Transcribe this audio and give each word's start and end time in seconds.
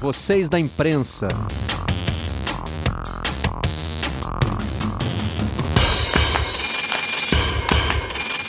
Vocês 0.00 0.48
da 0.48 0.58
imprensa. 0.58 1.28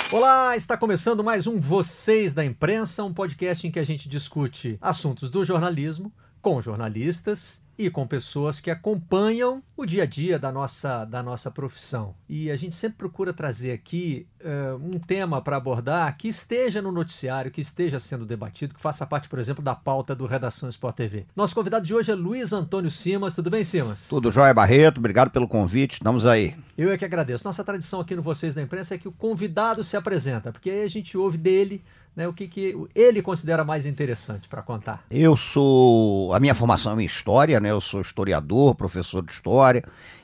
Olá, 0.09 0.55
está 0.55 0.77
começando 0.77 1.21
mais 1.21 1.47
um 1.47 1.59
Vocês 1.59 2.33
da 2.33 2.45
Imprensa, 2.45 3.03
um 3.03 3.13
podcast 3.13 3.67
em 3.67 3.71
que 3.71 3.79
a 3.79 3.83
gente 3.83 4.07
discute 4.07 4.77
assuntos 4.79 5.29
do 5.29 5.43
jornalismo 5.43 6.13
com 6.41 6.61
jornalistas 6.61 7.61
e 7.77 7.89
com 7.89 8.05
pessoas 8.05 8.61
que 8.61 8.69
acompanham 8.69 9.63
o 9.75 9.85
dia 9.85 10.03
a 10.03 10.05
dia 10.05 10.37
da 10.37 10.51
nossa, 10.51 11.03
da 11.05 11.23
nossa 11.23 11.49
profissão. 11.49 12.13
E 12.29 12.51
a 12.51 12.55
gente 12.55 12.75
sempre 12.75 12.97
procura 12.97 13.33
trazer 13.33 13.71
aqui 13.71 14.27
uh, 14.41 14.75
um 14.75 14.99
tema 14.99 15.41
para 15.41 15.57
abordar 15.57 16.15
que 16.15 16.27
esteja 16.27 16.81
no 16.81 16.91
noticiário, 16.91 17.49
que 17.49 17.61
esteja 17.61 17.99
sendo 17.99 18.25
debatido, 18.25 18.75
que 18.75 18.81
faça 18.81 19.05
parte, 19.05 19.27
por 19.27 19.39
exemplo, 19.39 19.63
da 19.63 19.73
pauta 19.73 20.13
do 20.13 20.25
Redação 20.25 20.69
Sport 20.69 20.95
TV. 20.95 21.25
Nosso 21.35 21.55
convidado 21.55 21.85
de 21.85 21.95
hoje 21.95 22.11
é 22.11 22.15
Luiz 22.15 22.53
Antônio 22.53 22.91
Simas. 22.91 23.33
Tudo 23.33 23.49
bem, 23.49 23.63
Simas? 23.63 24.07
Tudo 24.07 24.31
jóia, 24.31 24.53
Barreto. 24.53 24.99
Obrigado 24.99 25.31
pelo 25.31 25.47
convite. 25.47 25.93
Estamos 25.93 26.25
aí. 26.25 26.55
Eu 26.77 26.91
é 26.91 26.97
que 26.97 27.05
agradeço. 27.05 27.43
Nossa 27.43 27.63
tradição 27.63 28.01
aqui 28.01 28.15
no 28.15 28.21
Vocês 28.21 28.53
da 28.53 28.61
Imprensa 28.61 28.95
é 28.95 28.97
que 28.97 29.07
o 29.07 29.11
convidado 29.11 29.83
se 29.83 29.97
apresenta, 29.97 30.51
porque 30.51 30.69
aí 30.69 30.83
a 30.83 30.87
gente 30.87 31.17
ouve 31.17 31.37
dele 31.37 31.83
né, 32.15 32.27
o 32.27 32.33
que, 32.33 32.47
que 32.47 32.75
ele 32.93 33.21
considera 33.21 33.63
mais 33.63 33.85
interessante 33.85 34.47
para 34.47 34.61
contar? 34.61 35.03
Eu 35.09 35.37
sou. 35.37 36.33
A 36.33 36.39
minha 36.39 36.53
formação 36.53 36.97
é 36.99 37.03
em 37.03 37.05
história, 37.05 37.59
né? 37.59 37.71
Eu 37.71 37.79
sou 37.79 38.01
historiador, 38.01 38.75
professor 38.75 39.23
de 39.23 39.31
história, 39.31 39.83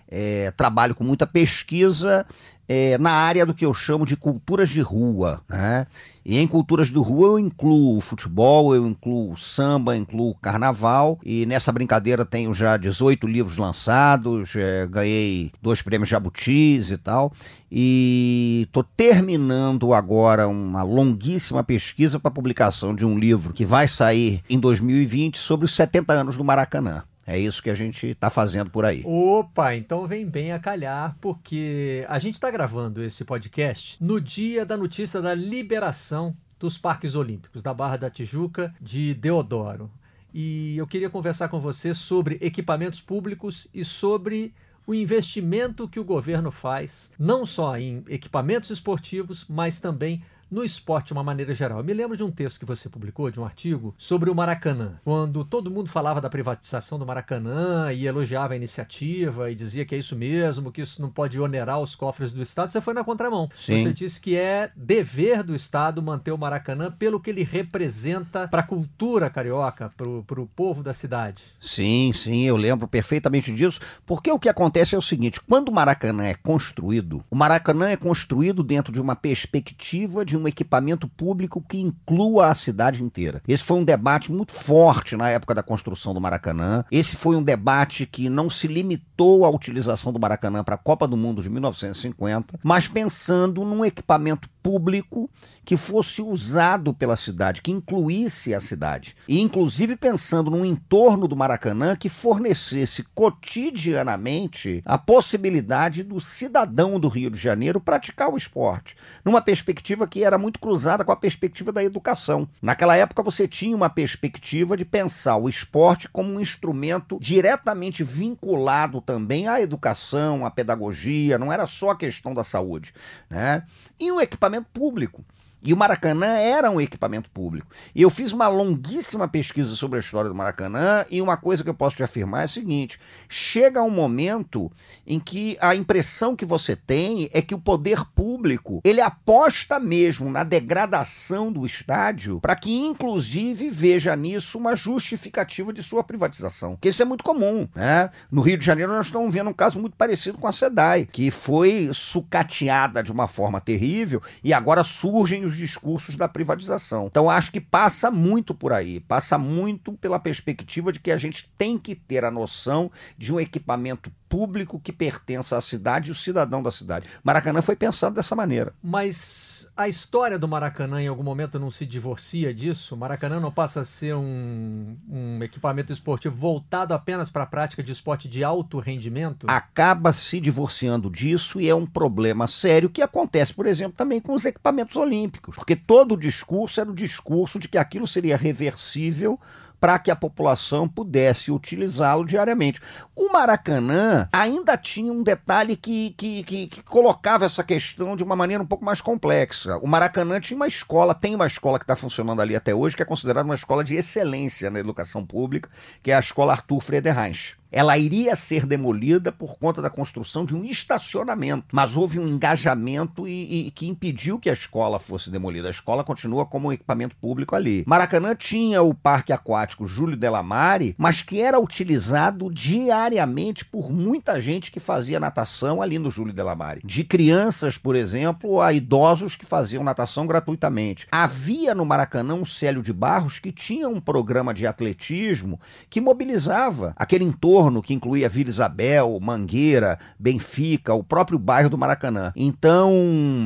é, 0.09 0.51
trabalho 0.51 0.95
com 0.95 1.03
muita 1.03 1.27
pesquisa 1.27 2.25
é, 2.67 2.97
na 2.97 3.11
área 3.11 3.45
do 3.45 3.53
que 3.53 3.65
eu 3.65 3.73
chamo 3.73 4.05
de 4.05 4.17
culturas 4.17 4.69
de 4.69 4.81
rua. 4.81 5.41
Né? 5.47 5.87
E 6.25 6.37
em 6.37 6.47
culturas 6.47 6.89
de 6.89 6.97
rua 6.97 7.27
eu 7.27 7.39
incluo 7.39 8.01
futebol, 8.01 8.75
eu 8.75 8.85
incluo 8.85 9.37
samba, 9.37 9.95
incluo 9.95 10.35
carnaval. 10.35 11.17
E 11.23 11.45
nessa 11.45 11.71
brincadeira 11.71 12.25
tenho 12.25 12.53
já 12.53 12.75
18 12.75 13.25
livros 13.25 13.57
lançados, 13.57 14.53
é, 14.55 14.85
ganhei 14.87 15.51
dois 15.61 15.81
prêmios 15.81 16.09
Jabutis 16.09 16.91
e 16.91 16.97
tal. 16.97 17.31
E 17.71 18.63
estou 18.67 18.83
terminando 18.83 19.93
agora 19.93 20.47
uma 20.47 20.83
longuíssima 20.83 21.63
pesquisa 21.63 22.19
para 22.19 22.31
publicação 22.31 22.93
de 22.93 23.05
um 23.05 23.17
livro 23.17 23.53
que 23.53 23.65
vai 23.65 23.87
sair 23.87 24.43
em 24.49 24.59
2020 24.59 25.37
sobre 25.37 25.65
os 25.65 25.73
70 25.73 26.13
anos 26.13 26.37
do 26.37 26.43
Maracanã. 26.43 27.03
É 27.29 27.37
isso 27.37 27.61
que 27.61 27.69
a 27.69 27.75
gente 27.75 28.07
está 28.07 28.29
fazendo 28.29 28.69
por 28.69 28.85
aí. 28.85 29.03
Opa, 29.05 29.75
então 29.75 30.07
vem 30.07 30.25
bem 30.25 30.53
a 30.53 30.59
calhar, 30.59 31.17
porque 31.19 32.05
a 32.07 32.17
gente 32.19 32.35
está 32.35 32.49
gravando 32.49 33.03
esse 33.03 33.25
podcast 33.25 34.01
no 34.01 34.21
dia 34.21 34.65
da 34.65 34.77
notícia 34.77 35.21
da 35.21 35.35
liberação 35.35 36.33
dos 36.57 36.77
Parques 36.77 37.15
Olímpicos, 37.15 37.61
da 37.61 37.73
Barra 37.73 37.97
da 37.97 38.09
Tijuca, 38.09 38.73
de 38.79 39.13
Deodoro. 39.13 39.91
E 40.33 40.77
eu 40.77 40.87
queria 40.87 41.09
conversar 41.09 41.49
com 41.49 41.59
você 41.59 41.93
sobre 41.93 42.37
equipamentos 42.39 43.01
públicos 43.01 43.67
e 43.73 43.83
sobre 43.83 44.53
o 44.85 44.93
investimento 44.93 45.85
que 45.85 45.99
o 45.99 46.05
governo 46.05 46.49
faz, 46.49 47.11
não 47.19 47.45
só 47.45 47.77
em 47.77 48.05
equipamentos 48.07 48.69
esportivos, 48.69 49.45
mas 49.49 49.81
também 49.81 50.23
no 50.49 50.63
esporte 50.63 51.07
de 51.07 51.13
uma 51.13 51.23
maneira 51.23 51.53
geral. 51.53 51.79
Eu 51.79 51.83
me 51.83 51.93
lembro 51.93 52.17
de 52.17 52.23
um 52.23 52.31
texto 52.31 52.59
que 52.59 52.65
você 52.65 52.89
publicou, 52.89 53.29
de 53.29 53.39
um 53.39 53.45
artigo, 53.45 53.93
sobre 53.97 54.29
o 54.29 54.35
Maracanã, 54.35 54.99
quando 55.03 55.43
todo 55.43 55.71
mundo 55.71 55.89
falava 55.89 56.21
da 56.21 56.29
privatização 56.29 56.97
do 56.97 57.05
Maracanã 57.05 57.91
e 57.91 58.07
elogiava 58.07 58.53
a 58.53 58.57
iniciativa 58.57 59.51
e 59.51 59.55
dizia 59.55 59.85
que 59.85 59.95
é 59.95 59.97
isso 59.97 60.15
mesmo, 60.15 60.71
que 60.71 60.81
isso 60.81 61.01
não 61.01 61.09
pode 61.09 61.39
onerar 61.39 61.79
os 61.79 61.95
cofres 61.95 62.33
do 62.33 62.41
Estado, 62.41 62.71
você 62.71 62.81
foi 62.81 62.93
na 62.93 63.03
contramão. 63.03 63.49
Sim. 63.53 63.83
Você 63.83 63.93
disse 63.93 64.21
que 64.21 64.35
é 64.35 64.71
dever 64.75 65.43
do 65.43 65.55
Estado 65.55 66.01
manter 66.01 66.31
o 66.31 66.37
Maracanã 66.37 66.91
pelo 66.91 67.19
que 67.19 67.29
ele 67.29 67.43
representa 67.43 68.47
para 68.47 68.61
a 68.61 68.63
cultura 68.63 69.29
carioca, 69.29 69.91
para 69.97 70.41
o 70.41 70.47
povo 70.47 70.83
da 70.83 70.93
cidade. 70.93 71.43
Sim, 71.59 72.11
sim, 72.13 72.43
eu 72.43 72.55
lembro 72.55 72.87
perfeitamente 72.87 73.53
disso, 73.53 73.79
porque 74.05 74.31
o 74.31 74.39
que 74.39 74.49
acontece 74.49 74.95
é 74.95 74.97
o 74.97 75.01
seguinte, 75.01 75.41
quando 75.41 75.69
o 75.69 75.73
Maracanã 75.73 76.25
é 76.25 76.33
construído, 76.33 77.23
o 77.29 77.35
Maracanã 77.35 77.89
é 77.89 77.97
construído 77.97 78.63
dentro 78.63 78.93
de 78.93 79.01
uma 79.01 79.15
perspectiva 79.15 80.23
de 80.23 80.36
um 80.37 80.47
equipamento 80.47 81.07
público 81.07 81.63
que 81.67 81.79
inclua 81.79 82.47
a 82.47 82.55
cidade 82.55 83.03
inteira. 83.03 83.41
Esse 83.47 83.63
foi 83.63 83.77
um 83.77 83.83
debate 83.83 84.31
muito 84.31 84.53
forte 84.53 85.15
na 85.15 85.29
época 85.29 85.55
da 85.55 85.63
construção 85.63 86.13
do 86.13 86.21
Maracanã. 86.21 86.83
Esse 86.91 87.15
foi 87.15 87.35
um 87.35 87.43
debate 87.43 88.05
que 88.05 88.29
não 88.29 88.49
se 88.49 88.67
limitou 88.67 89.45
à 89.45 89.49
utilização 89.49 90.13
do 90.13 90.19
Maracanã 90.19 90.63
para 90.63 90.75
a 90.75 90.77
Copa 90.77 91.07
do 91.07 91.17
Mundo 91.17 91.41
de 91.41 91.49
1950, 91.49 92.59
mas 92.63 92.87
pensando 92.87 93.63
num 93.63 93.83
equipamento 93.83 94.49
público 94.67 95.29
que 95.63 95.77
fosse 95.77 96.21
usado 96.21 96.93
pela 96.93 97.15
cidade, 97.15 97.61
que 97.61 97.71
incluísse 97.71 98.53
a 98.53 98.59
cidade. 98.59 99.15
E 99.25 99.39
inclusive 99.39 99.95
pensando 99.95 100.51
num 100.51 100.65
entorno 100.65 101.25
do 101.25 101.37
Maracanã 101.37 101.95
que 101.95 102.09
fornecesse 102.09 103.03
cotidianamente 103.15 104.81
a 104.85 104.97
possibilidade 104.97 106.03
do 106.03 106.19
cidadão 106.19 106.99
do 106.99 107.07
Rio 107.07 107.29
de 107.29 107.37
Janeiro 107.37 107.79
praticar 107.79 108.29
o 108.29 108.37
esporte, 108.37 108.97
numa 109.23 109.41
perspectiva 109.41 110.05
que 110.05 110.23
era 110.23 110.37
muito 110.37 110.59
cruzada 110.59 111.05
com 111.05 111.13
a 111.13 111.17
perspectiva 111.17 111.71
da 111.71 111.83
educação. 111.83 112.47
Naquela 112.61 112.97
época 112.97 113.23
você 113.23 113.47
tinha 113.47 113.75
uma 113.75 113.89
perspectiva 113.89 114.75
de 114.75 114.83
pensar 114.83 115.37
o 115.37 115.47
esporte 115.47 116.09
como 116.09 116.33
um 116.33 116.41
instrumento 116.41 117.17
diretamente 117.21 118.03
vinculado 118.03 118.99
também 118.99 119.47
à 119.47 119.61
educação, 119.61 120.45
à 120.45 120.51
pedagogia, 120.51 121.37
não 121.37 121.53
era 121.53 121.65
só 121.65 121.91
a 121.91 121.97
questão 121.97 122.33
da 122.33 122.43
saúde, 122.43 122.93
né? 123.29 123.63
E 123.99 124.11
o 124.11 124.21
equipamento 124.21 124.56
público. 124.61 125.23
E 125.67 125.73
o 125.73 125.77
Maracanã 125.77 126.37
era 126.37 126.71
um 126.71 126.79
equipamento 126.79 127.29
público. 127.29 127.67
E 127.93 128.01
eu 128.01 128.09
fiz 128.09 128.31
uma 128.31 128.47
longuíssima 128.47 129.27
pesquisa 129.27 129.75
sobre 129.75 129.97
a 129.97 129.99
história 129.99 130.29
do 130.29 130.35
Maracanã 130.35 131.03
e 131.11 131.21
uma 131.21 131.35
coisa 131.35 131.61
que 131.61 131.69
eu 131.69 131.73
posso 131.73 131.97
te 131.97 132.03
afirmar 132.03 132.43
é 132.43 132.45
a 132.45 132.47
seguinte: 132.47 132.97
chega 133.27 133.83
um 133.83 133.89
momento 133.89 134.71
em 135.05 135.19
que 135.19 135.57
a 135.59 135.75
impressão 135.75 136.37
que 136.37 136.45
você 136.45 136.73
tem 136.73 137.29
é 137.33 137.41
que 137.41 137.53
o 137.53 137.59
poder 137.59 138.05
público 138.15 138.79
ele 138.81 139.01
aposta 139.01 139.77
mesmo 139.77 140.31
na 140.31 140.41
degradação 140.41 141.51
do 141.51 141.65
estádio 141.65 142.39
para 142.39 142.55
que 142.55 142.73
inclusive 142.73 143.69
veja 143.69 144.15
nisso 144.15 144.57
uma 144.57 144.73
justificativa 144.73 145.73
de 145.73 145.83
sua 145.83 146.01
privatização. 146.01 146.77
Que 146.79 146.87
isso 146.87 147.01
é 147.01 147.05
muito 147.05 147.25
comum, 147.25 147.67
né? 147.75 148.09
No 148.31 148.39
Rio 148.39 148.57
de 148.57 148.65
Janeiro 148.65 148.93
nós 148.93 149.07
estamos 149.07 149.33
vendo 149.33 149.49
um 149.49 149.53
caso 149.53 149.81
muito 149.81 149.97
parecido 149.97 150.37
com 150.37 150.47
a 150.47 150.53
SEDAI, 150.53 151.09
que 151.11 151.29
foi 151.29 151.89
sucateada 151.91 153.03
de 153.03 153.11
uma 153.11 153.27
forma 153.27 153.59
terrível 153.59 154.21
e 154.41 154.53
agora 154.53 154.85
surgem 154.85 155.43
os 155.43 155.56
discursos 155.57 156.15
da 156.15 156.27
privatização. 156.27 157.07
Então 157.07 157.29
acho 157.29 157.51
que 157.51 157.59
passa 157.59 158.09
muito 158.09 158.53
por 158.53 158.71
aí, 158.71 158.99
passa 158.99 159.37
muito 159.37 159.93
pela 159.93 160.19
perspectiva 160.19 160.91
de 160.91 160.99
que 160.99 161.11
a 161.11 161.17
gente 161.17 161.49
tem 161.57 161.77
que 161.77 161.95
ter 161.95 162.23
a 162.23 162.31
noção 162.31 162.91
de 163.17 163.33
um 163.33 163.39
equipamento 163.39 164.11
público 164.29 164.79
que 164.79 164.91
pertença 164.91 165.57
à 165.57 165.61
cidade 165.61 166.09
e 166.09 166.11
o 166.11 166.15
cidadão 166.15 166.61
da 166.61 166.71
cidade. 166.71 167.07
Maracanã 167.23 167.61
foi 167.61 167.75
pensado 167.75 168.15
dessa 168.15 168.35
maneira. 168.35 168.73
Mas 168.81 169.69
a 169.75 169.87
história 169.87 170.37
do 170.37 170.47
Maracanã 170.47 171.01
em 171.01 171.07
algum 171.07 171.23
momento 171.23 171.59
não 171.59 171.71
se 171.71 171.85
divorcia 171.85 172.53
disso? 172.53 172.95
Maracanã 172.95 173.39
não 173.39 173.51
passa 173.51 173.81
a 173.81 173.85
ser 173.85 174.15
um, 174.15 174.97
um 175.09 175.43
equipamento 175.43 175.91
esportivo 175.91 176.35
voltado 176.35 176.93
apenas 176.93 177.29
para 177.29 177.43
a 177.43 177.47
prática 177.47 177.83
de 177.83 177.91
esporte 177.91 178.27
de 178.27 178.43
alto 178.43 178.79
rendimento? 178.79 179.47
Acaba 179.49 180.13
se 180.13 180.39
divorciando 180.39 181.09
disso 181.09 181.59
e 181.59 181.69
é 181.69 181.75
um 181.75 181.85
problema 181.85 182.47
sério 182.47 182.89
que 182.89 183.01
acontece, 183.01 183.53
por 183.53 183.65
exemplo, 183.65 183.93
também 183.97 184.19
com 184.19 184.33
os 184.33 184.45
equipamentos 184.45 184.95
olímpicos, 184.95 185.55
porque 185.55 185.75
todo 185.75 186.13
o 186.13 186.17
discurso 186.17 186.79
era 186.79 186.89
o 186.89 186.95
discurso 186.95 187.59
de 187.59 187.67
que 187.67 187.77
aquilo 187.77 188.07
seria 188.07 188.37
reversível 188.37 189.39
para 189.79 189.99
que 189.99 190.11
a 190.11 190.15
população 190.15 190.87
pudesse 190.87 191.51
utilizá-lo 191.51 192.25
diariamente. 192.25 192.81
O 193.15 193.31
Maracanã 193.31 194.27
ainda 194.31 194.77
tinha 194.77 195.11
um 195.11 195.23
detalhe 195.23 195.75
que, 195.75 196.11
que, 196.11 196.43
que, 196.43 196.67
que, 196.67 196.83
colocava 196.83 197.45
essa 197.45 197.63
questão 197.63 198.15
de 198.15 198.23
uma 198.23 198.35
maneira 198.35 198.63
um 198.63 198.67
pouco 198.67 198.85
mais 198.85 199.01
complexa. 199.01 199.77
O 199.77 199.87
Maracanã 199.87 200.39
tinha 200.39 200.55
uma 200.55 200.67
escola, 200.67 201.13
tem 201.13 201.35
uma 201.35 201.47
escola 201.47 201.79
que 201.79 201.83
está 201.83 201.95
funcionando 201.95 202.41
ali 202.41 202.55
até 202.55 202.73
hoje, 202.73 202.95
que 202.95 203.03
é 203.03 203.05
considerada 203.05 203.45
uma 203.45 203.55
escola 203.55 203.83
de 203.83 203.95
excelência 203.95 204.69
na 204.69 204.79
educação 204.79 205.25
pública, 205.25 205.69
que 206.01 206.11
é 206.11 206.15
a 206.15 206.19
Escola 206.19 206.53
Arthur 206.53 206.81
Friedenreich 206.81 207.57
ela 207.71 207.97
iria 207.97 208.35
ser 208.35 208.65
demolida 208.65 209.31
por 209.31 209.57
conta 209.57 209.81
da 209.81 209.89
construção 209.89 210.45
de 210.45 210.55
um 210.55 210.63
estacionamento, 210.63 211.65
mas 211.71 211.95
houve 211.95 212.19
um 212.19 212.27
engajamento 212.27 213.27
e, 213.27 213.67
e, 213.67 213.71
que 213.71 213.87
impediu 213.87 214.39
que 214.39 214.49
a 214.49 214.53
escola 214.53 214.99
fosse 214.99 215.29
demolida. 215.29 215.67
A 215.67 215.71
escola 215.71 216.03
continua 216.03 216.45
como 216.45 216.69
um 216.69 216.71
equipamento 216.71 217.15
público 217.15 217.55
ali. 217.55 217.83
Maracanã 217.85 218.35
tinha 218.35 218.81
o 218.81 218.93
parque 218.93 219.33
aquático 219.33 219.87
Júlio 219.87 220.17
Delamare, 220.17 220.95
mas 220.97 221.21
que 221.21 221.41
era 221.41 221.59
utilizado 221.59 222.49
diariamente 222.51 223.65
por 223.65 223.91
muita 223.91 224.41
gente 224.41 224.71
que 224.71 224.79
fazia 224.79 225.19
natação 225.19 225.81
ali 225.81 225.99
no 225.99 226.09
Júlio 226.09 226.33
Delamare. 226.33 226.81
De 226.83 227.03
crianças, 227.03 227.77
por 227.77 227.95
exemplo, 227.95 228.61
a 228.61 228.71
idosos 228.71 229.35
que 229.35 229.45
faziam 229.45 229.83
natação 229.83 230.25
gratuitamente. 230.25 231.07
Havia 231.11 231.75
no 231.75 231.85
Maracanã 231.85 232.35
um 232.35 232.45
Célio 232.45 232.81
de 232.81 232.93
Barros 232.93 233.39
que 233.39 233.51
tinha 233.51 233.87
um 233.87 233.99
programa 233.99 234.53
de 234.53 234.65
atletismo 234.65 235.59
que 235.89 236.01
mobilizava 236.01 236.93
aquele 236.95 237.23
entorno 237.23 237.56
entorno, 237.57 237.81
que 237.81 237.93
incluía 237.93 238.29
Vila 238.29 238.49
Isabel, 238.49 239.17
Mangueira, 239.19 239.97
Benfica, 240.19 240.93
o 240.93 241.03
próprio 241.03 241.39
bairro 241.39 241.69
do 241.69 241.77
Maracanã. 241.77 242.31
Então, 242.35 242.91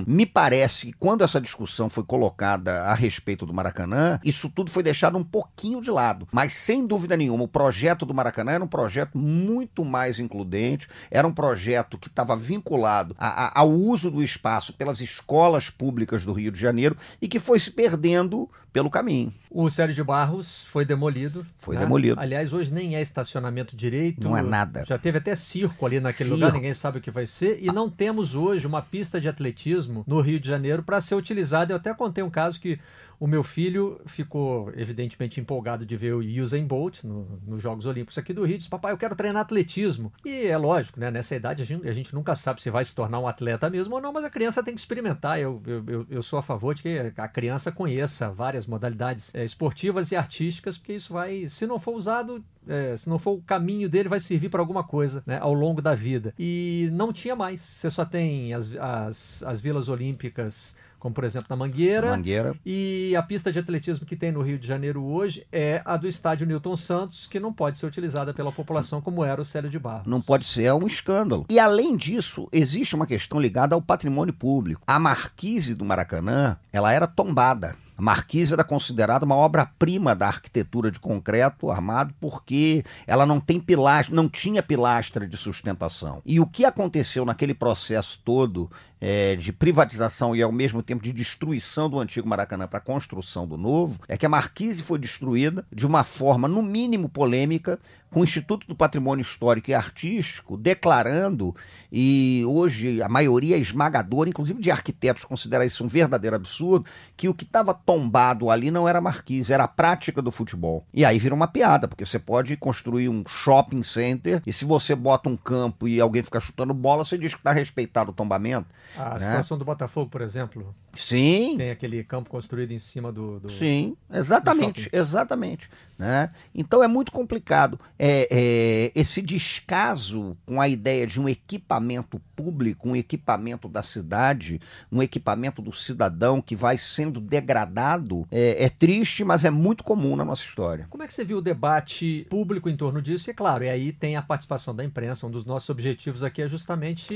me 0.06 0.26
parece 0.26 0.88
que 0.88 0.94
quando 0.94 1.24
essa 1.24 1.40
discussão 1.40 1.90
foi 1.90 2.04
colocada 2.04 2.82
a 2.84 2.94
respeito 2.94 3.46
do 3.46 3.54
Maracanã, 3.54 4.20
isso 4.24 4.50
tudo 4.50 4.70
foi 4.70 4.84
deixado 4.84 5.18
um 5.18 5.24
pouquinho 5.24 5.82
de 5.82 5.90
lado. 5.90 6.28
Mas, 6.32 6.54
sem 6.54 6.86
dúvida 6.86 7.16
nenhuma, 7.16 7.44
o 7.44 7.48
projeto 7.48 8.06
do 8.06 8.14
Maracanã 8.14 8.52
era 8.52 8.64
um 8.64 8.68
projeto 8.68 9.18
muito 9.18 9.86
mais 9.86 10.20
includente, 10.20 10.88
era 11.10 11.28
um 11.28 11.34
projeto 11.34 11.98
que 11.98 12.08
estava 12.08 12.36
vinculado 12.36 13.16
a, 13.18 13.46
a, 13.46 13.62
ao 13.62 13.70
uso 13.70 14.12
do 14.12 14.22
espaço 14.22 14.74
pelas 14.74 15.00
escolas 15.00 15.70
públicas 15.70 16.26
do 16.26 16.34
Rio 16.34 16.52
de 16.52 16.60
Janeiro 16.60 16.98
e 17.22 17.28
que 17.28 17.40
foi 17.40 17.60
se 17.60 17.72
perdendo 17.72 18.50
pelo 18.72 18.90
caminho. 18.90 19.34
O 19.50 19.70
Célio 19.70 19.94
de 19.94 20.04
Barros 20.04 20.64
foi 20.66 20.86
demolido. 20.86 21.46
Foi 21.58 21.76
né? 21.76 21.82
demolido. 21.82 22.20
Aliás, 22.20 22.54
hoje 22.54 22.74
nem 22.74 22.96
é 22.96 23.02
estacionamento 23.02 23.76
direito. 23.76 24.24
Não 24.24 24.36
é 24.36 24.42
nada. 24.42 24.86
Já 24.88 24.98
teve 24.98 25.18
até 25.18 25.36
circo 25.36 25.86
ali 25.86 26.00
naquele 26.00 26.30
circo. 26.30 26.36
lugar, 26.36 26.54
ninguém 26.54 26.74
sabe 26.74 27.00
o 27.00 27.02
que 27.02 27.12
vai 27.12 27.28
ser. 27.28 27.60
E 27.62 27.68
não 27.68 27.90
temos 27.90 28.34
hoje 28.34 28.66
uma 28.66 28.82
pista 28.82 29.20
de 29.20 29.28
atletismo 29.28 30.04
no 30.08 30.22
Rio 30.22 30.40
de 30.40 30.48
Janeiro 30.48 30.84
para 30.84 31.02
ser 31.02 31.16
utilizada. 31.16 31.74
Eu 31.74 31.78
até 31.78 31.94
contei 31.94 32.24
um 32.24 32.30
caso 32.30 32.60
que 32.60 32.80
o 33.22 33.28
meu 33.28 33.44
filho 33.44 34.02
ficou, 34.08 34.74
evidentemente, 34.76 35.40
empolgado 35.40 35.86
de 35.86 35.96
ver 35.96 36.16
o 36.16 36.42
Usain 36.42 36.66
Bolt 36.66 37.04
no, 37.04 37.40
nos 37.46 37.62
Jogos 37.62 37.86
Olímpicos 37.86 38.18
aqui 38.18 38.34
do 38.34 38.44
Rio. 38.44 38.58
Disse, 38.58 38.68
papai, 38.68 38.92
eu 38.92 38.98
quero 38.98 39.16
treinar 39.16 39.44
atletismo. 39.44 40.12
E 40.26 40.48
é 40.48 40.58
lógico, 40.58 41.00
né? 41.00 41.12
Nessa 41.12 41.36
idade 41.36 41.62
a 41.62 41.66
gente, 41.66 41.88
a 41.88 41.92
gente 41.92 42.16
nunca 42.16 42.34
sabe 42.34 42.64
se 42.64 42.72
vai 42.72 42.84
se 42.84 42.96
tornar 42.96 43.20
um 43.20 43.28
atleta 43.28 43.70
mesmo 43.70 43.94
ou 43.94 44.02
não, 44.02 44.12
mas 44.12 44.26
a 44.26 44.30
criança 44.32 44.64
tem 44.64 44.74
que 44.74 44.82
experimentar. 44.82 45.40
Eu, 45.40 45.62
eu, 45.68 46.08
eu, 46.10 46.24
sou 46.24 46.40
a 46.40 46.42
favor 46.42 46.74
de 46.74 46.82
que 46.82 47.14
a 47.16 47.28
criança 47.28 47.72
conheça 47.72 48.32
várias 48.32 48.66
modalidades 48.66 49.36
é, 49.36 49.46
esportivas 49.46 50.12
e 50.12 50.16
artísticas, 50.16 50.80
porque 50.80 50.94
isso 50.94 51.14
vai, 51.14 51.48
se 51.48 51.68
não 51.68 51.78
for 51.78 51.94
usado, 51.94 52.44
é, 52.68 52.98
se 52.98 53.08
não 53.08 53.20
for 53.20 53.34
o 53.34 53.42
caminho 53.44 53.88
dele, 53.88 54.10
vai 54.10 54.20
servir 54.20 54.50
para 54.50 54.62
alguma 54.62 54.84
coisa 54.84 55.22
né, 55.28 55.38
ao 55.40 55.54
longo 55.54 55.80
da 55.80 55.94
vida. 55.94 56.34
E 56.40 56.90
não 56.92 57.14
tinha 57.14 57.36
mais. 57.36 57.62
Você 57.62 57.92
só 57.92 58.04
tem 58.04 58.52
as, 58.52 58.76
as, 58.78 59.44
as 59.44 59.62
vilas 59.62 59.90
olímpicas 59.90 60.76
como 61.02 61.16
por 61.16 61.24
exemplo 61.24 61.48
na 61.50 61.56
Mangueira. 61.56 62.12
Mangueira. 62.12 62.56
E 62.64 63.16
a 63.18 63.24
pista 63.24 63.52
de 63.52 63.58
atletismo 63.58 64.06
que 64.06 64.16
tem 64.16 64.32
no 64.32 64.44
Rio 64.44 64.60
de 64.60 64.68
Janeiro 64.68 65.04
hoje 65.04 65.48
é 65.52 65.82
a 65.84 65.98
do 65.98 66.08
estádio 66.08 66.46
Newton 66.46 66.78
Santos, 66.78 67.26
que 67.26 67.40
não 67.40 67.52
pode 67.52 67.80
ser 67.80 67.88
utilizada 67.88 68.36
pela 68.36 68.52
população 68.52 69.02
como 69.02 69.26
era 69.26 69.42
o 69.42 69.46
Célio 69.46 69.70
de 69.70 69.80
Barros. 69.80 70.06
Não 70.06 70.22
pode 70.22 70.46
ser, 70.46 70.66
é 70.66 70.74
um 70.74 70.86
escândalo. 70.86 71.48
E 71.50 71.60
além 71.60 71.98
disso, 71.98 72.48
existe 72.52 72.96
uma 72.96 73.08
questão 73.08 73.40
ligada 73.40 73.74
ao 73.74 73.82
patrimônio 73.82 74.32
público. 74.34 74.84
A 74.86 75.00
marquise 75.00 75.74
do 75.74 75.84
Maracanã, 75.84 76.56
ela 76.72 76.94
era 76.94 77.08
tombada. 77.08 77.76
Marquise 78.02 78.54
era 78.54 78.64
considerada 78.64 79.24
uma 79.24 79.36
obra-prima 79.36 80.16
da 80.16 80.26
arquitetura 80.26 80.90
de 80.90 81.00
concreto 81.00 81.70
armado 81.70 82.16
porque 82.20 82.84
ela 83.06 83.28
não 83.28 83.40
tem 83.40 83.60
pilastra, 83.60 84.16
não 84.16 84.28
tinha 84.28 84.64
pilastra 84.64 85.28
de 85.28 85.38
sustentação. 85.38 86.20
E 86.26 86.40
o 86.40 86.48
que 86.48 86.66
aconteceu 86.66 87.24
naquele 87.24 87.54
processo 87.54 88.20
todo 88.26 88.72
é, 89.00 89.36
de 89.36 89.54
privatização 89.54 90.36
e 90.36 90.42
ao 90.42 90.52
mesmo 90.52 90.82
tempo 90.82 91.04
de 91.04 91.14
destruição 91.14 91.90
do 91.90 92.00
antigo 92.00 92.28
Maracanã 92.28 92.68
para 92.68 92.80
a 92.80 92.82
construção 92.82 93.48
do 93.48 93.58
novo 93.58 94.00
é 94.08 94.18
que 94.18 94.26
a 94.26 94.30
Marquise 94.30 94.82
foi 94.82 94.98
destruída 94.98 95.64
de 95.72 95.86
uma 95.86 96.04
forma, 96.04 96.48
no 96.48 96.64
mínimo, 96.64 97.08
polêmica, 97.08 97.80
com 98.12 98.20
o 98.20 98.24
Instituto 98.24 98.68
do 98.68 98.76
Patrimônio 98.76 99.24
Histórico 99.24 99.72
e 99.72 99.74
Artístico 99.74 100.58
declarando, 100.58 101.56
e 101.92 102.44
hoje 102.46 103.02
a 103.02 103.08
maioria 103.08 103.58
esmagadora, 103.58 104.30
inclusive 104.30 104.62
de 104.62 104.70
arquitetos, 104.70 105.24
considera 105.24 105.66
isso 105.66 105.84
um 105.84 105.88
verdadeiro 105.88 106.36
absurdo, 106.36 106.86
que 107.16 107.30
o 107.30 107.34
que 107.34 107.46
estava 107.46 107.74
tombado 107.92 108.50
ali 108.50 108.72
não 108.72 108.88
era 108.88 109.02
marquise, 109.02 109.52
era 109.52 109.66
a 109.66 109.68
prática 109.68 110.22
do 110.22 110.32
futebol. 110.32 110.86
E 110.94 111.04
aí 111.04 111.20
vira 111.20 111.36
uma 111.36 111.48
piada, 111.48 111.90
porque 111.90 112.06
você 112.06 112.18
pode 112.18 112.56
construir 112.56 113.10
um 113.10 113.24
shopping 113.28 113.84
center 113.84 114.42
e 114.46 114.54
se 114.54 114.64
você 114.64 114.96
bota 114.96 115.28
um 115.28 115.36
campo 115.36 115.90
e 115.90 116.00
alguém 116.00 116.24
fica 116.24 116.40
chutando 116.40 116.74
bola, 116.74 117.04
você 117.04 117.18
diz 117.18 117.34
que 117.34 117.42
está 117.42 117.52
respeitado 117.52 118.12
o 118.12 118.14
tombamento. 118.14 118.68
A 118.98 119.16
né? 119.16 119.20
situação 119.20 119.58
do 119.58 119.66
Botafogo, 119.66 120.10
por 120.10 120.22
exemplo. 120.22 120.74
Sim. 120.96 121.56
Tem 121.58 121.72
aquele 121.72 122.04
campo 122.04 122.30
construído 122.30 122.72
em 122.72 122.80
cima 122.80 123.12
do. 123.12 123.40
do 123.40 123.50
Sim, 123.50 123.96
exatamente, 124.12 124.90
do 124.90 124.96
exatamente. 124.96 125.70
Né? 125.98 126.30
Então 126.54 126.84
é 126.84 126.88
muito 126.88 127.12
complicado. 127.12 127.80
É, 127.98 128.28
é, 128.32 128.92
esse 129.00 129.22
descaso 129.22 130.36
com 130.46 130.60
a 130.60 130.68
ideia 130.68 131.06
de 131.06 131.22
um 131.22 131.30
equipamento 131.30 132.20
público, 132.36 132.90
um 132.90 132.96
equipamento 132.96 133.70
da 133.70 133.84
cidade, 133.84 134.60
um 134.92 135.02
equipamento 135.02 135.62
do 135.62 135.72
cidadão 135.72 136.42
que 136.42 136.56
vai 136.56 136.78
sendo 136.78 137.22
degradado, 137.22 138.28
é, 138.32 138.66
é 138.66 138.70
triste, 138.70 139.24
mas 139.24 139.46
é 139.46 139.52
muito 139.52 139.84
comum 139.84 140.16
na 140.16 140.26
nossa 140.26 140.44
história. 140.44 140.88
Como 140.90 141.04
é 141.04 141.08
que 141.08 141.14
você 141.14 141.24
viu 141.24 141.38
o 141.38 141.42
debate 141.42 142.26
público 142.30 142.68
em 142.68 142.76
torno 142.76 143.02
disso? 143.02 143.30
E 143.30 143.32
é 143.32 143.34
claro, 143.34 143.64
e 143.64 143.70
aí 143.70 143.94
tem 143.94 144.16
a 144.16 144.22
participação 144.22 144.76
da 144.76 144.84
imprensa. 144.84 145.28
Um 145.28 145.32
dos 145.32 145.46
nossos 145.46 145.70
objetivos 145.70 146.24
aqui 146.24 146.42
é 146.42 146.48
justamente 146.48 147.14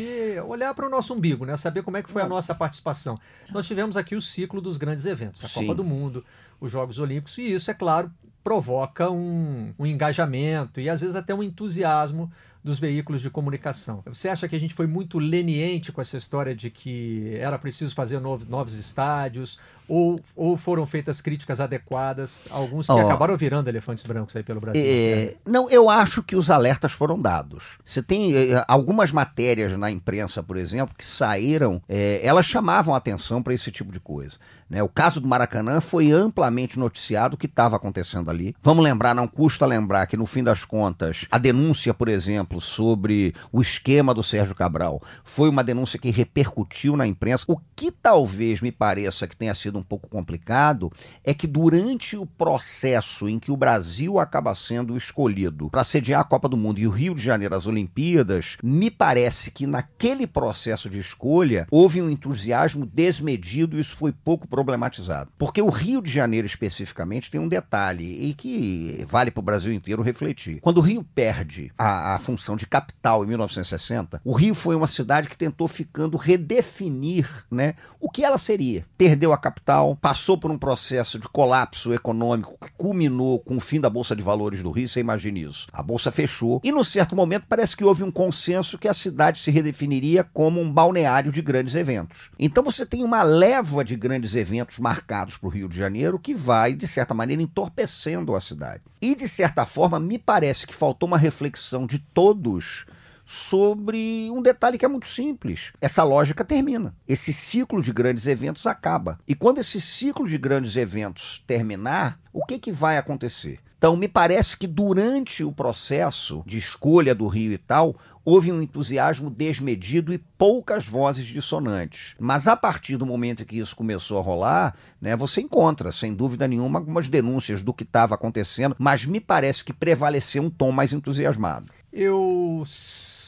olhar 0.48 0.74
para 0.76 0.86
o 0.86 0.90
nosso 0.90 1.14
umbigo, 1.14 1.44
né? 1.44 1.58
saber 1.58 1.82
como 1.82 1.98
é 1.98 2.04
que 2.04 2.12
foi 2.12 2.22
a 2.22 2.28
nossa 2.28 2.54
participação. 2.54 3.20
Nós 3.50 3.65
tivemos 3.68 3.98
aqui 3.98 4.16
o 4.16 4.22
ciclo 4.22 4.62
dos 4.62 4.78
grandes 4.78 5.06
eventos, 5.06 5.44
a 5.44 5.48
Sim. 5.48 5.62
Copa 5.62 5.76
do 5.76 5.84
Mundo, 5.84 6.24
os 6.60 6.72
Jogos 6.72 7.00
Olímpicos, 7.00 7.38
e 7.38 7.54
isso, 7.54 7.70
é 7.70 7.74
claro, 7.74 8.12
provoca 8.44 9.10
um, 9.10 9.74
um 9.78 9.86
engajamento 9.86 10.80
e 10.80 10.90
às 10.90 11.02
vezes 11.02 11.16
até 11.16 11.34
um 11.34 11.42
entusiasmo 11.42 12.32
dos 12.66 12.80
veículos 12.80 13.22
de 13.22 13.30
comunicação. 13.30 14.02
Você 14.08 14.28
acha 14.28 14.48
que 14.48 14.56
a 14.56 14.60
gente 14.60 14.74
foi 14.74 14.88
muito 14.88 15.20
leniente 15.20 15.92
com 15.92 16.02
essa 16.02 16.18
história 16.18 16.56
de 16.56 16.72
que 16.72 17.38
era 17.40 17.60
preciso 17.60 17.94
fazer 17.94 18.20
novos, 18.20 18.74
estádios? 18.74 19.60
Ou, 19.88 20.20
ou 20.36 20.58
foram 20.58 20.88
feitas 20.88 21.22
críticas 21.22 21.60
adequadas? 21.60 22.46
Alguns 22.50 22.88
que 22.88 22.92
oh, 22.92 22.98
acabaram 22.98 23.38
virando 23.38 23.68
elefantes 23.68 24.04
brancos 24.04 24.36
aí 24.36 24.42
pelo 24.42 24.60
Brasil. 24.60 24.82
É, 24.84 25.36
não, 25.46 25.70
eu 25.70 25.92
acho 25.92 26.24
que 26.24 26.36
os 26.36 26.50
alertas 26.50 26.92
foram 26.92 27.22
dados. 27.22 27.78
Você 27.86 28.02
tem 28.02 28.36
é, 28.36 28.66
algumas 28.68 29.12
matérias 29.12 29.78
na 29.78 29.92
imprensa, 29.92 30.42
por 30.42 30.58
exemplo, 30.58 30.96
que 30.98 31.06
saíram, 31.06 31.80
é, 31.88 32.20
elas 32.26 32.48
chamavam 32.48 32.96
atenção 32.96 33.44
para 33.44 33.54
esse 33.54 33.72
tipo 33.72 33.92
de 33.92 34.00
coisa. 34.00 34.38
Né? 34.68 34.82
O 34.82 34.90
caso 34.90 35.22
do 35.22 35.28
Maracanã 35.28 35.80
foi 35.80 36.12
amplamente 36.12 36.80
noticiado 36.80 37.36
o 37.36 37.38
que 37.38 37.46
estava 37.46 37.76
acontecendo 37.76 38.32
ali. 38.32 38.56
Vamos 38.64 38.84
lembrar, 38.84 39.14
não 39.14 39.28
custa 39.28 39.68
lembrar 39.68 40.08
que 40.08 40.18
no 40.18 40.26
fim 40.26 40.44
das 40.44 40.66
contas, 40.66 41.28
a 41.30 41.38
denúncia, 41.38 41.94
por 41.94 42.08
exemplo, 42.08 42.55
sobre 42.60 43.34
o 43.52 43.62
esquema 43.62 44.14
do 44.14 44.24
Sérgio 44.24 44.56
Cabral 44.56 45.02
foi 45.24 45.50
uma 45.50 45.64
denúncia 45.64 46.00
que 46.00 46.12
repercutiu 46.12 46.96
na 46.96 47.08
imprensa. 47.08 47.46
O 47.48 47.60
que 47.76 47.92
talvez 47.92 48.62
me 48.62 48.72
pareça 48.72 49.28
que 49.28 49.38
tenha 49.38 49.56
sido 49.56 49.80
um 49.80 49.84
pouco 49.84 50.08
complicado 50.10 50.92
é 51.24 51.34
que 51.34 51.48
durante 51.48 52.18
o 52.18 52.26
processo 52.26 53.28
em 53.30 53.40
que 53.40 53.52
o 53.52 53.58
Brasil 53.58 54.20
acaba 54.20 54.54
sendo 54.54 54.98
escolhido 54.98 55.70
para 55.70 55.84
sediar 55.84 56.22
a 56.22 56.26
Copa 56.26 56.50
do 56.50 56.58
Mundo 56.58 56.80
e 56.80 56.88
o 56.88 56.92
Rio 56.92 57.16
de 57.16 57.22
Janeiro 57.22 57.56
as 57.56 57.68
Olimpíadas, 57.68 58.58
me 58.64 58.92
parece 58.92 59.52
que 59.52 59.66
naquele 59.66 60.28
processo 60.28 60.90
de 60.90 61.00
escolha 61.00 61.68
houve 61.72 62.02
um 62.02 62.10
entusiasmo 62.10 62.86
desmedido 62.86 63.78
e 63.78 63.82
isso 63.82 63.96
foi 63.96 64.12
pouco 64.12 64.48
problematizado. 64.48 65.32
Porque 65.38 65.62
o 65.62 65.70
Rio 65.70 66.02
de 66.02 66.12
Janeiro, 66.12 66.48
especificamente, 66.48 67.32
tem 67.32 67.40
um 67.40 67.48
detalhe 67.48 68.30
e 68.30 68.34
que 68.34 69.06
vale 69.08 69.32
para 69.32 69.40
o 69.40 69.44
Brasil 69.44 69.74
inteiro 69.74 70.02
refletir. 70.02 70.60
Quando 70.62 70.78
o 70.80 70.82
Rio 70.82 71.04
perde 71.16 71.72
a, 71.78 72.16
a 72.16 72.20
função 72.20 72.45
de 72.54 72.68
capital 72.68 73.24
em 73.24 73.28
1960, 73.28 74.20
o 74.26 74.34
Rio 74.34 74.54
foi 74.54 74.76
uma 74.76 74.88
cidade 74.88 75.30
que 75.30 75.38
tentou 75.38 75.70
ficando 75.70 76.18
redefinir 76.18 77.46
né, 77.50 77.76
o 77.98 78.10
que 78.10 78.26
ela 78.26 78.38
seria. 78.38 78.86
Perdeu 78.98 79.32
a 79.32 79.38
capital, 79.38 79.96
passou 79.96 80.38
por 80.38 80.52
um 80.52 80.58
processo 80.58 81.18
de 81.18 81.30
colapso 81.30 81.94
econômico 81.94 82.58
que 82.60 82.74
culminou 82.74 83.40
com 83.40 83.56
o 83.56 83.62
fim 83.62 83.80
da 83.80 83.90
Bolsa 83.90 84.14
de 84.14 84.22
Valores 84.22 84.62
do 84.62 84.72
Rio, 84.72 84.90
você 84.90 85.00
imagina 85.00 85.40
isso. 85.40 85.68
A 85.72 85.82
Bolsa 85.82 86.12
fechou 86.12 86.60
e, 86.62 86.72
num 86.74 86.84
certo 86.84 87.16
momento, 87.16 87.46
parece 87.48 87.78
que 87.78 87.86
houve 87.86 88.04
um 88.04 88.12
consenso 88.12 88.78
que 88.78 88.90
a 88.90 88.94
cidade 88.94 89.40
se 89.40 89.52
redefiniria 89.52 90.26
como 90.26 90.60
um 90.60 90.72
balneário 90.72 91.32
de 91.32 91.42
grandes 91.42 91.76
eventos. 91.76 92.32
Então 92.38 92.64
você 92.64 92.86
tem 92.86 93.04
uma 93.04 93.24
leva 93.24 93.86
de 93.86 93.96
grandes 93.96 94.36
eventos 94.36 94.80
marcados 94.80 95.38
para 95.38 95.48
o 95.48 95.52
Rio 95.52 95.70
de 95.70 95.78
Janeiro 95.78 96.20
que 96.20 96.34
vai, 96.34 96.74
de 96.74 96.88
certa 96.88 97.14
maneira, 97.14 97.42
entorpecendo 97.42 98.36
a 98.36 98.42
cidade. 98.42 98.82
E, 99.02 99.14
de 99.14 99.28
certa 99.28 99.66
forma, 99.68 100.00
me 100.00 100.18
parece 100.18 100.66
que 100.66 100.74
faltou 100.74 101.08
uma 101.08 101.18
reflexão 101.18 101.86
de 101.86 102.00
todos 102.36 102.86
sobre 103.26 104.30
um 104.32 104.42
detalhe 104.42 104.78
que 104.78 104.86
é 104.86 104.88
muito 104.88 105.08
simples. 105.08 105.72
Essa 105.82 106.04
lógica 106.04 106.46
termina. 106.46 106.96
Esse 107.08 107.34
ciclo 107.34 107.82
de 107.82 107.92
grandes 107.92 108.28
eventos 108.28 108.68
acaba. 108.68 109.20
E 109.28 109.34
quando 109.34 109.58
esse 109.58 109.82
ciclo 109.82 110.28
de 110.28 110.38
grandes 110.38 110.76
eventos 110.76 111.44
terminar, 111.48 112.20
o 112.32 112.46
que, 112.46 112.60
que 112.60 112.72
vai 112.72 112.98
acontecer? 112.98 113.60
Então, 113.86 113.96
me 113.96 114.08
parece 114.08 114.58
que 114.58 114.66
durante 114.66 115.44
o 115.44 115.52
processo 115.52 116.42
de 116.44 116.58
escolha 116.58 117.14
do 117.14 117.28
Rio 117.28 117.54
e 117.54 117.58
tal, 117.60 117.96
houve 118.26 118.52
um 118.52 118.60
entusiasmo 118.60 119.30
desmedido 119.30 120.12
e 120.12 120.18
poucas 120.18 120.88
vozes 120.88 121.28
dissonantes. 121.28 122.16
Mas 122.20 122.48
a 122.48 122.58
partir 122.58 122.98
do 122.98 123.06
momento 123.06 123.46
que 123.46 123.60
isso 123.60 123.76
começou 123.76 124.18
a 124.18 124.24
rolar, 124.24 124.76
né, 125.00 125.16
você 125.16 125.40
encontra, 125.42 125.92
sem 125.92 126.16
dúvida 126.16 126.48
nenhuma, 126.48 126.80
algumas 126.80 127.08
denúncias 127.08 127.62
do 127.62 127.72
que 127.72 127.84
estava 127.84 128.16
acontecendo, 128.16 128.76
mas 128.80 129.06
me 129.06 129.20
parece 129.20 129.64
que 129.64 129.72
prevaleceu 129.72 130.42
um 130.42 130.50
tom 130.50 130.72
mais 130.72 130.92
entusiasmado. 130.92 131.72
Eu 131.94 132.64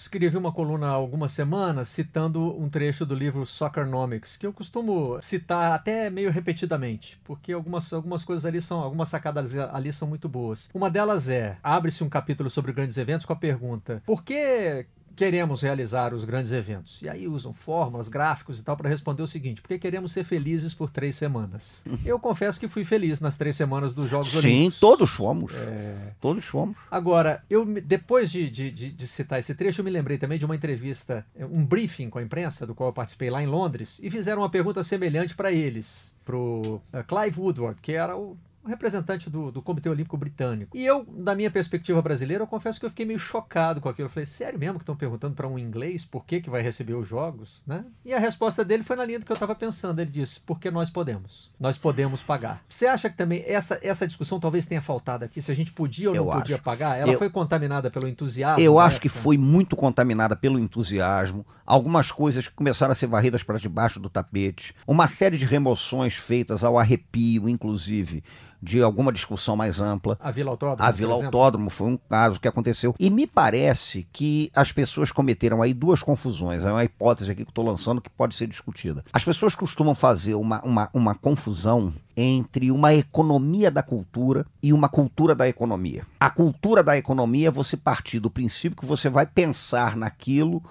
escrevi 0.07 0.37
uma 0.37 0.51
coluna 0.51 0.87
há 0.87 0.91
algumas 0.91 1.31
semanas 1.31 1.89
citando 1.89 2.59
um 2.59 2.69
trecho 2.69 3.05
do 3.05 3.13
livro 3.13 3.45
Soccernomics, 3.45 4.37
que 4.37 4.47
eu 4.47 4.53
costumo 4.53 5.19
citar 5.21 5.73
até 5.73 6.09
meio 6.09 6.31
repetidamente, 6.31 7.19
porque 7.23 7.51
algumas, 7.51 7.91
algumas 7.91 8.23
coisas 8.23 8.45
ali 8.45 8.61
são, 8.61 8.79
algumas 8.79 9.09
sacadas 9.09 9.55
ali 9.55 9.91
são 9.91 10.07
muito 10.07 10.29
boas. 10.29 10.69
Uma 10.73 10.89
delas 10.89 11.29
é, 11.29 11.57
abre-se 11.61 12.03
um 12.03 12.09
capítulo 12.09 12.49
sobre 12.49 12.71
grandes 12.71 12.97
eventos 12.97 13.25
com 13.25 13.33
a 13.33 13.35
pergunta: 13.35 14.01
por 14.05 14.23
que 14.23 14.85
queremos 15.17 15.63
realizar 15.63 16.13
os 16.13 16.23
grandes 16.23 16.51
eventos. 16.51 17.01
E 17.01 17.09
aí 17.09 17.27
usam 17.27 17.51
fórmulas, 17.51 18.07
gráficos 18.07 18.59
e 18.59 18.63
tal 18.63 18.77
para 18.77 18.87
responder 18.87 19.23
o 19.23 19.27
seguinte: 19.27 19.61
porque 19.61 19.79
queremos 19.79 20.11
ser 20.11 20.23
felizes 20.23 20.73
por 20.73 20.89
três 20.89 21.15
semanas. 21.15 21.83
Eu 22.05 22.19
confesso 22.19 22.59
que 22.59 22.67
fui 22.67 22.85
feliz 22.85 23.19
nas 23.19 23.35
três 23.35 23.55
semanas 23.55 23.93
dos 23.93 24.09
Jogos 24.09 24.29
Sim, 24.29 24.37
Olímpicos. 24.37 24.75
Sim, 24.75 24.79
todos 24.79 25.11
fomos. 25.11 25.53
É... 25.55 26.13
Todos 26.21 26.45
fomos. 26.45 26.77
Agora, 26.89 27.43
eu 27.49 27.65
depois 27.65 28.31
de, 28.31 28.49
de, 28.49 28.71
de, 28.71 28.91
de, 28.91 29.07
citar 29.07 29.39
esse 29.39 29.55
trecho, 29.55 29.81
eu 29.81 29.85
me 29.85 29.91
lembrei 29.91 30.17
também 30.17 30.37
de 30.37 30.45
uma 30.45 30.55
entrevista, 30.55 31.25
um 31.35 31.65
briefing 31.65 32.09
com 32.09 32.19
a 32.19 32.23
imprensa, 32.23 32.67
do 32.67 32.75
qual 32.75 32.89
eu 32.89 32.93
participei 32.93 33.29
lá 33.31 33.41
em 33.41 33.47
Londres, 33.47 33.99
e 34.03 34.11
fizeram 34.11 34.43
uma 34.43 34.49
pergunta 34.49 34.83
semelhante 34.83 35.35
para 35.35 35.51
eles, 35.51 36.15
para 36.23 36.35
o 36.35 36.75
uh, 36.75 37.03
Clive 37.07 37.39
Woodward, 37.39 37.81
que 37.81 37.93
era 37.93 38.15
o 38.15 38.37
representante 38.67 39.29
do, 39.29 39.51
do 39.51 39.61
Comitê 39.61 39.89
Olímpico 39.89 40.17
Britânico. 40.17 40.77
E 40.77 40.85
eu, 40.85 41.05
da 41.05 41.35
minha 41.35 41.49
perspectiva 41.49 42.01
brasileira, 42.01 42.43
eu 42.43 42.47
confesso 42.47 42.79
que 42.79 42.85
eu 42.85 42.89
fiquei 42.89 43.05
meio 43.05 43.19
chocado 43.19 43.81
com 43.81 43.89
aquilo. 43.89 44.07
Eu 44.07 44.11
falei, 44.11 44.25
sério 44.25 44.59
mesmo 44.59 44.75
que 44.75 44.83
estão 44.83 44.95
perguntando 44.95 45.35
para 45.35 45.47
um 45.47 45.57
inglês 45.57 46.05
por 46.05 46.25
que, 46.25 46.41
que 46.41 46.49
vai 46.49 46.61
receber 46.61 46.93
os 46.93 47.07
jogos? 47.07 47.61
Né? 47.65 47.85
E 48.05 48.13
a 48.13 48.19
resposta 48.19 48.63
dele 48.63 48.83
foi 48.83 48.95
na 48.95 49.05
linha 49.05 49.19
do 49.19 49.25
que 49.25 49.31
eu 49.31 49.35
estava 49.35 49.55
pensando. 49.55 49.99
Ele 49.99 50.11
disse, 50.11 50.39
porque 50.39 50.69
nós 50.69 50.89
podemos. 50.89 51.51
Nós 51.59 51.77
podemos 51.77 52.21
pagar. 52.21 52.63
Você 52.67 52.85
acha 52.85 53.09
que 53.09 53.17
também 53.17 53.43
essa, 53.45 53.79
essa 53.81 54.05
discussão 54.05 54.39
talvez 54.39 54.65
tenha 54.65 54.81
faltado 54.81 55.25
aqui? 55.25 55.41
Se 55.41 55.51
a 55.51 55.55
gente 55.55 55.71
podia 55.71 56.09
ou 56.09 56.15
não 56.15 56.25
eu 56.25 56.31
podia 56.31 56.55
acho. 56.55 56.63
pagar? 56.63 56.97
Ela 56.97 57.13
eu, 57.13 57.17
foi 57.17 57.29
contaminada 57.29 57.89
pelo 57.89 58.07
entusiasmo? 58.07 58.61
Eu 58.61 58.79
acho 58.79 58.97
época? 58.97 59.01
que 59.01 59.09
foi 59.09 59.37
muito 59.37 59.75
contaminada 59.75 60.35
pelo 60.35 60.59
entusiasmo. 60.59 61.45
Algumas 61.65 62.11
coisas 62.11 62.47
que 62.47 62.53
começaram 62.53 62.91
a 62.91 62.95
ser 62.95 63.07
varridas 63.07 63.43
para 63.43 63.57
debaixo 63.57 63.99
do 63.99 64.09
tapete. 64.09 64.73
Uma 64.85 65.07
série 65.07 65.37
de 65.37 65.45
remoções 65.45 66.15
feitas 66.15 66.63
ao 66.63 66.79
arrepio, 66.79 67.49
inclusive 67.49 68.23
de 68.61 68.81
alguma 68.81 69.11
discussão 69.11 69.55
mais 69.55 69.79
ampla. 69.79 70.17
A 70.19 70.31
Vila 70.31 70.51
Autódromo. 70.51 70.89
A 70.89 70.91
Vila 70.91 71.13
Autódromo 71.13 71.69
foi 71.69 71.87
um 71.87 71.97
caso 71.97 72.39
que 72.39 72.47
aconteceu. 72.47 72.95
E 72.99 73.09
me 73.09 73.27
parece 73.27 74.07
que 74.11 74.51
as 74.55 74.71
pessoas 74.71 75.11
cometeram 75.11 75.61
aí 75.61 75.73
duas 75.73 76.01
confusões. 76.01 76.63
É 76.63 76.71
uma 76.71 76.83
hipótese 76.83 77.31
aqui 77.31 77.43
que 77.43 77.51
estou 77.51 77.65
lançando 77.65 78.01
que 78.01 78.09
pode 78.09 78.35
ser 78.35 78.47
discutida. 78.47 79.03
As 79.13 79.23
pessoas 79.23 79.55
costumam 79.55 79.95
fazer 79.95 80.35
uma, 80.35 80.61
uma, 80.61 80.89
uma 80.93 81.15
confusão 81.15 81.93
entre 82.15 82.71
uma 82.71 82.93
economia 82.93 83.69
da 83.69 83.83
cultura 83.83 84.45
e 84.61 84.73
uma 84.73 84.89
cultura 84.89 85.35
da 85.35 85.47
economia. 85.47 86.05
A 86.19 86.29
cultura 86.29 86.83
da 86.83 86.97
economia 86.97 87.49
é 87.49 87.51
você 87.51 87.77
partir 87.77 88.19
do 88.19 88.29
princípio 88.29 88.77
que 88.77 88.85
você 88.85 89.09
vai 89.09 89.25
pensar 89.25 89.95
naquilo 89.95 90.63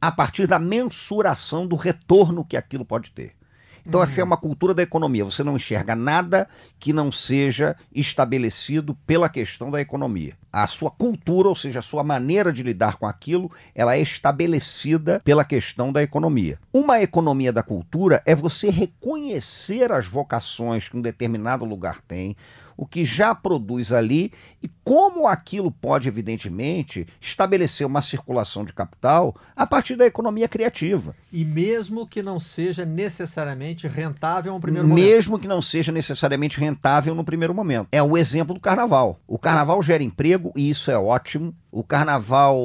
a 0.00 0.12
partir 0.12 0.46
da 0.46 0.58
mensuração 0.58 1.66
do 1.66 1.76
retorno 1.76 2.44
que 2.44 2.56
aquilo 2.56 2.84
pode 2.84 3.10
ter. 3.10 3.37
Então, 3.88 4.02
essa 4.02 4.20
é 4.20 4.24
uma 4.24 4.36
cultura 4.36 4.74
da 4.74 4.82
economia. 4.82 5.24
Você 5.24 5.42
não 5.42 5.56
enxerga 5.56 5.96
nada 5.96 6.46
que 6.78 6.92
não 6.92 7.10
seja 7.10 7.74
estabelecido 7.90 8.94
pela 9.06 9.30
questão 9.30 9.70
da 9.70 9.80
economia. 9.80 10.34
A 10.52 10.66
sua 10.66 10.90
cultura, 10.90 11.48
ou 11.48 11.54
seja, 11.54 11.78
a 11.78 11.82
sua 11.82 12.04
maneira 12.04 12.52
de 12.52 12.62
lidar 12.62 12.96
com 12.96 13.06
aquilo, 13.06 13.50
ela 13.74 13.96
é 13.96 14.00
estabelecida 14.00 15.22
pela 15.24 15.42
questão 15.42 15.90
da 15.90 16.02
economia. 16.02 16.58
Uma 16.70 17.00
economia 17.00 17.50
da 17.50 17.62
cultura 17.62 18.22
é 18.26 18.34
você 18.34 18.68
reconhecer 18.68 19.90
as 19.90 20.06
vocações 20.06 20.86
que 20.86 20.96
um 20.96 21.00
determinado 21.00 21.64
lugar 21.64 22.02
tem, 22.02 22.36
o 22.78 22.86
que 22.86 23.04
já 23.04 23.34
produz 23.34 23.92
ali 23.92 24.32
e 24.62 24.70
como 24.84 25.26
aquilo 25.26 25.70
pode, 25.70 26.06
evidentemente, 26.06 27.06
estabelecer 27.20 27.84
uma 27.84 28.00
circulação 28.00 28.64
de 28.64 28.72
capital 28.72 29.34
a 29.54 29.66
partir 29.66 29.96
da 29.96 30.06
economia 30.06 30.46
criativa. 30.46 31.14
E 31.32 31.44
mesmo 31.44 32.06
que 32.06 32.22
não 32.22 32.38
seja 32.38 32.86
necessariamente 32.86 33.88
rentável 33.88 34.54
no 34.54 34.60
primeiro 34.60 34.86
momento. 34.86 35.04
Mesmo 35.04 35.38
que 35.38 35.48
não 35.48 35.60
seja 35.60 35.90
necessariamente 35.90 36.60
rentável 36.60 37.14
no 37.16 37.24
primeiro 37.24 37.52
momento. 37.52 37.88
É 37.90 38.02
o 38.02 38.16
exemplo 38.16 38.54
do 38.54 38.60
carnaval. 38.60 39.18
O 39.26 39.38
carnaval 39.38 39.82
gera 39.82 40.04
emprego 40.04 40.52
e 40.56 40.70
isso 40.70 40.90
é 40.90 40.96
ótimo. 40.96 41.52
O 41.78 41.84
carnaval 41.84 42.58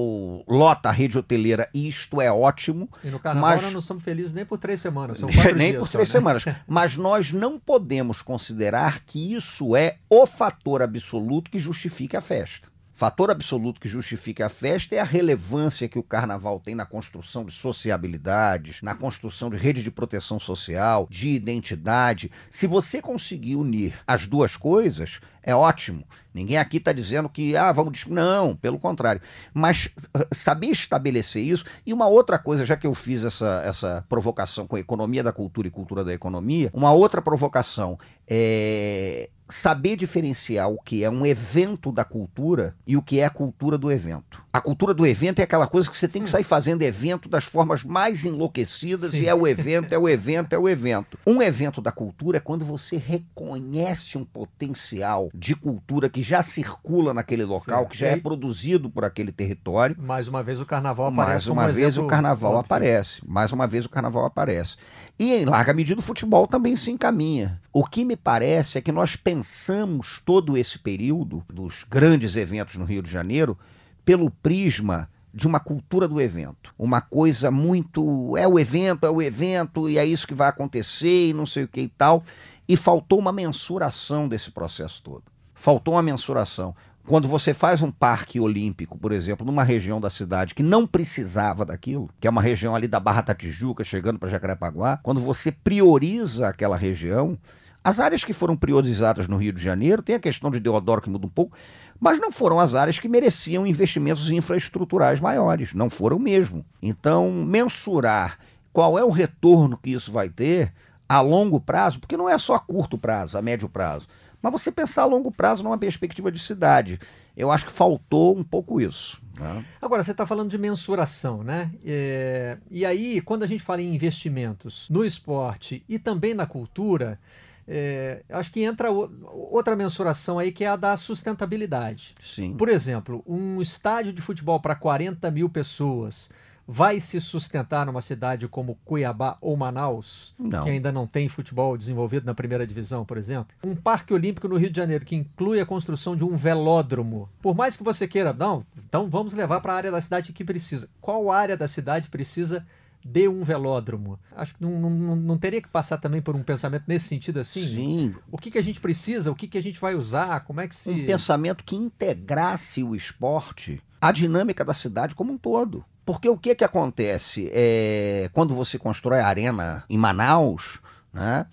lota 0.48 0.89
a 0.89 0.91
rede 0.91 1.20
hoteleira 1.20 1.70
e 1.72 1.88
isto 1.88 2.20
é 2.20 2.32
ótimo. 2.32 2.89
E 3.03 3.10
no 3.10 3.20
carnaval 3.20 3.51
mas... 3.51 3.62
nós 3.62 3.72
não 3.72 3.79
somos 3.79 4.03
felizes 4.03 4.34
nem 4.34 4.43
por 4.43 4.58
três 4.58 4.82
semanas, 4.82 5.20
são 5.20 5.29
quatro 5.32 5.55
Nem 5.55 5.70
dias 5.74 5.84
por 5.84 5.91
três 5.91 6.08
só, 6.10 6.17
né? 6.17 6.20
semanas. 6.20 6.46
Mas 6.65 6.98
nós 6.98 7.32
não 7.32 7.60
podemos 7.60 8.24
considerar 8.24 9.01
que 9.01 9.36
isso 9.36 9.75
é 9.75 9.98
o 10.10 10.25
fator 10.25 10.82
absoluto 10.82 11.51
que 11.51 11.60
justifique 11.60 12.17
a 12.17 12.22
festa. 12.22 12.67
Fator 12.91 13.29
absoluto 13.29 13.82
que 13.82 13.88
justifica 13.88 14.48
a 14.48 14.50
festa 14.50 14.96
é 14.96 15.00
a 15.00 15.03
relevância 15.03 15.88
que 15.88 15.98
o 16.00 16.03
carnaval 16.03 16.60
tem 16.60 16.74
na 16.74 16.86
construção 16.86 17.46
de 17.46 17.51
sociabilidades, 17.51 18.82
na 18.82 18.96
construção 18.96 19.50
de 19.50 19.58
rede 19.58 19.84
de 19.84 19.91
proteção 19.91 20.39
social, 20.39 21.08
de 21.10 21.29
identidade. 21.29 22.32
Se 22.50 22.65
você 22.65 23.01
conseguir 23.01 23.55
unir 23.55 24.00
as 24.08 24.25
duas 24.25 24.55
coisas, 24.55 25.20
é 25.41 25.55
ótimo. 25.55 26.03
Ninguém 26.34 26.58
aqui 26.58 26.78
está 26.78 26.92
dizendo 26.92 27.30
que, 27.30 27.56
ah, 27.56 27.72
vamos. 27.72 28.06
Não, 28.08 28.56
pelo 28.56 28.80
contrário. 28.80 29.22
Mas 29.54 29.90
ah, 30.13 30.25
saber 30.34 30.68
estabelecer 30.68 31.44
isso. 31.44 31.66
E 31.86 31.94
uma 31.94 32.08
outra 32.08 32.40
coisa, 32.40 32.66
já 32.66 32.75
que 32.75 32.88
eu 32.88 32.94
fiz 32.94 33.24
essa, 33.24 33.62
essa 33.66 34.06
provocação 34.10 34.66
com 34.66 34.75
a 34.75 34.80
economia 34.80 35.24
da 35.24 35.32
cultura 35.32 35.68
e 35.68 35.72
cultura 35.72 36.04
da 36.04 36.13
economia, 36.13 36.70
uma 36.74 36.92
outra 36.92 37.22
provocação 37.22 37.98
é 38.28 39.30
saber 39.54 39.96
diferenciar 39.96 40.70
o 40.70 40.82
que 40.82 41.04
é 41.04 41.10
um 41.10 41.25
evento 41.25 41.92
da 41.92 42.04
cultura 42.04 42.75
e 42.88 42.98
o 42.98 43.04
que 43.04 43.20
é 43.20 43.25
a 43.25 43.30
cultura 43.30 43.78
do 43.78 43.92
evento. 43.92 44.42
A 44.52 44.60
cultura 44.60 44.94
do 44.94 45.06
evento 45.06 45.40
é 45.40 45.44
aquela 45.44 45.68
coisa 45.68 45.90
que 45.90 45.98
você 45.98 46.08
tem 46.08 46.24
que 46.24 46.30
sair 46.30 46.44
fazendo 46.44 46.82
evento 46.82 47.30
das 47.30 47.44
formas 47.44 47.84
mais 47.84 48.25
enlouquecidas 48.25 49.12
Sim. 49.12 49.22
e 49.22 49.28
é 49.28 49.36
o 49.36 49.48
evento, 49.48 49.94
é 49.94 49.98
o 49.98 50.10
evento, 50.10 50.54
é 50.54 50.58
o 50.58 50.68
evento. 50.68 51.20
Um 51.25 51.42
evento 51.42 51.82
da 51.82 51.92
cultura 51.92 52.38
é 52.38 52.40
quando 52.40 52.66
você 52.66 52.98
reconhece 52.98 54.18
um 54.18 54.25
potencial 54.25 55.30
de 55.34 55.56
cultura 55.56 56.10
que 56.10 56.23
já 56.24 56.42
circula 56.42 57.13
naquele 57.13 57.44
local, 57.44 57.86
que 57.86 57.98
já 57.98 58.08
é 58.08 58.18
produzido 58.18 58.89
por 58.89 59.03
aquele 59.03 59.32
território. 59.32 59.96
Mais 60.00 60.27
uma 60.27 60.42
vez 60.42 60.60
o 60.60 60.65
carnaval 60.65 61.08
aparece. 61.08 61.32
Mais 61.32 61.48
uma 61.48 61.65
um 61.68 61.74
vez 61.74 61.98
o 61.98 62.08
carnaval 62.08 62.58
aparece. 62.58 63.22
Mais 63.27 63.51
uma 63.51 63.68
vez 63.68 63.86
o 63.86 63.89
carnaval 63.89 64.25
aparece. 64.25 64.77
E 65.20 65.34
em 65.34 65.46
larga 65.46 65.74
medida 65.74 66.00
o 66.00 66.03
futebol 66.03 66.48
também 66.48 66.75
se 66.75 66.89
encaminha. 66.89 67.62
O 67.72 67.84
que 67.84 68.06
me 68.06 68.15
parece 68.15 68.77
é 68.77 68.82
que 68.82 68.92
nós 68.92 69.15
pensamos 69.15 70.22
todo 70.25 70.58
esse 70.58 70.80
período 70.80 71.44
dos 71.51 71.86
grandes 71.89 72.36
eventos 72.36 72.75
no 72.75 72.86
Rio 72.86 73.03
de 73.03 73.12
Janeiro 73.12 73.58
pelo 74.06 74.32
prisma 74.32 75.10
de 75.34 75.48
uma 75.48 75.60
cultura 75.60 76.08
do 76.08 76.22
evento. 76.22 76.74
Uma 76.77 77.01
coisa 77.01 77.50
muito. 77.50 78.38
É 78.38 78.48
o 78.48 78.60
evento, 78.60 79.06
é 79.06 79.10
o 79.10 79.22
evento, 79.22 79.89
e 79.89 79.98
é 79.98 80.06
isso 80.06 80.27
que 80.27 80.34
vai 80.34 80.48
acontecer, 80.48 81.30
e 81.30 81.34
não 81.34 81.46
sei 81.46 81.63
o 81.63 81.68
que 81.68 81.82
e 81.82 81.89
tal. 81.89 82.24
E 82.68 82.77
faltou 82.77 83.18
uma 83.18 83.32
mensuração 83.32 84.27
desse 84.27 84.51
processo 84.51 85.01
todo. 85.01 85.33
Faltou 85.53 85.95
uma 85.95 86.01
mensuração. 86.01 86.75
Quando 87.05 87.27
você 87.27 87.53
faz 87.53 87.81
um 87.81 87.91
parque 87.91 88.39
olímpico, 88.39 88.98
por 88.98 89.12
exemplo, 89.12 89.45
numa 89.45 89.63
região 89.63 90.00
da 90.00 90.10
cidade 90.10 90.55
que 90.55 90.63
não 90.63 90.88
precisava 90.88 91.65
daquilo, 91.65 92.10
que 92.19 92.27
é 92.27 92.29
uma 92.29 92.41
região 92.41 92.74
ali 92.74 92.88
da 92.88 93.00
Barra 93.00 93.22
da 93.22 93.36
Tijuca, 93.36 93.83
chegando 93.83 94.17
para 94.17 94.29
Jacarepaguá, 94.29 95.00
quando 95.03 95.19
você 95.19 95.51
prioriza 95.51 96.48
aquela 96.48 96.77
região, 96.77 97.38
as 97.83 98.00
áreas 98.00 98.24
que 98.24 98.31
foram 98.31 98.55
priorizadas 98.55 99.27
no 99.27 99.36
Rio 99.36 99.51
de 99.51 99.62
Janeiro, 99.62 100.01
tem 100.01 100.15
a 100.15 100.19
questão 100.19 100.50
de 100.50 100.62
Deodoro 100.62 101.01
que 101.01 101.10
muda 101.10 101.25
um 101.25 101.29
pouco, 101.29 101.57
mas 102.00 102.17
não 102.17 102.31
foram 102.31 102.57
as 102.57 102.74
áreas 102.74 102.98
que 102.98 103.10
mereciam 103.10 103.67
investimentos 103.67 104.31
infraestruturais 104.31 105.19
maiores, 105.19 105.74
não 105.74 105.89
foram 105.89 106.17
mesmo. 106.17 106.65
Então, 106.81 107.29
mensurar 107.45 108.39
qual 108.72 108.98
é 108.98 109.03
o 109.03 109.10
retorno 109.10 109.77
que 109.77 109.91
isso 109.91 110.10
vai 110.10 110.29
ter 110.29 110.72
a 111.10 111.19
longo 111.19 111.60
prazo, 111.60 112.00
porque 112.00 112.15
não 112.15 112.29
é 112.29 112.38
só 112.38 112.55
a 112.55 112.60
curto 112.60 112.98
prazo, 112.98 113.38
a 113.38 113.41
médio 113.41 113.67
prazo, 113.67 114.07
mas 114.44 114.52
você 114.52 114.70
pensar 114.70 115.04
a 115.04 115.06
longo 115.06 115.32
prazo 115.32 115.64
numa 115.64 115.78
perspectiva 115.78 116.30
de 116.30 116.38
cidade. 116.38 117.00
Eu 117.36 117.50
acho 117.50 117.66
que 117.66 117.72
faltou 117.72 118.38
um 118.38 118.44
pouco 118.44 118.82
isso. 118.82 119.22
Né? 119.40 119.66
Agora, 119.82 120.04
você 120.04 120.12
está 120.12 120.28
falando 120.28 120.50
de 120.50 120.58
mensuração, 120.58 121.42
né? 121.44 121.72
É... 121.86 122.58
E 122.70 122.86
aí, 122.86 123.22
quando 123.22 123.44
a 123.44 123.48
gente 123.48 123.64
fala 123.64 123.82
em 123.82 123.96
investimentos 123.96 124.90
no 124.90 125.06
esporte 125.06 125.82
e 125.88 125.98
também 125.98 126.34
na 126.34 126.46
cultura, 126.46 127.18
é, 127.66 128.22
acho 128.30 128.52
que 128.52 128.62
entra 128.62 128.92
outra 128.92 129.76
mensuração 129.76 130.38
aí 130.38 130.52
que 130.52 130.66
é 130.66 130.68
a 130.68 130.76
da 130.76 130.98
sustentabilidade. 130.98 132.14
Sim. 132.22 132.54
Por 132.56 132.68
exemplo, 132.68 133.24
um 133.26 133.62
estádio 133.62 134.12
de 134.12 134.22
futebol 134.22 134.60
para 134.60 134.76
40 134.76 135.32
mil 135.32 135.50
pessoas 135.50 136.30
vai 136.67 137.00
se 137.00 137.20
sustentar 137.20 137.86
numa 137.86 138.01
cidade 138.01 138.48
como 138.48 138.77
Cuiabá 138.86 139.38
ou 139.41 139.55
Manaus, 139.55 140.34
não. 140.39 140.63
que 140.63 140.70
ainda 140.70 140.91
não 140.91 141.05
tem 141.05 141.27
futebol 141.27 141.77
desenvolvido 141.77 142.25
na 142.25 142.34
primeira 142.34 142.65
divisão, 142.65 143.05
por 143.05 143.17
exemplo? 143.17 143.55
Um 143.63 143.75
parque 143.75 144.13
olímpico 144.13 144.48
no 144.48 144.58
Rio 144.58 144.70
de 144.70 144.77
Janeiro 144.77 145.05
que 145.05 145.15
inclui 145.15 145.60
a 145.60 145.65
construção 145.65 146.15
de 146.15 146.24
um 146.24 146.36
velódromo. 146.36 147.29
Por 147.41 147.55
mais 147.55 147.75
que 147.75 147.84
você 147.84 148.08
queira, 148.08 148.34
não, 148.34 148.65
então 148.77 149.10
vamos 149.10 149.34
levar 149.34 149.62
para 149.62 149.74
a 149.74 149.77
área 149.77 149.91
da 149.91 150.01
cidade 150.01 150.34
que 150.34 150.43
precisa. 150.43 150.89
Qual 151.01 151.29
área 151.29 151.58
da 151.58 151.67
cidade 151.67 152.10
precisa 152.10 152.65
de 153.05 153.27
um 153.27 153.43
velódromo. 153.43 154.17
Acho 154.36 154.55
que 154.55 154.62
não, 154.62 154.79
não, 154.79 155.15
não, 155.15 155.38
teria 155.38 155.62
que 155.62 155.67
passar 155.67 155.98
também 155.98 156.22
por 156.22 156.36
um 156.36 156.43
pensamento 156.43 156.86
nesse 156.88 157.08
sentido 157.08 157.39
assim? 157.39 157.65
Sim. 157.65 158.15
O 158.32 158.38
que, 158.38 158.50
que 158.50 158.58
a 158.58 158.62
gente 158.62 158.79
precisa? 158.79 159.32
O 159.32 159.36
que, 159.36 159.48
que 159.48 159.58
a 159.58 159.62
gente 159.62 159.79
vai 159.79 159.93
usar? 159.93 160.39
Como 160.41 160.62
é 160.62 160.67
que 160.67 160.75
se. 160.75 160.89
Um 160.89 161.05
pensamento 161.05 161.63
que 161.63 161.75
integrasse 161.75 162.84
o 162.84 162.96
esporte 162.96 163.82
à 164.00 164.12
dinâmica 164.12 164.63
da 164.63 164.74
cidade 164.74 165.15
como 165.15 165.34
um 165.34 165.38
todo. 165.38 165.84
Porque 166.05 166.27
o 166.27 166.38
que, 166.38 166.53
que 166.55 166.63
acontece? 166.63 167.50
É, 167.53 168.29
quando 168.33 168.53
você 168.53 168.77
constrói 168.77 169.19
a 169.19 169.27
arena 169.27 169.83
em 169.89 169.98
Manaus, 169.98 170.79
né? 171.13 171.45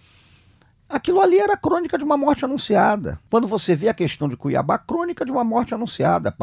Aquilo 0.88 1.20
ali 1.20 1.38
era 1.38 1.56
crônica 1.56 1.96
de 1.96 2.02
uma 2.02 2.16
morte 2.16 2.44
anunciada. 2.44 3.20
Quando 3.30 3.46
você 3.46 3.76
vê 3.76 3.88
a 3.88 3.94
questão 3.94 4.28
de 4.28 4.36
Cuiabá, 4.36 4.76
crônica 4.76 5.24
de 5.24 5.30
uma 5.30 5.44
morte 5.44 5.72
anunciada, 5.72 6.34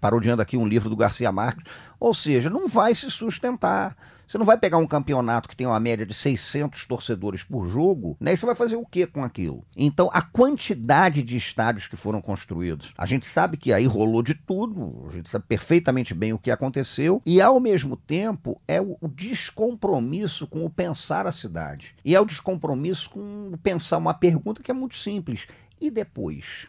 parodiando 0.00 0.40
aqui 0.40 0.56
um 0.56 0.68
livro 0.68 0.88
do 0.88 0.94
Garcia 0.94 1.32
Marques. 1.32 1.64
Ou 1.98 2.14
seja, 2.14 2.48
não 2.48 2.68
vai 2.68 2.94
se 2.94 3.10
sustentar. 3.10 3.96
Você 4.28 4.36
não 4.36 4.44
vai 4.44 4.58
pegar 4.58 4.76
um 4.76 4.86
campeonato 4.86 5.48
que 5.48 5.56
tem 5.56 5.66
uma 5.66 5.80
média 5.80 6.04
de 6.04 6.12
600 6.12 6.84
torcedores 6.84 7.42
por 7.42 7.66
jogo, 7.66 8.14
né? 8.20 8.34
E 8.34 8.36
você 8.36 8.44
vai 8.44 8.54
fazer 8.54 8.76
o 8.76 8.84
que 8.84 9.06
com 9.06 9.24
aquilo? 9.24 9.64
Então, 9.74 10.10
a 10.12 10.20
quantidade 10.20 11.22
de 11.22 11.34
estádios 11.34 11.86
que 11.86 11.96
foram 11.96 12.20
construídos, 12.20 12.92
a 12.98 13.06
gente 13.06 13.26
sabe 13.26 13.56
que 13.56 13.72
aí 13.72 13.86
rolou 13.86 14.22
de 14.22 14.34
tudo, 14.34 15.06
a 15.08 15.12
gente 15.14 15.30
sabe 15.30 15.46
perfeitamente 15.48 16.12
bem 16.12 16.34
o 16.34 16.38
que 16.38 16.50
aconteceu, 16.50 17.22
e 17.24 17.40
ao 17.40 17.58
mesmo 17.58 17.96
tempo 17.96 18.60
é 18.68 18.78
o, 18.82 18.98
descompromisso 19.08 20.46
com 20.46 20.62
o 20.62 20.68
pensar 20.68 21.26
a 21.26 21.32
cidade. 21.32 21.94
E 22.04 22.14
é 22.14 22.20
o 22.20 22.26
descompromisso 22.26 23.08
com 23.08 23.52
o 23.54 23.56
pensar 23.56 23.96
uma 23.96 24.12
pergunta 24.12 24.62
que 24.62 24.70
é 24.70 24.74
muito 24.74 24.96
simples. 24.96 25.46
E 25.80 25.90
depois? 25.90 26.68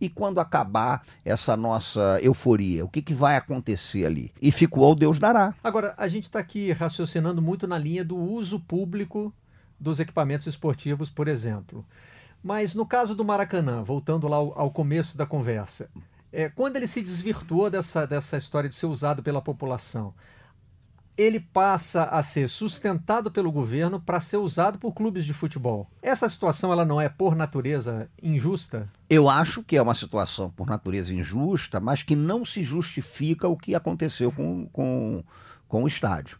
E 0.00 0.08
quando 0.08 0.38
acabar 0.38 1.02
essa 1.24 1.56
nossa 1.56 2.20
euforia, 2.22 2.84
o 2.84 2.88
que, 2.88 3.02
que 3.02 3.12
vai 3.12 3.36
acontecer 3.36 4.06
ali? 4.06 4.32
E 4.40 4.52
ficou 4.52 4.84
ao 4.84 4.94
Deus 4.94 5.18
dará. 5.18 5.54
Agora, 5.62 5.94
a 5.96 6.06
gente 6.06 6.24
está 6.24 6.38
aqui 6.38 6.72
raciocinando 6.72 7.42
muito 7.42 7.66
na 7.66 7.76
linha 7.76 8.04
do 8.04 8.16
uso 8.16 8.60
público 8.60 9.32
dos 9.78 10.00
equipamentos 10.00 10.46
esportivos, 10.46 11.10
por 11.10 11.28
exemplo. 11.28 11.84
Mas 12.42 12.74
no 12.74 12.86
caso 12.86 13.14
do 13.14 13.24
Maracanã, 13.24 13.82
voltando 13.82 14.28
lá 14.28 14.36
ao, 14.36 14.58
ao 14.58 14.70
começo 14.70 15.16
da 15.16 15.26
conversa, 15.26 15.90
é, 16.32 16.48
quando 16.48 16.76
ele 16.76 16.86
se 16.86 17.02
desvirtuou 17.02 17.70
dessa, 17.70 18.06
dessa 18.06 18.36
história 18.36 18.68
de 18.68 18.76
ser 18.76 18.86
usado 18.86 19.22
pela 19.22 19.42
população, 19.42 20.14
ele 21.18 21.40
passa 21.40 22.04
a 22.04 22.22
ser 22.22 22.48
sustentado 22.48 23.28
pelo 23.28 23.50
governo 23.50 24.00
para 24.00 24.20
ser 24.20 24.36
usado 24.36 24.78
por 24.78 24.92
clubes 24.92 25.24
de 25.24 25.32
futebol. 25.32 25.90
Essa 26.00 26.28
situação 26.28 26.72
ela 26.72 26.84
não 26.84 27.00
é 27.00 27.08
por 27.08 27.34
natureza 27.34 28.08
injusta? 28.22 28.86
Eu 29.10 29.28
acho 29.28 29.64
que 29.64 29.76
é 29.76 29.82
uma 29.82 29.94
situação 29.94 30.48
por 30.48 30.68
natureza 30.68 31.12
injusta, 31.12 31.80
mas 31.80 32.04
que 32.04 32.14
não 32.14 32.44
se 32.44 32.62
justifica 32.62 33.48
o 33.48 33.56
que 33.56 33.74
aconteceu 33.74 34.30
com, 34.30 34.68
com, 34.68 35.24
com 35.66 35.82
o 35.82 35.88
estádio. 35.88 36.38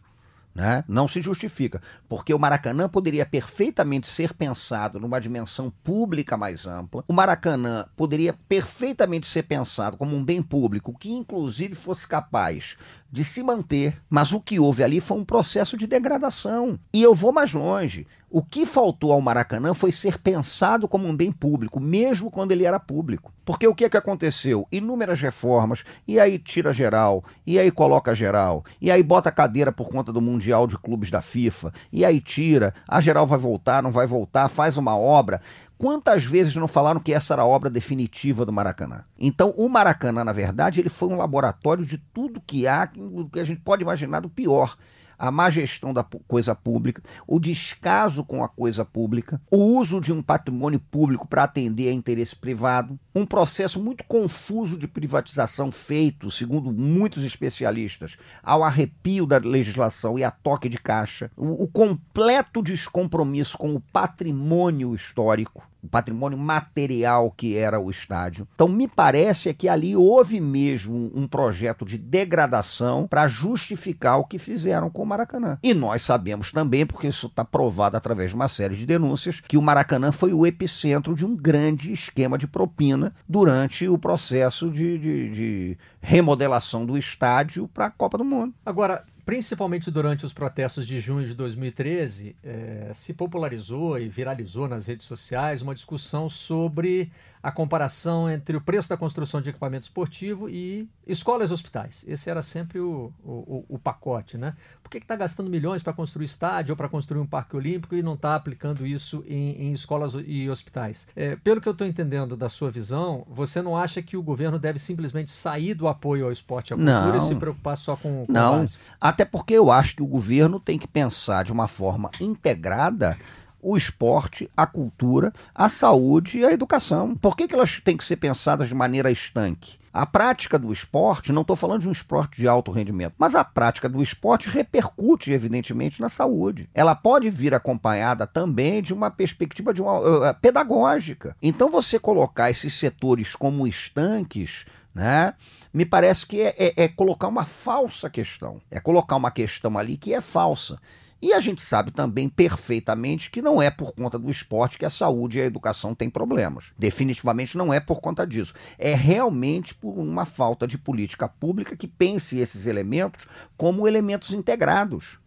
Né? 0.55 0.83
Não 0.87 1.07
se 1.07 1.21
justifica, 1.21 1.81
porque 2.07 2.33
o 2.33 2.39
Maracanã 2.39 2.89
poderia 2.89 3.25
perfeitamente 3.25 4.07
ser 4.07 4.33
pensado 4.33 4.99
numa 4.99 5.21
dimensão 5.21 5.71
pública 5.83 6.35
mais 6.35 6.65
ampla. 6.65 7.03
O 7.07 7.13
Maracanã 7.13 7.85
poderia 7.95 8.33
perfeitamente 8.33 9.27
ser 9.27 9.43
pensado 9.43 9.95
como 9.95 10.15
um 10.15 10.23
bem 10.23 10.41
público 10.41 10.97
que, 10.97 11.11
inclusive, 11.11 11.75
fosse 11.75 12.07
capaz 12.07 12.75
de 13.11 13.23
se 13.23 13.43
manter. 13.43 14.01
Mas 14.09 14.31
o 14.31 14.39
que 14.39 14.59
houve 14.59 14.83
ali 14.83 14.99
foi 14.99 15.17
um 15.17 15.25
processo 15.25 15.77
de 15.77 15.87
degradação. 15.87 16.79
E 16.93 17.01
eu 17.01 17.13
vou 17.13 17.31
mais 17.31 17.53
longe. 17.53 18.07
O 18.31 18.43
que 18.43 18.63
faltou 18.63 19.11
ao 19.11 19.21
Maracanã 19.21 19.73
foi 19.73 19.91
ser 19.91 20.19
pensado 20.19 20.87
como 20.87 21.07
um 21.07 21.15
bem 21.15 21.31
público, 21.31 21.79
mesmo 21.79 22.29
quando 22.29 22.51
ele 22.51 22.63
era 22.63 22.79
público. 22.79 23.33
Porque 23.43 23.67
o 23.67 23.73
que 23.73 23.85
é 23.85 23.89
que 23.89 23.97
aconteceu? 23.97 24.67
Inúmeras 24.71 25.19
reformas, 25.19 25.83
e 26.07 26.19
aí 26.19 26.37
tira 26.37 26.71
geral, 26.71 27.23
e 27.47 27.57
aí 27.57 27.71
coloca 27.71 28.13
geral, 28.13 28.63
e 28.79 28.91
aí 28.91 29.01
bota 29.01 29.31
cadeira 29.31 29.71
por 29.71 29.89
conta 29.89 30.13
do 30.13 30.21
Mundial 30.21 30.67
de 30.67 30.77
Clubes 30.77 31.09
da 31.09 31.23
FIFA, 31.23 31.73
e 31.91 32.05
aí 32.05 32.21
tira, 32.21 32.71
a 32.87 33.01
geral 33.01 33.25
vai 33.25 33.39
voltar, 33.39 33.81
não 33.81 33.91
vai 33.91 34.05
voltar, 34.05 34.47
faz 34.47 34.77
uma 34.77 34.95
obra. 34.95 35.41
Quantas 35.79 36.25
vezes 36.25 36.53
não 36.57 36.67
falaram 36.67 36.99
que 36.99 37.13
essa 37.13 37.33
era 37.33 37.41
a 37.41 37.47
obra 37.47 37.69
definitiva 37.69 38.45
do 38.45 38.51
Maracanã? 38.51 39.05
Então, 39.17 39.53
o 39.55 39.69
Maracanã, 39.69 40.25
na 40.25 40.33
verdade, 40.33 40.81
ele 40.81 40.89
foi 40.89 41.07
um 41.07 41.15
laboratório 41.15 41.85
de 41.85 41.97
tudo 41.97 42.43
que 42.45 42.67
há, 42.67 42.85
que 42.85 43.39
a 43.39 43.45
gente 43.45 43.61
pode 43.61 43.81
imaginar 43.81 44.19
do 44.19 44.29
pior 44.29 44.75
a 45.19 45.29
má 45.29 45.49
gestão 45.49 45.93
da 45.93 46.03
coisa 46.27 46.55
pública, 46.55 47.03
o 47.27 47.39
descaso 47.39 48.23
com 48.23 48.41
a 48.41 48.47
coisa 48.47 48.85
pública, 48.85 49.41
o 49.51 49.57
uso 49.77 49.99
de 49.99 50.13
um 50.13 50.21
patrimônio 50.21 50.79
público 50.79 51.27
para 51.27 51.43
atender 51.43 51.89
a 51.89 51.93
interesse 51.93 52.35
privado, 52.35 52.97
um 53.13 53.25
processo 53.25 53.83
muito 53.83 54.05
confuso 54.05 54.77
de 54.77 54.87
privatização 54.87 55.73
feito, 55.73 56.31
segundo 56.31 56.71
muitos 56.71 57.23
especialistas, 57.23 58.17
ao 58.41 58.63
arrepio 58.63 59.25
da 59.25 59.37
legislação 59.37 60.17
e 60.17 60.23
a 60.23 60.31
toque 60.31 60.69
de 60.69 60.77
caixa, 60.77 61.29
o, 61.35 61.63
o 61.63 61.67
completo 61.67 62.61
descompromisso 62.61 63.57
com 63.57 63.75
o 63.75 63.81
patrimônio 63.81 64.95
histórico, 64.95 65.68
o 65.81 65.87
patrimônio 65.87 66.37
material 66.37 67.31
que 67.31 67.55
era 67.55 67.79
o 67.79 67.89
estádio. 67.89 68.47
Então, 68.53 68.67
me 68.67 68.87
parece 68.87 69.53
que 69.53 69.67
ali 69.67 69.95
houve 69.95 70.39
mesmo 70.39 71.11
um 71.15 71.27
projeto 71.27 71.85
de 71.85 71.97
degradação 71.97 73.07
para 73.07 73.27
justificar 73.27 74.19
o 74.19 74.25
que 74.25 74.37
fizeram 74.37 74.89
com 74.89 75.03
o 75.03 75.05
Maracanã. 75.05 75.57
E 75.63 75.73
nós 75.73 76.01
sabemos 76.01 76.51
também, 76.51 76.85
porque 76.85 77.07
isso 77.07 77.27
está 77.27 77.43
provado 77.45 77.97
através 77.97 78.29
de 78.29 78.35
uma 78.35 78.47
série 78.47 78.75
de 78.75 78.85
denúncias, 78.85 79.41
que 79.41 79.57
o 79.57 79.61
Maracanã 79.61 80.11
foi 80.11 80.33
o 80.33 80.45
epicentro 80.45 81.15
de 81.15 81.25
um 81.25 81.35
grande 81.35 81.91
esquema 81.91 82.37
de 82.37 82.47
propina 82.47 83.13
durante 83.27 83.87
o 83.87 83.97
processo 83.97 84.69
de, 84.69 84.97
de, 84.97 85.29
de 85.29 85.77
remodelação 86.01 86.85
do 86.85 86.97
estádio 86.97 87.67
para 87.67 87.85
a 87.85 87.91
Copa 87.91 88.17
do 88.17 88.25
Mundo. 88.25 88.53
Agora, 88.65 89.03
principalmente 89.29 89.91
durante 89.91 90.25
os 90.25 90.33
protestos 90.33 90.87
de 90.87 90.99
junho 90.99 91.27
de 91.27 91.35
2013, 91.35 92.35
é, 92.43 92.91
se 92.95 93.13
popularizou 93.13 93.99
e 93.99 94.09
viralizou 94.09 94.67
nas 94.67 94.87
redes 94.87 95.05
sociais 95.05 95.61
uma 95.61 95.75
discussão 95.75 96.27
sobre 96.27 97.11
a 97.41 97.51
comparação 97.51 98.29
entre 98.29 98.57
o 98.57 98.61
preço 98.61 98.89
da 98.89 98.97
construção 98.97 99.41
de 99.41 99.49
equipamento 99.49 99.83
esportivo 99.83 100.49
e 100.49 100.89
escolas 101.07 101.49
e 101.49 101.53
hospitais. 101.53 102.03
Esse 102.07 102.29
era 102.29 102.41
sempre 102.41 102.79
o, 102.79 103.13
o, 103.23 103.65
o 103.69 103.79
pacote, 103.79 104.37
né? 104.37 104.55
Por 104.83 104.89
que 104.89 104.97
está 104.97 105.15
gastando 105.15 105.49
milhões 105.49 105.81
para 105.81 105.93
construir 105.93 106.25
estádio 106.25 106.73
ou 106.73 106.77
para 106.77 106.89
construir 106.89 107.19
um 107.19 107.25
parque 107.25 107.55
olímpico 107.55 107.95
e 107.95 108.03
não 108.03 108.15
está 108.15 108.35
aplicando 108.35 108.85
isso 108.85 109.23
em, 109.27 109.67
em, 109.67 109.73
escolas 109.73 110.13
e 110.25 110.49
hospitais? 110.49 111.07
É, 111.15 111.37
pelo 111.37 111.61
que 111.61 111.67
eu 111.67 111.71
estou 111.73 111.87
entendendo 111.87 112.35
da 112.35 112.49
sua 112.49 112.69
visão, 112.69 113.25
você 113.29 113.61
não 113.61 113.77
acha 113.77 114.01
que 114.01 114.17
o 114.17 114.23
governo 114.23 114.59
deve 114.59 114.79
simplesmente 114.79 115.31
sair 115.31 115.73
do 115.73 115.87
apoio 115.87 116.25
ao 116.25 116.31
esporte 116.31 116.71
e 116.71 116.73
à 116.73 116.77
cultura 116.77 117.17
não, 117.17 117.17
e 117.17 117.21
se 117.21 117.35
preocupar 117.35 117.77
só 117.77 117.95
com, 117.95 118.25
com 118.25 118.31
Não, 118.31 118.65
até 118.99 119.23
porque 119.23 119.53
eu 119.53 119.71
acho 119.71 119.95
que 119.95 120.03
o 120.03 120.07
governo 120.07 120.59
tem 120.59 120.77
que 120.77 120.87
pensar 120.87 121.43
de 121.43 121.53
uma 121.53 121.67
forma 121.67 122.09
integrada 122.19 123.17
o 123.61 123.75
esporte, 123.75 124.49
a 124.55 124.65
cultura, 124.65 125.33
a 125.53 125.69
saúde 125.69 126.39
e 126.39 126.45
a 126.45 126.51
educação. 126.51 127.15
Por 127.15 127.35
que, 127.35 127.47
que 127.47 127.55
elas 127.55 127.79
têm 127.83 127.97
que 127.97 128.03
ser 128.03 128.17
pensadas 128.17 128.67
de 128.67 128.75
maneira 128.75 129.11
estanque? 129.11 129.79
A 129.91 130.05
prática 130.05 130.59
do 130.59 130.71
esporte, 130.71 131.31
não 131.31 131.41
estou 131.41 131.55
falando 131.55 131.81
de 131.81 131.89
um 131.89 131.91
esporte 131.91 132.39
de 132.39 132.47
alto 132.47 132.71
rendimento, 132.71 133.15
mas 133.17 133.33
a 133.33 133.43
prática 133.43 133.89
do 133.89 134.03
esporte 134.03 134.47
repercute, 134.47 135.31
evidentemente, 135.31 135.99
na 135.99 136.09
saúde. 136.09 136.69
Ela 136.73 136.93
pode 136.93 137.29
vir 137.29 137.55
acompanhada 137.55 138.27
também 138.27 138.81
de 138.81 138.93
uma 138.93 139.09
perspectiva 139.09 139.73
de 139.73 139.81
uma, 139.81 139.99
uh, 139.99 140.35
pedagógica. 140.39 141.35
Então, 141.41 141.71
você 141.71 141.97
colocar 141.97 142.51
esses 142.51 142.73
setores 142.73 143.35
como 143.35 143.67
estanques 143.67 144.65
né? 144.93 145.33
Me 145.71 145.85
parece 145.85 146.25
que 146.25 146.41
é, 146.41 146.53
é, 146.57 146.73
é, 146.83 146.87
colocar 146.87 147.27
uma 147.27 147.45
falsa 147.45 148.09
questão. 148.09 148.59
É 148.69 148.79
colocar 148.79 149.15
uma 149.15 149.31
questão 149.31 149.77
ali 149.77 149.95
que 149.95 150.13
é 150.13 150.19
falsa. 150.19 150.79
E 151.21 151.33
a 151.33 151.39
gente 151.41 151.61
sabe 151.61 151.91
também 151.91 152.29
perfeitamente 152.29 153.29
que 153.29 153.41
não 153.41 153.61
é 153.61 153.69
por 153.69 153.91
conta 153.93 154.17
do 154.17 154.31
esporte 154.31 154.77
que 154.77 154.85
a 154.85 154.89
saúde 154.89 155.37
e 155.37 155.41
a 155.41 155.45
educação 155.45 155.93
têm 155.93 156.09
problemas. 156.09 156.71
Definitivamente 156.77 157.57
não 157.57 157.73
é 157.73 157.79
por 157.79 157.99
conta 157.99 158.25
disso. 158.25 158.53
É 158.77 158.93
realmente 158.93 159.75
por 159.75 159.99
uma 159.99 160.25
falta 160.25 160.65
de 160.65 160.77
política 160.77 161.27
pública 161.27 161.75
que 161.75 161.87
pense 161.87 162.37
esses 162.37 162.65
elementos 162.65 163.25
como 163.57 163.87
elementos 163.87 164.31
integrados. 164.31 165.19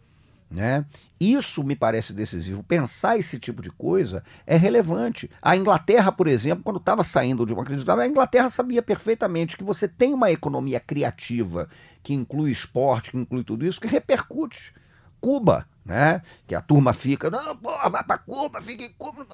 Né? 0.51 0.85
Isso 1.19 1.65
me 1.65 1.75
parece 1.75 2.13
decisivo. 2.13 2.63
Pensar 2.63 3.19
esse 3.19 3.39
tipo 3.39 3.63
de 3.63 3.71
coisa 3.71 4.23
é 4.47 4.57
relevante. 4.57 5.31
A 5.41 5.57
Inglaterra, 5.57 6.13
por 6.13 6.27
exemplo, 6.27 6.63
quando 6.63 6.77
estava 6.77 7.03
saindo 7.03 7.47
de 7.47 7.55
uma 7.55 7.65
crise, 7.65 7.85
a 7.89 8.07
Inglaterra 8.07 8.51
sabia 8.51 8.83
perfeitamente 8.83 9.57
que 9.57 9.65
você 9.65 9.89
tem 9.89 10.13
uma 10.13 10.31
economia 10.31 10.79
criativa 10.79 11.69
que 12.03 12.13
inclui 12.13 12.51
esporte, 12.51 13.11
que 13.11 13.17
inclui 13.17 13.45
tudo 13.45 13.65
isso, 13.65 13.81
que 13.81 13.87
repercute. 13.87 14.75
Cuba, 15.21 15.67
né? 15.85 16.23
Que 16.47 16.55
a 16.55 16.61
turma 16.61 16.93
fica, 16.93 17.31
não, 17.31 17.57
porra, 17.57 17.89
vai 17.89 18.05
para 18.05 18.19
Cuba, 18.19 18.61
fica 18.61 18.85
em 18.85 18.93
Cuba. 18.93 19.27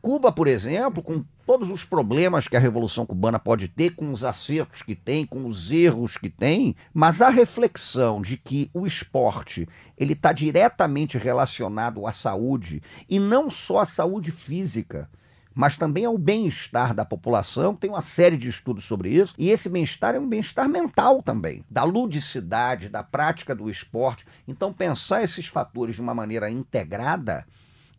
Cuba, 0.00 0.30
por 0.30 0.46
exemplo, 0.46 1.02
com 1.02 1.24
todos 1.44 1.70
os 1.70 1.84
problemas 1.84 2.46
que 2.46 2.56
a 2.56 2.60
Revolução 2.60 3.04
Cubana 3.04 3.38
pode 3.38 3.66
ter, 3.68 3.96
com 3.96 4.12
os 4.12 4.22
acertos 4.22 4.82
que 4.82 4.94
tem, 4.94 5.26
com 5.26 5.46
os 5.46 5.72
erros 5.72 6.16
que 6.16 6.30
tem, 6.30 6.76
mas 6.94 7.20
a 7.20 7.28
reflexão 7.30 8.22
de 8.22 8.36
que 8.36 8.70
o 8.72 8.86
esporte 8.86 9.68
ele 9.96 10.12
está 10.12 10.32
diretamente 10.32 11.18
relacionado 11.18 12.06
à 12.06 12.12
saúde 12.12 12.80
e 13.08 13.18
não 13.18 13.50
só 13.50 13.80
à 13.80 13.86
saúde 13.86 14.30
física 14.30 15.10
mas 15.58 15.76
também 15.76 16.04
ao 16.04 16.16
bem-estar 16.16 16.94
da 16.94 17.04
população. 17.04 17.74
Tem 17.74 17.90
uma 17.90 18.00
série 18.00 18.36
de 18.36 18.48
estudos 18.48 18.84
sobre 18.84 19.10
isso. 19.10 19.34
E 19.36 19.50
esse 19.50 19.68
bem-estar 19.68 20.14
é 20.14 20.20
um 20.20 20.28
bem-estar 20.28 20.68
mental 20.68 21.20
também, 21.20 21.64
da 21.68 21.82
ludicidade, 21.82 22.88
da 22.88 23.02
prática 23.02 23.56
do 23.56 23.68
esporte. 23.68 24.24
Então, 24.46 24.72
pensar 24.72 25.24
esses 25.24 25.48
fatores 25.48 25.96
de 25.96 26.00
uma 26.00 26.14
maneira 26.14 26.48
integrada 26.48 27.44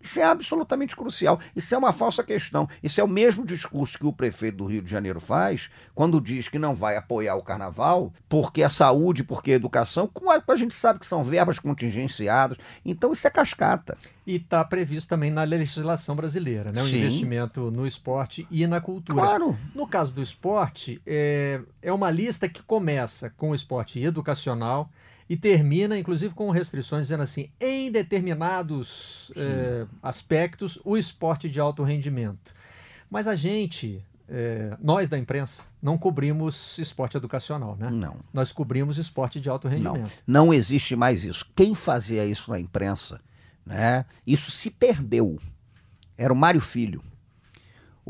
Isso 0.01 0.19
é 0.19 0.23
absolutamente 0.23 0.95
crucial. 0.95 1.39
Isso 1.55 1.73
é 1.75 1.77
uma 1.77 1.91
falsa 1.91 2.23
questão. 2.23 2.67
Isso 2.81 3.01
é 3.01 3.03
o 3.03 3.07
mesmo 3.07 3.45
discurso 3.45 3.97
que 3.97 4.05
o 4.05 4.13
prefeito 4.13 4.57
do 4.57 4.65
Rio 4.65 4.81
de 4.81 4.89
Janeiro 4.89 5.19
faz 5.19 5.69
quando 5.93 6.21
diz 6.21 6.47
que 6.47 6.57
não 6.57 6.75
vai 6.75 6.95
apoiar 6.95 7.35
o 7.35 7.43
carnaval 7.43 8.13
porque 8.27 8.63
é 8.63 8.69
saúde, 8.69 9.23
porque 9.23 9.51
é 9.51 9.55
educação. 9.55 10.09
A 10.47 10.55
gente 10.55 10.73
sabe 10.73 10.99
que 10.99 11.05
são 11.05 11.23
verbas 11.23 11.59
contingenciadas. 11.59 12.57
Então 12.85 13.11
isso 13.11 13.27
é 13.27 13.29
cascata. 13.29 13.97
E 14.25 14.35
está 14.35 14.63
previsto 14.63 15.09
também 15.09 15.31
na 15.31 15.43
legislação 15.43 16.15
brasileira, 16.15 16.71
né? 16.71 16.81
O 16.81 16.85
Sim. 16.85 16.97
investimento 16.99 17.71
no 17.71 17.87
esporte 17.87 18.47
e 18.51 18.65
na 18.67 18.79
cultura. 18.79 19.19
Claro. 19.19 19.57
No 19.73 19.87
caso 19.87 20.11
do 20.11 20.21
esporte, 20.21 21.01
é, 21.05 21.61
é 21.81 21.91
uma 21.91 22.11
lista 22.11 22.47
que 22.47 22.61
começa 22.61 23.31
com 23.31 23.51
o 23.51 23.55
esporte 23.55 23.99
educacional 23.99 24.89
e 25.29 25.37
termina, 25.37 25.97
inclusive, 25.97 26.33
com 26.33 26.49
restrições 26.49 27.03
dizendo 27.03 27.21
assim: 27.23 27.49
em 27.59 27.91
determinados 27.91 29.31
é, 29.37 29.85
aspectos, 30.01 30.79
o 30.83 30.97
esporte 30.97 31.49
de 31.49 31.59
alto 31.59 31.83
rendimento. 31.83 32.53
Mas 33.09 33.27
a 33.27 33.35
gente, 33.35 34.03
é, 34.27 34.75
nós 34.81 35.07
da 35.07 35.17
imprensa, 35.17 35.65
não 35.81 35.97
cobrimos 35.97 36.77
esporte 36.79 37.15
educacional, 37.15 37.75
né? 37.79 37.89
Não. 37.91 38.17
Nós 38.33 38.51
cobrimos 38.51 38.97
esporte 38.97 39.39
de 39.39 39.49
alto 39.49 39.69
Não, 39.69 39.93
rendimento. 39.93 40.11
não 40.25 40.53
existe 40.53 40.95
mais 40.95 41.23
isso. 41.23 41.45
Quem 41.55 41.75
fazia 41.75 42.25
isso 42.25 42.49
na 42.49 42.59
imprensa, 42.59 43.21
né? 43.65 44.05
Isso 44.25 44.49
se 44.51 44.71
perdeu. 44.71 45.39
Era 46.17 46.33
o 46.33 46.35
Mário 46.35 46.59
Filho. 46.59 47.03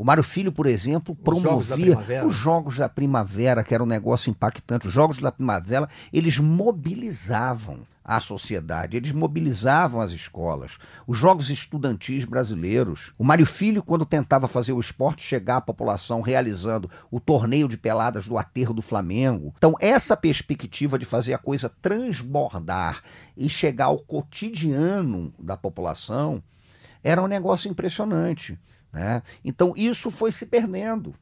O 0.00 0.04
Mário 0.04 0.22
Filho, 0.22 0.50
por 0.50 0.64
exemplo, 0.64 1.14
Os 1.14 1.42
Jogos 1.42 1.68
promovia 1.68 2.26
os 2.26 2.34
Jogos 2.34 2.78
da 2.78 2.88
Primavera, 2.88 3.62
que 3.62 3.74
era 3.74 3.82
um 3.82 3.86
negócio 3.86 4.30
impactante. 4.30 4.86
Os 4.86 4.94
Jogos 4.94 5.18
da 5.18 5.30
Primavera, 5.30 5.90
eles 6.10 6.38
mobilizavam 6.38 7.80
a 8.02 8.18
sociedade, 8.18 8.96
eles 8.96 9.12
mobilizavam 9.12 10.00
as 10.00 10.12
escolas, 10.12 10.78
os 11.06 11.18
Jogos 11.18 11.50
Estudantis 11.50 12.24
brasileiros. 12.24 13.12
O 13.18 13.24
Mário 13.24 13.44
Filho, 13.44 13.82
quando 13.82 14.06
tentava 14.06 14.48
fazer 14.48 14.72
o 14.72 14.80
esporte 14.80 15.20
chegar 15.20 15.58
à 15.58 15.60
população 15.60 16.22
realizando 16.22 16.90
o 17.10 17.20
torneio 17.20 17.68
de 17.68 17.76
peladas 17.76 18.26
do 18.26 18.38
aterro 18.38 18.72
do 18.72 18.80
Flamengo. 18.80 19.52
Então, 19.58 19.74
essa 19.78 20.16
perspectiva 20.16 20.98
de 20.98 21.04
fazer 21.04 21.34
a 21.34 21.38
coisa 21.38 21.68
transbordar 21.68 23.02
e 23.36 23.50
chegar 23.50 23.84
ao 23.84 23.98
cotidiano 23.98 25.30
da 25.38 25.58
população 25.58 26.42
era 27.04 27.22
um 27.22 27.26
negócio 27.26 27.70
impressionante. 27.70 28.58
Né? 28.92 29.22
Então 29.44 29.72
isso 29.76 30.10
foi 30.10 30.32
se 30.32 30.46
perdendo. 30.46 31.14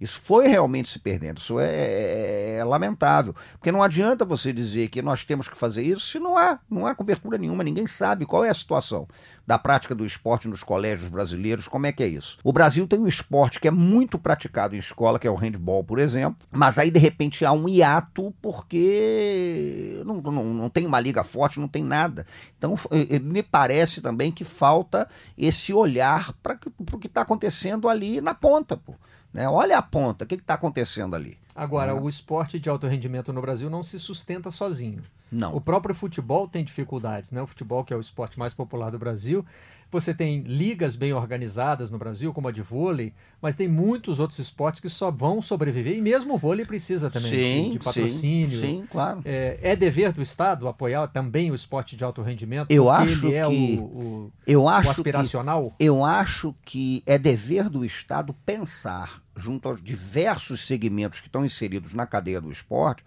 Isso 0.00 0.18
foi 0.20 0.48
realmente 0.48 0.88
se 0.88 0.98
perdendo. 0.98 1.38
Isso 1.38 1.60
é, 1.60 1.66
é- 1.70 2.56
é 2.58 2.64
lamentável. 2.64 3.34
Porque 3.52 3.70
não 3.70 3.82
adianta 3.82 4.24
você 4.24 4.52
dizer 4.52 4.88
que 4.88 5.02
nós 5.02 5.24
temos 5.24 5.48
que 5.48 5.56
fazer 5.56 5.82
isso 5.82 6.06
se 6.06 6.18
não 6.18 6.38
há, 6.38 6.58
não 6.70 6.86
há 6.86 6.94
cobertura 6.94 7.36
nenhuma, 7.36 7.62
ninguém 7.62 7.86
sabe 7.86 8.24
qual 8.24 8.44
é 8.44 8.50
a 8.50 8.54
situação 8.54 9.06
da 9.46 9.58
prática 9.58 9.94
do 9.94 10.06
esporte 10.06 10.46
nos 10.46 10.62
colégios 10.62 11.08
brasileiros, 11.08 11.66
como 11.66 11.84
é 11.86 11.92
que 11.92 12.02
é 12.02 12.06
isso. 12.06 12.38
O 12.44 12.52
Brasil 12.52 12.86
tem 12.86 13.00
um 13.00 13.08
esporte 13.08 13.58
que 13.58 13.66
é 13.66 13.70
muito 13.70 14.16
praticado 14.18 14.76
em 14.76 14.78
escola, 14.78 15.18
que 15.18 15.26
é 15.26 15.30
o 15.30 15.34
handball, 15.34 15.82
por 15.82 15.98
exemplo, 15.98 16.46
mas 16.52 16.78
aí 16.78 16.90
de 16.90 17.00
repente 17.00 17.44
há 17.44 17.52
um 17.52 17.68
hiato 17.68 18.32
porque 18.40 20.02
não, 20.06 20.20
não, 20.20 20.44
não 20.54 20.70
tem 20.70 20.86
uma 20.86 21.00
liga 21.00 21.24
forte, 21.24 21.58
não 21.60 21.68
tem 21.68 21.82
nada. 21.82 22.26
Então 22.56 22.74
eh, 22.92 23.16
eh, 23.16 23.18
me 23.18 23.42
parece 23.42 24.00
também 24.00 24.30
que 24.30 24.44
falta 24.44 25.08
esse 25.36 25.72
olhar 25.72 26.32
para 26.42 26.56
o 26.92 26.98
que 26.98 27.06
está 27.06 27.22
acontecendo 27.22 27.88
ali 27.88 28.20
na 28.20 28.34
ponta. 28.34 28.76
Pô. 28.76 28.94
Né? 29.32 29.48
Olha 29.48 29.78
a 29.78 29.82
ponta, 29.82 30.24
o 30.24 30.26
que 30.26 30.34
está 30.34 30.54
acontecendo 30.54 31.14
ali? 31.14 31.38
Agora, 31.54 31.92
Ah. 31.92 31.94
o 31.94 32.08
esporte 32.08 32.58
de 32.58 32.68
alto 32.68 32.86
rendimento 32.86 33.32
no 33.32 33.40
Brasil 33.40 33.70
não 33.70 33.82
se 33.82 33.98
sustenta 33.98 34.50
sozinho. 34.50 35.02
Não. 35.30 35.54
O 35.54 35.60
próprio 35.60 35.94
futebol 35.94 36.48
tem 36.48 36.64
dificuldades, 36.64 37.30
né? 37.30 37.40
O 37.40 37.46
futebol, 37.46 37.84
que 37.84 37.94
é 37.94 37.96
o 37.96 38.00
esporte 38.00 38.36
mais 38.38 38.52
popular 38.52 38.90
do 38.90 38.98
Brasil, 38.98 39.46
você 39.90 40.14
tem 40.14 40.40
ligas 40.42 40.94
bem 40.96 41.12
organizadas 41.12 41.90
no 41.90 41.98
Brasil, 41.98 42.32
como 42.32 42.48
a 42.48 42.52
de 42.52 42.62
vôlei, 42.62 43.12
mas 43.42 43.56
tem 43.56 43.66
muitos 43.68 44.20
outros 44.20 44.38
esportes 44.38 44.80
que 44.80 44.88
só 44.88 45.10
vão 45.10 45.40
sobreviver, 45.42 45.96
e 45.96 46.00
mesmo 46.00 46.34
o 46.34 46.38
vôlei 46.38 46.64
precisa 46.64 47.10
também 47.10 47.30
sim, 47.32 47.62
de, 47.64 47.70
de 47.70 47.78
patrocínio. 47.78 48.58
Sim, 48.60 48.66
sim, 48.80 48.86
claro. 48.90 49.20
É, 49.24 49.58
é 49.62 49.76
dever 49.76 50.12
do 50.12 50.22
Estado 50.22 50.68
apoiar 50.68 51.06
também 51.08 51.50
o 51.50 51.54
esporte 51.54 51.96
de 51.96 52.04
alto 52.04 52.22
rendimento? 52.22 52.70
Eu 52.70 52.90
acho 52.90 53.26
ele 53.26 53.34
é 53.34 53.42
que- 53.46 53.78
o, 53.78 53.82
o- 53.82 54.32
Eu 54.46 54.64
o 54.64 54.68
acho 54.68 54.82
que 54.94 55.00
aspiracional? 55.00 55.74
Eu 55.78 56.04
acho 56.04 56.54
que 56.64 57.02
é 57.06 57.18
dever 57.18 57.68
do 57.68 57.84
Estado 57.84 58.34
pensar, 58.46 59.22
junto 59.36 59.68
aos 59.68 59.82
diversos 59.82 60.60
segmentos 60.66 61.20
que 61.20 61.26
estão 61.26 61.44
inseridos 61.44 61.94
na 61.94 62.06
cadeia 62.06 62.40
do 62.40 62.50
esporte, 62.52 63.04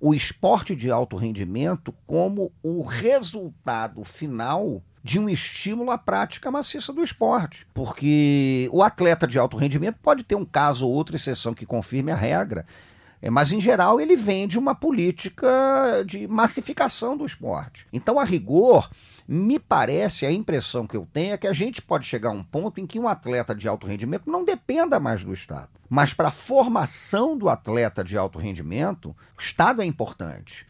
o 0.00 0.14
esporte 0.14 0.74
de 0.74 0.90
alto 0.90 1.16
rendimento 1.16 1.94
como 2.06 2.50
o 2.62 2.82
resultado 2.82 4.02
final 4.04 4.82
de 5.02 5.18
um 5.18 5.28
estímulo 5.28 5.90
à 5.90 5.98
prática 5.98 6.50
maciça 6.50 6.92
do 6.92 7.02
esporte. 7.02 7.66
Porque 7.74 8.68
o 8.72 8.82
atleta 8.82 9.26
de 9.26 9.38
alto 9.38 9.56
rendimento 9.56 9.98
pode 10.02 10.22
ter 10.22 10.34
um 10.34 10.44
caso 10.44 10.86
ou 10.86 10.92
outra 10.92 11.16
exceção 11.16 11.54
que 11.54 11.66
confirme 11.66 12.12
a 12.12 12.16
regra. 12.16 12.64
É, 13.20 13.30
Mas, 13.30 13.52
em 13.52 13.60
geral, 13.60 14.00
ele 14.00 14.16
vem 14.16 14.48
de 14.48 14.58
uma 14.58 14.74
política 14.74 16.02
de 16.04 16.26
massificação 16.26 17.16
do 17.16 17.24
esporte. 17.24 17.86
Então, 17.92 18.18
a 18.18 18.24
rigor, 18.24 18.90
me 19.28 19.60
parece, 19.60 20.26
a 20.26 20.32
impressão 20.32 20.86
que 20.88 20.96
eu 20.96 21.06
tenho 21.12 21.32
é 21.32 21.38
que 21.38 21.46
a 21.46 21.52
gente 21.52 21.80
pode 21.80 22.04
chegar 22.04 22.30
a 22.30 22.32
um 22.32 22.42
ponto 22.42 22.80
em 22.80 22.86
que 22.86 22.98
um 22.98 23.06
atleta 23.06 23.54
de 23.54 23.68
alto 23.68 23.86
rendimento 23.86 24.28
não 24.28 24.44
dependa 24.44 24.98
mais 24.98 25.22
do 25.22 25.32
Estado. 25.32 25.68
Mas 25.88 26.12
para 26.12 26.28
a 26.28 26.32
formação 26.32 27.38
do 27.38 27.48
atleta 27.48 28.02
de 28.02 28.18
alto 28.18 28.38
rendimento, 28.40 29.14
o 29.38 29.40
Estado 29.40 29.82
é 29.82 29.84
importante. 29.84 30.66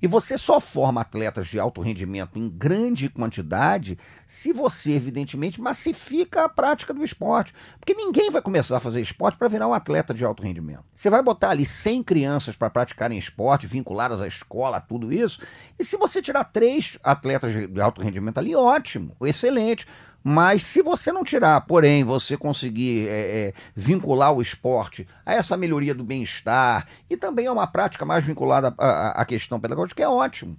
E 0.00 0.06
você 0.06 0.36
só 0.36 0.60
forma 0.60 1.00
atletas 1.00 1.46
de 1.46 1.58
alto 1.58 1.80
rendimento 1.80 2.38
em 2.38 2.48
grande 2.48 3.08
quantidade 3.08 3.98
se 4.26 4.52
você, 4.52 4.92
evidentemente, 4.92 5.60
massifica 5.60 6.44
a 6.44 6.48
prática 6.48 6.92
do 6.92 7.04
esporte. 7.04 7.54
Porque 7.78 7.94
ninguém 7.94 8.30
vai 8.30 8.42
começar 8.42 8.76
a 8.76 8.80
fazer 8.80 9.00
esporte 9.00 9.38
para 9.38 9.48
virar 9.48 9.68
um 9.68 9.74
atleta 9.74 10.12
de 10.12 10.24
alto 10.24 10.42
rendimento. 10.42 10.84
Você 10.94 11.08
vai 11.08 11.22
botar 11.22 11.50
ali 11.50 11.64
100 11.64 12.02
crianças 12.02 12.56
para 12.56 12.70
praticarem 12.70 13.18
esporte, 13.18 13.66
vinculadas 13.66 14.20
à 14.20 14.28
escola, 14.28 14.80
tudo 14.80 15.12
isso. 15.12 15.40
E 15.78 15.84
se 15.84 15.96
você 15.96 16.20
tirar 16.20 16.44
três 16.44 16.98
atletas 17.02 17.52
de 17.70 17.80
alto 17.80 18.02
rendimento 18.02 18.38
ali, 18.38 18.54
ótimo, 18.54 19.16
excelente. 19.22 19.86
Mas 20.28 20.64
se 20.64 20.82
você 20.82 21.12
não 21.12 21.22
tirar, 21.22 21.60
porém, 21.60 22.02
você 22.02 22.36
conseguir 22.36 23.06
é, 23.06 23.12
é, 23.12 23.52
vincular 23.76 24.32
o 24.32 24.42
esporte 24.42 25.06
a 25.24 25.32
essa 25.32 25.56
melhoria 25.56 25.94
do 25.94 26.02
bem-estar 26.02 26.84
e 27.08 27.16
também 27.16 27.46
a 27.46 27.52
uma 27.52 27.64
prática 27.64 28.04
mais 28.04 28.24
vinculada 28.24 28.74
à- 28.76 29.20
à 29.20 29.24
questão 29.24 29.60
pedagógica, 29.60 30.02
é 30.02 30.08
ótimo. 30.08 30.58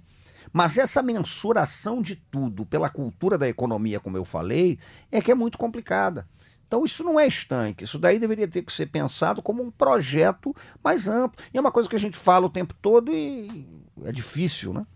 Mas 0.54 0.78
essa 0.78 1.02
mensuração 1.02 2.00
de 2.00 2.16
tudo 2.16 2.64
pela 2.64 2.88
cultura 2.88 3.36
da 3.36 3.46
economia, 3.46 4.00
como 4.00 4.16
eu 4.16 4.24
falei, 4.24 4.78
é 5.12 5.20
que 5.20 5.30
é 5.30 5.34
muito 5.34 5.58
complicada. 5.58 6.26
Então 6.66 6.82
isso 6.82 7.04
não 7.04 7.20
é 7.20 7.26
estanque, 7.26 7.84
isso 7.84 7.98
daí 7.98 8.18
deveria 8.18 8.48
ter 8.48 8.62
que 8.62 8.72
ser 8.72 8.86
pensado 8.86 9.42
como 9.42 9.62
um 9.62 9.70
projeto 9.70 10.56
mais 10.82 11.06
amplo. 11.06 11.44
E 11.52 11.58
é 11.58 11.60
uma 11.60 11.70
coisa 11.70 11.86
que 11.86 11.96
a 11.96 12.00
gente 12.00 12.16
fala 12.16 12.46
o 12.46 12.50
tempo 12.50 12.72
todo 12.80 13.12
e 13.12 13.68
é 14.02 14.12
difícil, 14.12 14.72
né? 14.72 14.86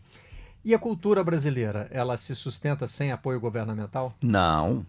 E 0.64 0.74
a 0.74 0.78
cultura 0.78 1.24
brasileira, 1.24 1.88
ela 1.90 2.16
se 2.16 2.34
sustenta 2.36 2.86
sem 2.86 3.10
apoio 3.10 3.40
governamental? 3.40 4.14
Não, 4.22 4.86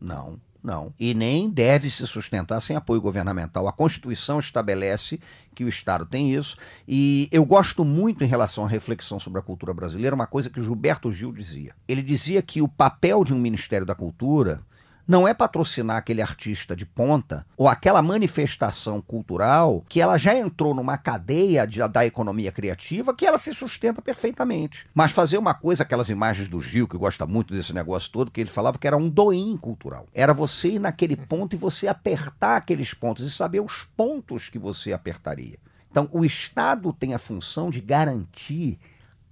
não, 0.00 0.40
não. 0.62 0.94
E 0.98 1.12
nem 1.12 1.50
deve 1.50 1.90
se 1.90 2.06
sustentar 2.06 2.60
sem 2.60 2.76
apoio 2.76 3.00
governamental. 3.00 3.68
A 3.68 3.72
Constituição 3.72 4.38
estabelece 4.38 5.20
que 5.54 5.64
o 5.64 5.68
Estado 5.68 6.06
tem 6.06 6.32
isso. 6.32 6.56
E 6.88 7.28
eu 7.30 7.44
gosto 7.44 7.84
muito, 7.84 8.24
em 8.24 8.26
relação 8.26 8.64
à 8.64 8.68
reflexão 8.68 9.20
sobre 9.20 9.38
a 9.38 9.42
cultura 9.42 9.74
brasileira, 9.74 10.14
uma 10.14 10.26
coisa 10.26 10.48
que 10.48 10.62
Gilberto 10.62 11.12
Gil 11.12 11.32
dizia. 11.32 11.74
Ele 11.86 12.02
dizia 12.02 12.40
que 12.40 12.62
o 12.62 12.68
papel 12.68 13.22
de 13.22 13.34
um 13.34 13.38
Ministério 13.38 13.86
da 13.86 13.94
Cultura 13.94 14.62
não 15.06 15.26
é 15.26 15.34
patrocinar 15.34 15.96
aquele 15.96 16.22
artista 16.22 16.74
de 16.76 16.86
ponta 16.86 17.46
ou 17.56 17.68
aquela 17.68 18.00
manifestação 18.02 19.00
cultural 19.00 19.84
que 19.88 20.00
ela 20.00 20.16
já 20.16 20.36
entrou 20.36 20.74
numa 20.74 20.96
cadeia 20.96 21.66
de- 21.66 21.86
da 21.88 22.06
economia 22.06 22.52
criativa 22.52 23.14
que 23.14 23.26
ela 23.26 23.38
se 23.38 23.52
sustenta 23.54 24.00
perfeitamente. 24.00 24.86
Mas 24.94 25.12
fazer 25.12 25.38
uma 25.38 25.54
coisa, 25.54 25.82
aquelas 25.82 26.08
imagens 26.08 26.48
do 26.48 26.60
Gil, 26.60 26.86
que 26.88 26.96
gosta 26.96 27.26
muito 27.26 27.52
desse 27.52 27.72
negócio 27.72 28.10
todo, 28.10 28.30
que 28.30 28.40
ele 28.40 28.50
falava 28.50 28.78
que 28.78 28.86
era 28.86 28.96
um 28.96 29.08
doim 29.08 29.56
cultural. 29.56 30.06
Era 30.14 30.32
você 30.32 30.72
ir 30.72 30.78
naquele 30.78 31.16
ponto 31.16 31.54
e 31.54 31.58
você 31.58 31.88
apertar 31.88 32.56
aqueles 32.56 32.94
pontos 32.94 33.24
e 33.24 33.30
saber 33.30 33.60
os 33.60 33.84
pontos 33.96 34.48
que 34.48 34.58
você 34.58 34.92
apertaria. 34.92 35.58
Então, 35.90 36.08
o 36.10 36.24
Estado 36.24 36.90
tem 36.92 37.12
a 37.12 37.18
função 37.18 37.68
de 37.68 37.80
garantir 37.80 38.78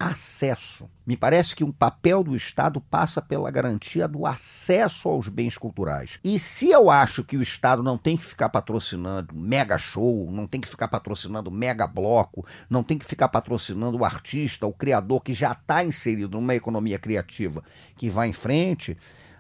acesso. 0.01 0.89
Me 1.07 1.15
parece 1.15 1.55
que 1.55 1.63
o 1.63 1.71
papel 1.71 2.25
do 2.25 2.35
Estado 2.35 2.81
passa 2.81 3.21
pela 3.21 3.51
garantia 3.51 4.09
do 4.09 4.25
acesso 4.25 5.11
aos 5.11 5.29
bens 5.29 5.59
culturais. 5.59 6.19
E 6.25 6.39
se 6.39 6.71
eu 6.71 6.89
acho 6.89 7.23
que 7.23 7.37
o 7.37 7.43
Estado 7.43 7.83
não 7.83 7.99
tem 7.99 8.17
que 8.17 8.25
ficar 8.25 8.49
patrocinando 8.49 9.35
mega 9.35 9.77
show, 9.77 10.31
não 10.33 10.47
tem 10.47 10.59
que 10.59 10.69
ficar 10.69 10.89
patrocinando 10.89 11.51
mega 11.51 11.87
bloco, 11.87 12.47
não 12.71 12.83
tem 12.83 12.97
que 12.97 13.05
ficar 13.05 13.29
patrocinando 13.29 13.99
o 13.99 14.05
artista, 14.05 14.67
o 14.67 14.73
criador 14.73 15.23
que 15.23 15.35
já 15.35 15.53
está 15.53 15.85
inserido 15.85 16.41
numa 16.41 16.55
economia 16.55 16.99
criativa 16.99 17.63
que 17.95 18.09
vai 18.09 18.29
em 18.29 18.33
frente, 18.33 18.97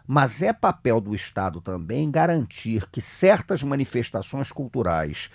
mas 0.06 0.42
é 0.42 0.52
papel 0.52 1.00
do 1.00 1.14
Estado 1.14 1.60
também 1.60 2.10
garantir 2.10 2.86
que 2.90 3.00
certas 3.00 3.62
manifestações 3.62 4.52
culturais 4.52 5.30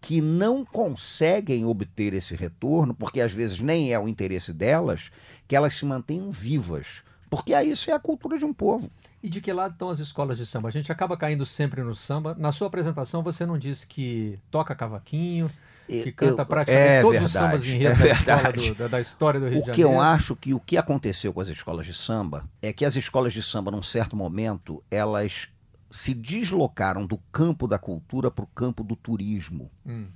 que 0.00 0.20
não 0.20 0.64
conseguem 0.64 1.64
obter 1.64 2.14
esse 2.14 2.34
retorno, 2.34 2.94
porque 2.94 3.20
às 3.20 3.32
vezes 3.32 3.60
nem 3.60 3.92
é 3.92 3.98
o 3.98 4.08
interesse 4.08 4.52
delas, 4.52 5.10
que 5.46 5.54
elas 5.54 5.74
se 5.74 5.84
mantenham 5.84 6.30
vivas 6.30 7.02
Porque 7.28 7.54
isso 7.62 7.90
é 7.90 7.94
a 7.94 7.98
cultura 8.00 8.36
de 8.38 8.44
um 8.44 8.52
povo. 8.52 8.90
E 9.22 9.28
de 9.28 9.40
que 9.40 9.52
lado 9.52 9.72
estão 9.72 9.88
as 9.90 10.00
escolas 10.00 10.36
de 10.38 10.44
samba? 10.46 10.68
A 10.68 10.72
gente 10.72 10.90
acaba 10.90 11.16
caindo 11.16 11.46
sempre 11.46 11.80
no 11.82 11.94
samba. 11.94 12.34
Na 12.38 12.50
sua 12.50 12.66
apresentação 12.66 13.22
você 13.22 13.46
não 13.46 13.56
disse 13.58 13.86
que 13.86 14.36
toca 14.50 14.74
cavaquinho, 14.74 15.48
que 15.86 16.10
canta 16.10 16.42
Eu- 16.42 16.46
praticamente 16.46 16.88
é 16.92 17.00
todos 17.02 17.20
verdade, 17.20 17.24
os 17.26 17.32
sambas 17.32 17.66
em 17.66 17.84
é 17.84 17.88
rede 17.88 17.98
da, 18.02 18.08
escola 18.10 18.36
verdade. 18.42 18.68
do- 18.70 18.74
da, 18.74 18.88
da 18.88 19.00
história 19.00 19.38
do 19.38 19.48
Rio 19.48 19.58
O 19.60 19.64
de 19.64 19.70
que 19.70 19.82
Janeiro. 19.82 19.92
eu 19.92 20.00
acho 20.00 20.34
que 20.34 20.54
o 20.54 20.58
que 20.60 20.76
aconteceu 20.76 21.32
com 21.32 21.40
as 21.40 21.48
escolas 21.48 21.86
de 21.86 21.92
samba 21.94 22.48
é 22.62 22.72
que 22.72 22.84
as 22.84 22.96
escolas 22.96 23.32
de 23.32 23.42
samba, 23.42 23.70
num 23.70 23.82
certo 23.82 24.16
momento, 24.16 24.82
elas 24.90 25.48
se 25.90 26.14
deslocaram 26.14 27.04
do 27.06 27.18
campo 27.32 27.66
da 27.66 27.78
cultura 27.78 28.30
para 28.30 28.44
o 28.44 28.48
campo 28.48 28.84
do 28.84 28.94
turismo. 28.94 29.70
Hum, 29.84 30.06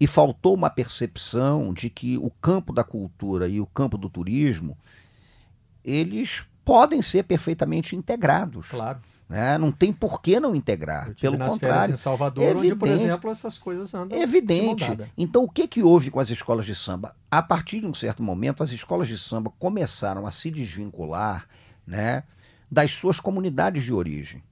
E 0.00 0.06
faltou 0.06 0.54
uma 0.54 0.70
percepção 0.70 1.72
de 1.72 1.90
que 1.90 2.16
o 2.18 2.30
campo 2.30 2.72
da 2.72 2.84
cultura 2.84 3.48
e 3.48 3.60
o 3.60 3.66
campo 3.66 3.98
do 3.98 4.08
turismo, 4.08 4.76
eles 5.84 6.42
podem 6.64 7.02
ser 7.02 7.24
perfeitamente 7.24 7.96
integrados. 7.96 8.68
claro. 8.68 9.00
né? 9.28 9.56
Não 9.58 9.72
tem 9.72 9.92
por 9.92 10.20
que 10.20 10.38
não 10.38 10.54
integrar. 10.54 11.14
Pelo 11.14 11.38
contrário. 11.38 11.94
em 11.94 11.96
Salvador, 11.96 12.56
onde, 12.56 12.74
por 12.76 12.86
evidente. 12.86 13.08
exemplo, 13.08 13.30
essas 13.30 13.58
coisas 13.58 13.92
andam. 13.94 14.16
de 14.16 14.22
Evidente. 14.22 14.84
Então, 15.16 15.42
o 15.44 15.48
que, 15.48 15.66
que 15.66 15.82
houve 15.82 16.10
com 16.10 16.20
as 16.20 16.30
escolas 16.30 16.64
de 16.66 16.74
samba? 16.74 17.16
A 17.30 17.42
partir 17.42 17.80
de 17.80 17.86
um 17.86 17.94
certo 17.94 18.22
momento, 18.22 18.62
as 18.62 18.72
escolas 18.72 19.08
de 19.08 19.18
samba 19.18 19.50
começaram 19.58 20.26
a 20.26 20.30
se 20.30 20.50
desvincular 20.50 21.48
né, 21.86 22.24
das 22.70 22.92
suas 22.92 23.18
comunidades 23.18 23.82
de 23.84 23.92
origem. 23.92 24.42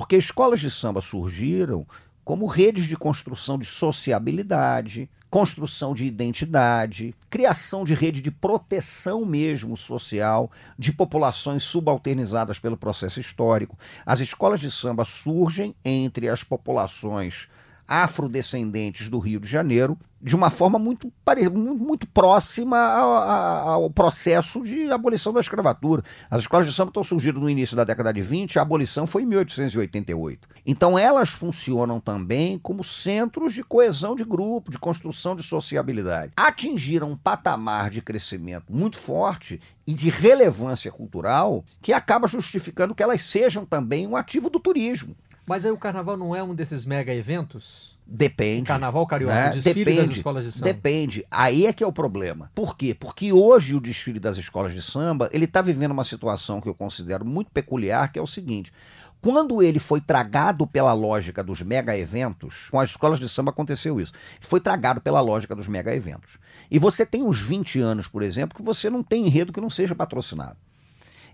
Porque 0.00 0.16
escolas 0.16 0.60
de 0.60 0.70
samba 0.70 1.02
surgiram 1.02 1.86
como 2.24 2.46
redes 2.46 2.86
de 2.86 2.96
construção 2.96 3.58
de 3.58 3.66
sociabilidade, 3.66 5.10
construção 5.28 5.92
de 5.92 6.06
identidade, 6.06 7.14
criação 7.28 7.84
de 7.84 7.92
rede 7.92 8.22
de 8.22 8.30
proteção 8.30 9.26
mesmo 9.26 9.76
social 9.76 10.50
de 10.78 10.90
populações 10.90 11.64
subalternizadas 11.64 12.58
pelo 12.58 12.78
processo 12.78 13.20
histórico. 13.20 13.78
As 14.06 14.20
escolas 14.20 14.58
de 14.58 14.70
samba 14.70 15.04
surgem 15.04 15.76
entre 15.84 16.30
as 16.30 16.42
populações 16.42 17.46
afrodescendentes 17.86 19.06
do 19.10 19.18
Rio 19.18 19.38
de 19.38 19.50
Janeiro 19.50 19.98
de 20.20 20.36
uma 20.36 20.50
forma 20.50 20.78
muito, 20.78 21.10
muito 21.52 22.06
próxima 22.06 22.76
ao, 22.78 23.82
ao 23.84 23.90
processo 23.90 24.62
de 24.62 24.90
abolição 24.90 25.32
da 25.32 25.40
escravatura. 25.40 26.02
As 26.30 26.40
escolas 26.40 26.66
de 26.66 26.72
samba 26.72 26.90
estão 26.90 27.02
surgindo 27.02 27.40
no 27.40 27.48
início 27.48 27.76
da 27.76 27.84
década 27.84 28.12
de 28.12 28.20
20, 28.20 28.58
a 28.58 28.62
abolição 28.62 29.06
foi 29.06 29.22
em 29.22 29.26
1888. 29.26 30.48
Então 30.66 30.98
elas 30.98 31.30
funcionam 31.30 32.00
também 32.00 32.58
como 32.58 32.84
centros 32.84 33.54
de 33.54 33.62
coesão 33.62 34.14
de 34.14 34.24
grupo, 34.24 34.70
de 34.70 34.78
construção 34.78 35.34
de 35.34 35.42
sociabilidade. 35.42 36.32
Atingiram 36.36 37.10
um 37.10 37.16
patamar 37.16 37.88
de 37.88 38.02
crescimento 38.02 38.72
muito 38.72 38.98
forte 38.98 39.60
e 39.86 39.94
de 39.94 40.10
relevância 40.10 40.90
cultural 40.92 41.64
que 41.80 41.92
acaba 41.92 42.28
justificando 42.28 42.94
que 42.94 43.02
elas 43.02 43.22
sejam 43.22 43.64
também 43.64 44.06
um 44.06 44.16
ativo 44.16 44.50
do 44.50 44.60
turismo. 44.60 45.16
Mas 45.50 45.66
aí 45.66 45.72
o 45.72 45.76
carnaval 45.76 46.16
não 46.16 46.36
é 46.36 46.40
um 46.40 46.54
desses 46.54 46.84
mega 46.84 47.12
eventos? 47.12 47.98
Depende. 48.06 48.68
Carnaval 48.68 49.04
carioca, 49.04 49.34
né? 49.34 49.50
o 49.50 49.54
desfile 49.54 49.84
das 49.84 49.94
Depende. 49.96 50.16
escolas 50.16 50.44
de 50.44 50.52
samba. 50.52 50.64
Depende. 50.66 51.26
Aí 51.28 51.66
é 51.66 51.72
que 51.72 51.82
é 51.82 51.86
o 51.88 51.92
problema. 51.92 52.52
Por 52.54 52.76
quê? 52.76 52.94
Porque 52.94 53.32
hoje 53.32 53.74
o 53.74 53.80
desfile 53.80 54.20
das 54.20 54.36
escolas 54.36 54.72
de 54.72 54.80
samba, 54.80 55.28
ele 55.32 55.46
está 55.46 55.60
vivendo 55.60 55.90
uma 55.90 56.04
situação 56.04 56.60
que 56.60 56.68
eu 56.68 56.74
considero 56.74 57.24
muito 57.24 57.50
peculiar, 57.50 58.12
que 58.12 58.18
é 58.20 58.22
o 58.22 58.28
seguinte. 58.28 58.72
Quando 59.20 59.60
ele 59.60 59.80
foi 59.80 60.00
tragado 60.00 60.68
pela 60.68 60.92
lógica 60.92 61.42
dos 61.42 61.62
mega 61.62 61.98
eventos, 61.98 62.68
com 62.70 62.78
as 62.78 62.90
escolas 62.90 63.18
de 63.18 63.28
samba 63.28 63.50
aconteceu 63.50 64.00
isso. 64.00 64.12
Foi 64.40 64.60
tragado 64.60 65.00
pela 65.00 65.20
lógica 65.20 65.56
dos 65.56 65.66
mega 65.66 65.92
eventos. 65.92 66.38
E 66.70 66.78
você 66.78 67.04
tem 67.04 67.24
uns 67.24 67.40
20 67.40 67.80
anos, 67.80 68.06
por 68.06 68.22
exemplo, 68.22 68.56
que 68.56 68.62
você 68.62 68.88
não 68.88 69.02
tem 69.02 69.26
enredo 69.26 69.52
que 69.52 69.60
não 69.60 69.68
seja 69.68 69.96
patrocinado. 69.96 70.56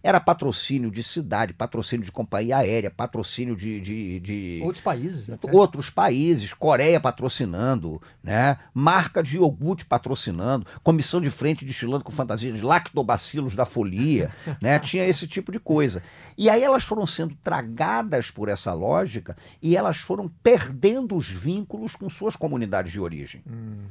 Era 0.03 0.21
patrocínio 0.21 0.91
de 0.91 1.03
cidade, 1.03 1.53
patrocínio 1.53 2.05
de 2.05 2.13
companhia 2.13 2.59
aérea, 2.59 2.91
patrocínio 2.91 3.57
de- 3.57 3.81
de- 3.81 4.21
de 4.21 4.61
Outros 4.63 4.83
países. 4.83 5.31
Até. 5.31 5.51
outros 5.51 5.91
países, 5.91 6.53
Coreia 6.55 7.01
patrocinando, 7.01 8.01
né? 8.23 8.57
marca 8.73 9.23
de 9.23 9.37
iogurte 9.37 9.85
patrocinando, 9.85 10.67
comissão 10.83 11.21
de 11.21 11.31
frente 11.31 11.65
destilando 11.65 12.05
com 12.05 12.13
fantasia 12.13 12.53
de 12.53 12.63
lactobacilos 12.63 13.55
da 13.55 13.65
folia, 13.65 14.31
né? 14.63 14.79
tinha 14.79 15.05
esse 15.07 15.27
tipo 15.27 15.51
de 15.53 15.59
coisa. 15.59 16.03
E 16.37 16.49
aí 16.51 16.63
elas 16.63 16.85
foram 16.85 17.07
sendo 17.07 17.35
tragadas 17.43 18.31
por 18.31 18.49
essa 18.49 18.73
lógica 18.73 19.37
e 19.61 19.77
elas 19.77 19.99
foram 19.99 20.29
perdendo 20.43 21.17
os 21.17 21.29
vínculos 21.29 21.95
com 21.95 22.09
suas 22.09 22.37
comunidades 22.37 22.93
de 22.93 23.01
origem. 23.01 23.43
Hum, 23.47 23.85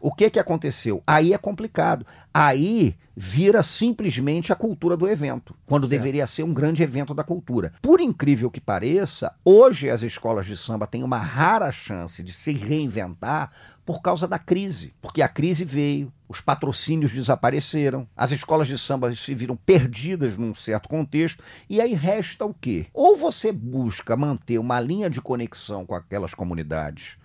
O 0.00 0.12
que 0.12 0.30
que 0.30 0.38
aconteceu? 0.38 1.02
Aí 1.06 1.32
é 1.32 1.38
complicado. 1.38 2.06
Aí 2.32 2.96
vira 3.16 3.64
simplesmente 3.64 4.52
a 4.52 4.56
cultura 4.56 4.96
do 4.96 5.08
evento, 5.08 5.56
quando 5.66 5.88
Certo. 5.88 5.98
deveria 5.98 6.26
ser 6.26 6.44
um 6.44 6.54
grande 6.54 6.84
evento 6.84 7.12
da 7.12 7.24
cultura. 7.24 7.72
Por 7.82 8.00
incrível 8.00 8.48
que 8.48 8.60
pareça, 8.60 9.34
hoje 9.44 9.90
as 9.90 10.02
escolas 10.02 10.46
de 10.46 10.56
samba 10.56 10.86
têm 10.86 11.02
uma 11.02 11.18
rara 11.18 11.72
chance 11.72 12.22
de 12.22 12.32
se 12.32 12.52
reinventar 12.52 13.50
por 13.84 14.00
causa 14.00 14.28
da 14.28 14.38
crise. 14.38 14.94
Porque 15.02 15.20
a 15.20 15.28
crise 15.28 15.64
veio, 15.64 16.12
os 16.28 16.40
patrocínios 16.40 17.10
desapareceram, 17.10 18.06
as 18.16 18.30
escolas 18.30 18.68
de 18.68 18.78
samba 18.78 19.12
se 19.16 19.34
viram 19.34 19.56
perdidas 19.56 20.38
num 20.38 20.54
certo 20.54 20.88
contexto, 20.88 21.42
e 21.68 21.80
aí 21.80 21.94
resta 21.94 22.44
o 22.44 22.54
quê? 22.54 22.86
Ou 22.94 23.16
você 23.16 23.50
busca 23.50 24.16
manter 24.16 24.58
uma 24.58 24.78
linha 24.78 25.10
de 25.10 25.20
conexão 25.20 25.84
com 25.84 25.94
aquelas 25.94 26.34
comunidades? 26.34 27.16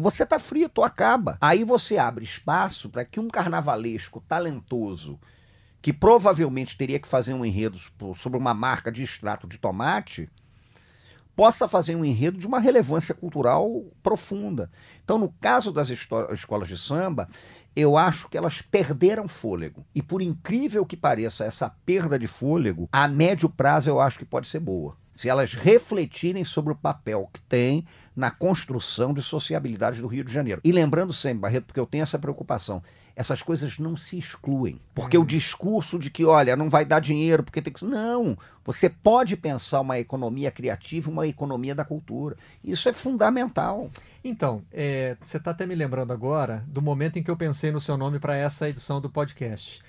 Você 0.00 0.24
está 0.24 0.38
frito, 0.38 0.82
acaba. 0.82 1.38
Aí 1.40 1.62
você 1.62 1.96
abre 1.96 2.24
espaço 2.24 2.88
para 2.90 3.04
que 3.04 3.20
um 3.20 3.28
carnavalesco 3.28 4.20
talentoso, 4.28 5.18
que 5.80 5.92
provavelmente 5.92 6.76
teria 6.76 6.98
que 6.98 7.06
fazer 7.06 7.32
um 7.34 7.44
enredo 7.44 7.78
so- 7.78 8.14
sobre 8.14 8.38
uma 8.38 8.52
marca 8.52 8.90
de 8.90 9.04
extrato 9.04 9.46
de 9.46 9.58
tomate, 9.58 10.28
possa 11.36 11.68
fazer 11.68 11.94
um 11.94 12.04
enredo 12.04 12.38
de 12.38 12.46
uma 12.46 12.58
relevância 12.58 13.14
cultural 13.14 13.84
profunda. 14.02 14.70
Então, 15.04 15.18
no 15.18 15.28
caso 15.40 15.70
das 15.70 15.90
escolas 15.90 16.66
de 16.66 16.78
samba, 16.78 17.28
eu 17.76 17.96
acho 17.98 18.28
que 18.30 18.38
elas 18.38 18.62
perderam 18.62 19.28
fôlego. 19.28 19.86
E 19.94 20.02
por 20.02 20.22
incrível 20.22 20.86
que 20.86 20.96
pareça, 20.96 21.44
essa 21.44 21.68
perda 21.84 22.18
de 22.18 22.26
fôlego, 22.26 22.88
a 22.90 23.06
médio 23.06 23.50
prazo 23.50 23.90
eu 23.90 24.00
acho 24.00 24.18
que 24.18 24.24
pode 24.24 24.48
ser 24.48 24.60
boa. 24.60 24.96
Se 25.14 25.28
elas 25.28 25.52
refletirem 25.52 26.42
sobre 26.42 26.72
o 26.72 26.76
papel 26.76 27.28
que 27.32 27.40
tem 27.42 27.86
na 28.16 28.30
construção 28.30 29.12
de 29.12 29.20
sociabilidade 29.20 30.00
do 30.00 30.06
Rio 30.06 30.24
de 30.24 30.32
Janeiro. 30.32 30.62
E 30.64 30.72
lembrando 30.72 31.12
sempre, 31.12 31.40
Barreto, 31.40 31.66
porque 31.66 31.78
eu 31.78 31.86
tenho 31.86 32.02
essa 32.02 32.18
preocupação, 32.18 32.82
essas 33.14 33.42
coisas 33.42 33.78
não 33.78 33.94
se 33.94 34.16
excluem. 34.16 34.80
Porque 34.94 35.18
o 35.18 35.24
discurso 35.24 35.98
de 35.98 36.10
que, 36.10 36.24
olha, 36.24 36.56
não 36.56 36.70
vai 36.70 36.86
dar 36.86 37.00
dinheiro, 37.00 37.42
porque 37.42 37.60
tem 37.60 37.72
que. 37.72 37.84
Não! 37.84 38.36
Você 38.64 38.88
pode 38.88 39.36
pensar 39.36 39.82
uma 39.82 39.98
economia 39.98 40.50
criativa, 40.50 41.10
uma 41.10 41.26
economia 41.26 41.74
da 41.74 41.84
cultura. 41.84 42.36
Isso 42.64 42.88
é 42.88 42.92
fundamental. 42.92 43.90
Então, 44.24 44.62
é, 44.72 45.16
você 45.20 45.36
está 45.36 45.50
até 45.50 45.66
me 45.66 45.74
lembrando 45.74 46.12
agora 46.12 46.64
do 46.66 46.80
momento 46.80 47.18
em 47.18 47.22
que 47.22 47.30
eu 47.30 47.36
pensei 47.36 47.70
no 47.70 47.80
seu 47.80 47.96
nome 47.96 48.18
para 48.18 48.34
essa 48.34 48.68
edição 48.68 49.00
do 49.00 49.10
podcast. 49.10 49.82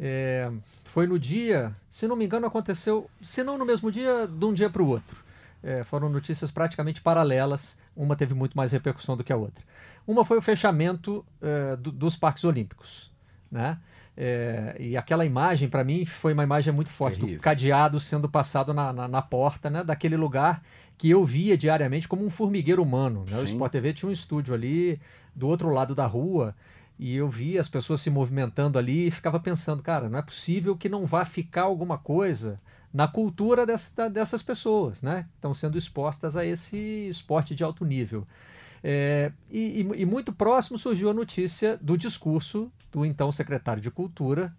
É, 0.00 0.50
foi 0.84 1.06
no 1.06 1.18
dia, 1.18 1.74
se 1.90 2.06
não 2.06 2.16
me 2.16 2.24
engano, 2.24 2.46
aconteceu, 2.46 3.08
se 3.22 3.44
não 3.44 3.56
no 3.56 3.64
mesmo 3.64 3.92
dia, 3.92 4.26
de 4.26 4.44
um 4.44 4.52
dia 4.52 4.68
para 4.70 4.82
o 4.82 4.88
outro. 4.88 5.23
É, 5.66 5.82
foram 5.82 6.08
notícias 6.10 6.50
praticamente 6.50 7.00
paralelas, 7.00 7.78
uma 7.96 8.14
teve 8.14 8.34
muito 8.34 8.56
mais 8.56 8.70
repercussão 8.72 9.16
do 9.16 9.24
que 9.24 9.32
a 9.32 9.36
outra. 9.36 9.64
Uma 10.06 10.24
foi 10.24 10.36
o 10.36 10.42
fechamento 10.42 11.24
é, 11.40 11.74
do- 11.76 11.90
dos 11.90 12.16
Parques 12.16 12.44
Olímpicos, 12.44 13.10
né? 13.50 13.78
É, 14.16 14.76
e 14.78 14.96
aquela 14.96 15.24
imagem, 15.24 15.68
para 15.68 15.82
mim, 15.82 16.04
foi 16.04 16.34
uma 16.34 16.44
imagem 16.44 16.72
muito 16.72 16.90
forte, 16.90 17.16
do 17.18 17.22
Terrível. 17.22 17.42
cadeado 17.42 17.98
sendo 17.98 18.28
passado 18.28 18.72
na, 18.72 18.92
na, 18.92 19.08
na 19.08 19.22
porta 19.22 19.68
né, 19.68 19.82
daquele 19.82 20.16
lugar 20.16 20.62
que 20.96 21.10
eu 21.10 21.24
via 21.24 21.56
diariamente 21.56 22.06
como 22.06 22.24
um 22.24 22.30
formigueiro 22.30 22.80
humano. 22.82 23.24
Né? 23.28 23.38
O. 23.38 23.44
Sport 23.44 23.72
TV 23.72 23.92
tinha 23.92 24.08
um 24.08 24.12
estúdio 24.12 24.54
ali 24.54 25.00
do 25.34 25.48
outro 25.48 25.68
lado 25.70 25.94
da 25.96 26.06
rua 26.06 26.54
e 26.96 27.16
eu 27.16 27.28
via 27.28 27.60
as 27.60 27.68
pessoas 27.68 28.00
se 28.02 28.08
movimentando 28.10 28.78
ali 28.78 29.08
e 29.08 29.10
ficava 29.10 29.40
pensando, 29.40 29.82
cara, 29.82 30.08
não 30.08 30.18
é 30.18 30.22
possível 30.22 30.76
que 30.76 30.88
não 30.88 31.04
vá 31.06 31.24
ficar 31.24 31.62
alguma 31.62 31.98
coisa 31.98 32.60
na 32.94 33.08
cultura 33.08 33.66
dessa- 33.66 34.08
dessas 34.08 34.40
pessoas, 34.40 35.02
né? 35.02 35.26
Estão 35.34 35.52
sendo 35.52 35.76
expostas 35.76 36.36
a 36.36 36.46
esse 36.46 36.76
esporte 37.08 37.52
de 37.54 37.64
alto 37.64 37.84
nível. 37.84 38.24
É, 38.84 39.32
e, 39.50 39.80
e- 39.82 40.02
e 40.02 40.06
muito 40.06 40.32
próximo 40.32 40.78
surgiu 40.78 41.10
a 41.10 41.14
notícia 41.14 41.76
do 41.82 41.98
discurso 41.98 42.70
do 42.92 43.04
então 43.04 43.32
secretário 43.32 43.82
de 43.82 43.90
Cultura, 43.90 44.54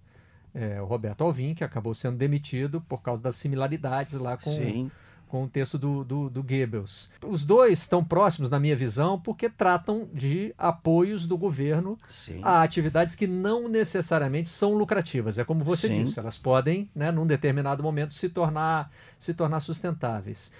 é, 0.53 0.79
Roberto 0.79 1.23
Alvim, 1.23 1.53
que 1.53 1.63
acabou 1.63 1.93
sendo 1.93 2.17
demitido 2.17 2.81
por 2.81 3.01
causa 3.01 3.21
das 3.21 3.35
similaridades 3.37 4.13
lá 4.15 4.35
com, 4.35 4.51
Sim. 4.51 4.91
Com 5.35 5.43
o 5.43 5.49
texto 5.49 5.77
do, 5.77 6.05
do, 6.05 6.29
do 6.29 6.41
Goebbels. 6.41 7.09
Os 7.21 7.43
dois 7.43 7.79
estão 7.79 8.01
próximos, 8.01 8.49
na 8.49 8.57
minha 8.57 8.73
visão, 8.73 9.19
porque 9.19 9.49
tratam 9.49 10.07
de 10.13 10.55
apoios 10.57 11.25
do 11.25 11.37
governo 11.37 11.99
Sim. 12.09 12.39
a 12.41 12.63
atividades 12.63 13.15
que 13.15 13.27
não 13.27 13.67
necessariamente 13.67 14.47
são 14.47 14.75
lucrativas. 14.75 15.37
É 15.37 15.43
como 15.43 15.61
você 15.61 15.89
Sim. 15.89 16.05
disse, 16.05 16.17
elas 16.17 16.37
podem, 16.37 16.89
né, 16.95 17.11
num 17.11 17.27
determinado 17.27 17.83
momento, 17.83 18.13
se 18.13 18.29
tornar, 18.29 18.89
se 19.19 19.33
tornar 19.33 19.59
sustentáveis. 19.59 20.53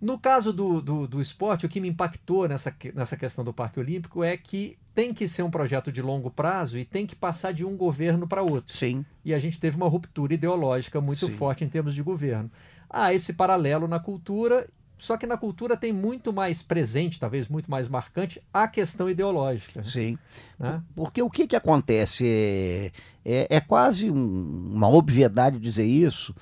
No 0.00 0.18
caso 0.18 0.52
do, 0.52 0.82
do, 0.82 1.06
do, 1.06 1.22
esporte, 1.22 1.66
o 1.66 1.68
que 1.68 1.80
me 1.80 1.88
impactou 1.88 2.48
nessa, 2.48 2.74
nessa 2.94 3.16
questão 3.16 3.44
do 3.44 3.52
Parque 3.52 3.78
Olímpico 3.78 4.24
é 4.24 4.36
que 4.36 4.76
tem 4.96 5.14
que 5.14 5.28
ser 5.28 5.44
um 5.44 5.50
projeto 5.50 5.92
de 5.92 6.02
longo 6.02 6.28
prazo 6.28 6.76
e 6.76 6.84
tem 6.84 7.06
que 7.06 7.14
passar 7.14 7.52
de 7.52 7.64
um 7.64 7.76
governo 7.76 8.26
para 8.26 8.42
outro. 8.42 8.76
Sim. 8.76 9.04
E 9.24 9.32
a 9.32 9.38
gente 9.38 9.60
teve 9.60 9.76
uma 9.76 9.88
ruptura 9.88 10.34
ideológica 10.34 11.00
muito 11.00 11.26
Sim. 11.26 11.32
forte 11.32 11.64
em 11.64 11.68
termos 11.68 11.94
de 11.94 12.02
governo. 12.02 12.50
Há 12.90 13.12
esse 13.12 13.32
paralelo 13.32 13.86
na 13.86 14.00
cultura, 14.00 14.68
só 14.96 15.16
que 15.16 15.26
na 15.26 15.36
cultura 15.36 15.76
tem 15.76 15.92
muito 15.92 16.32
mais 16.32 16.62
presente, 16.62 17.20
talvez 17.20 17.48
muito 17.48 17.70
mais 17.70 17.88
marcante, 17.88 18.42
a 18.52 18.66
questão 18.66 19.08
ideológica. 19.08 19.84
Sim. 19.84 20.18
Né? 20.58 20.82
Porque 20.94 21.22
o 21.22 21.30
que, 21.30 21.46
que 21.46 21.56
acontece? 21.56 22.24
É, 22.26 22.92
é, 23.24 23.56
é 23.56 23.60
quase 23.60 24.10
um, 24.10 24.72
uma 24.74 24.88
obviedade 24.88 25.58
dizer 25.58 25.84
isso 25.84 26.34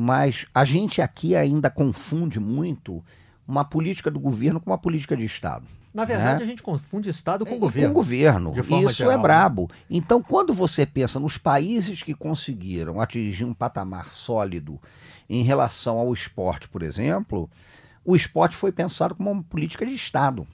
mas 0.00 0.46
a 0.54 0.64
gente 0.64 1.02
aqui 1.02 1.34
ainda 1.34 1.68
confunde 1.68 2.38
muito 2.38 3.02
uma 3.48 3.64
política 3.64 4.08
do 4.08 4.20
governo 4.20 4.60
com 4.60 4.70
uma 4.70 4.78
política 4.78 5.16
de 5.16 5.24
Estado. 5.24 5.66
Na 5.92 6.04
verdade, 6.04 6.40
né? 6.40 6.44
a 6.44 6.46
gente 6.46 6.62
confunde 6.62 7.08
Estado 7.08 7.46
com 7.46 7.54
é, 7.54 7.58
governo. 7.58 7.88
Com 7.88 7.94
governo. 7.94 8.52
Isso 8.84 8.98
geral. 8.98 9.12
é 9.12 9.16
né? 9.16 9.22
brabo. 9.22 9.70
Então, 9.90 10.22
quando 10.22 10.52
você 10.52 10.84
pensa 10.84 11.18
nos 11.18 11.38
países 11.38 12.02
que 12.02 12.14
conseguiram 12.14 13.00
atingir 13.00 13.44
um 13.44 13.54
patamar 13.54 14.06
sólido 14.06 14.80
em 15.28 15.42
relação 15.42 15.98
ao 15.98 16.12
esporte, 16.12 16.68
por 16.68 16.82
exemplo, 16.82 17.50
o 18.04 18.14
esporte 18.14 18.56
foi 18.56 18.70
pensado 18.70 19.14
como 19.14 19.30
uma 19.30 19.42
política 19.42 19.84
de 19.84 19.94
Estado. 19.94 20.46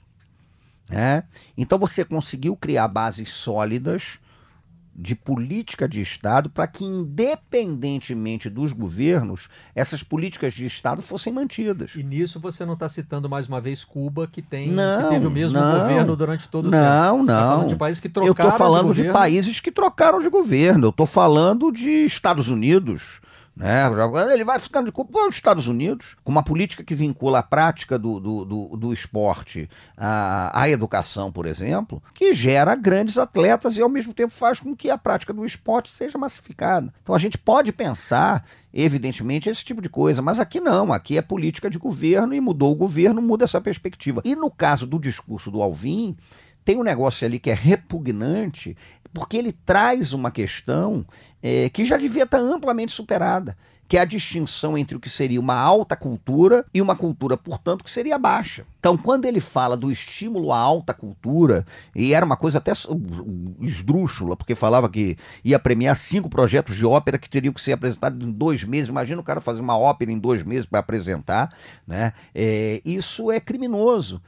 Né? 0.89 1.23
Então, 1.57 1.77
você 1.77 2.05
conseguiu 2.05 2.55
criar 2.55 2.87
bases 2.87 3.29
sólidas 3.29 4.19
de 4.95 5.13
política 5.13 5.89
de 5.89 5.99
Estado 5.99 6.49
para 6.49 6.65
que, 6.67 6.85
independentemente 6.85 8.49
dos 8.49 8.71
governos, 8.71 9.49
essas 9.75 10.01
políticas 10.01 10.53
de 10.53 10.65
Estado 10.65 11.01
fossem 11.01 11.33
mantidas. 11.33 11.95
E 11.95 12.03
nisso 12.03 12.39
você 12.39 12.65
não 12.65 12.75
está 12.75 12.87
citando 12.87 13.27
mais 13.27 13.47
uma 13.47 13.59
vez 13.59 13.83
Cuba, 13.83 14.25
que, 14.25 14.41
tem, 14.41 14.71
não, 14.71 15.03
que 15.03 15.09
teve 15.09 15.27
o 15.27 15.31
mesmo 15.31 15.59
não, 15.59 15.79
governo 15.79 16.15
durante 16.15 16.47
todo 16.47 16.67
o 16.67 16.71
não, 16.71 16.79
tempo. 16.79 16.87
Não, 16.87 17.17
não. 17.17 17.25
Tá 17.25 17.49
falando 17.49 17.67
de 17.67 17.75
países 17.75 18.01
que 18.01 18.09
trocaram 18.09 18.27
Eu 18.27 18.31
estou 18.31 18.51
falando 18.57 18.93
de, 18.93 19.03
de, 19.03 19.11
países 19.11 19.59
que 19.59 19.71
trocaram 19.71 20.19
de 20.21 20.29
governo. 20.29 20.85
Eu 20.85 20.91
estou 20.91 21.05
falando 21.05 21.71
de 21.71 22.05
Estados 22.05 22.47
Unidos. 22.49 23.19
Né? 23.55 23.85
Ele 24.33 24.43
vai 24.43 24.59
ficando 24.59 24.87
de 24.87 24.91
culpa 24.91 25.17
os 25.27 25.35
Estados 25.35 25.67
Unidos, 25.67 26.17
com 26.25 26.31
uma 26.31 26.43
política 26.43 26.83
que 26.83 26.93
vincula 26.93 27.39
a 27.39 27.43
prática 27.43 27.97
do, 27.97 28.19
do, 28.19 28.45
do, 28.45 28.77
do 28.77 28.93
esporte 28.93 29.69
à, 29.95 30.61
à, 30.61 30.69
educação, 30.69 31.31
por 31.31 31.45
exemplo, 31.45 32.03
que 32.13 32.33
gera 32.33 32.75
grandes 32.75 33.17
atletas 33.17 33.77
e 33.77 33.81
ao 33.81 33.87
mesmo 33.87 34.13
tempo 34.13 34.33
faz 34.33 34.59
com 34.59 34.75
que 34.75 34.89
a 34.89 34.97
prática 34.97 35.31
do 35.31 35.45
esporte 35.45 35.89
seja 35.89 36.17
massificada. 36.17 36.93
Então 37.01 37.15
a 37.15 37.19
gente 37.19 37.37
pode 37.37 37.71
pensar, 37.71 38.45
evidentemente, 38.73 39.49
esse 39.49 39.63
tipo 39.63 39.81
de 39.81 39.87
coisa, 39.87 40.21
mas 40.21 40.37
aqui 40.37 40.59
não, 40.59 40.91
aqui 40.91 41.17
é 41.17 41.21
política 41.21 41.69
de 41.69 41.77
governo 41.77 42.33
e 42.33 42.41
mudou 42.41 42.73
o 42.73 42.75
governo, 42.75 43.21
muda 43.21 43.45
essa 43.45 43.61
perspectiva. 43.61 44.21
E 44.25 44.35
no 44.35 44.51
caso 44.51 44.85
do 44.85 44.99
discurso 44.99 45.49
do 45.49 45.61
Alvim, 45.61 46.17
tem 46.65 46.77
um 46.77 46.83
negócio 46.83 47.25
ali 47.25 47.39
que 47.39 47.51
é 47.51 47.53
repugnante, 47.53 48.75
porque 49.13 49.37
ele 49.37 49.53
traz 49.53 50.11
uma 50.11 50.29
questão 50.29 51.05
é, 51.41 51.69
que 51.69 51.85
já 51.85 51.95
devia 51.95 52.23
estar 52.23 52.39
amplamente 52.39 52.91
superada, 52.91 53.55
que 53.87 53.97
é 53.97 54.01
a 54.01 54.05
distinção 54.05 54.77
entre 54.77 54.97
o 54.97 54.99
que 54.99 55.09
seria 55.09 55.39
uma 55.39 55.55
alta 55.55 55.95
cultura 55.95 56.65
e 56.73 56.81
uma 56.81 56.95
cultura, 56.95 57.37
portanto, 57.37 57.83
que 57.83 57.89
seria 57.89 58.17
baixa. 58.17 58.65
Então, 58.79 58.97
quando 58.97 59.25
ele 59.25 59.39
fala 59.39 59.77
do 59.77 59.91
estímulo 59.91 60.51
à 60.51 60.57
alta 60.57 60.93
cultura, 60.93 61.65
e 61.95 62.13
era 62.13 62.25
uma 62.25 62.35
coisa 62.35 62.57
até 62.57 62.73
esdrúxula, 63.61 64.35
porque 64.35 64.55
falava 64.55 64.89
que 64.89 65.15
ia 65.43 65.59
premiar 65.59 65.95
cinco 65.95 66.29
projetos 66.29 66.75
de 66.75 66.85
ópera 66.85 67.19
que 67.19 67.29
teriam 67.29 67.53
que 67.53 67.61
ser 67.61 67.73
apresentados 67.73 68.27
em 68.27 68.31
dois 68.31 68.63
meses. 68.63 68.89
Imagina 68.89 69.21
o 69.21 69.23
cara 69.23 69.39
fazer 69.39 69.61
uma 69.61 69.77
ópera 69.77 70.11
em 70.11 70.17
dois 70.17 70.43
meses 70.43 70.65
para 70.65 70.79
apresentar, 70.79 71.53
né? 71.87 72.11
É, 72.33 72.81
isso 72.83 73.31
é 73.31 73.39
criminoso. 73.39 74.19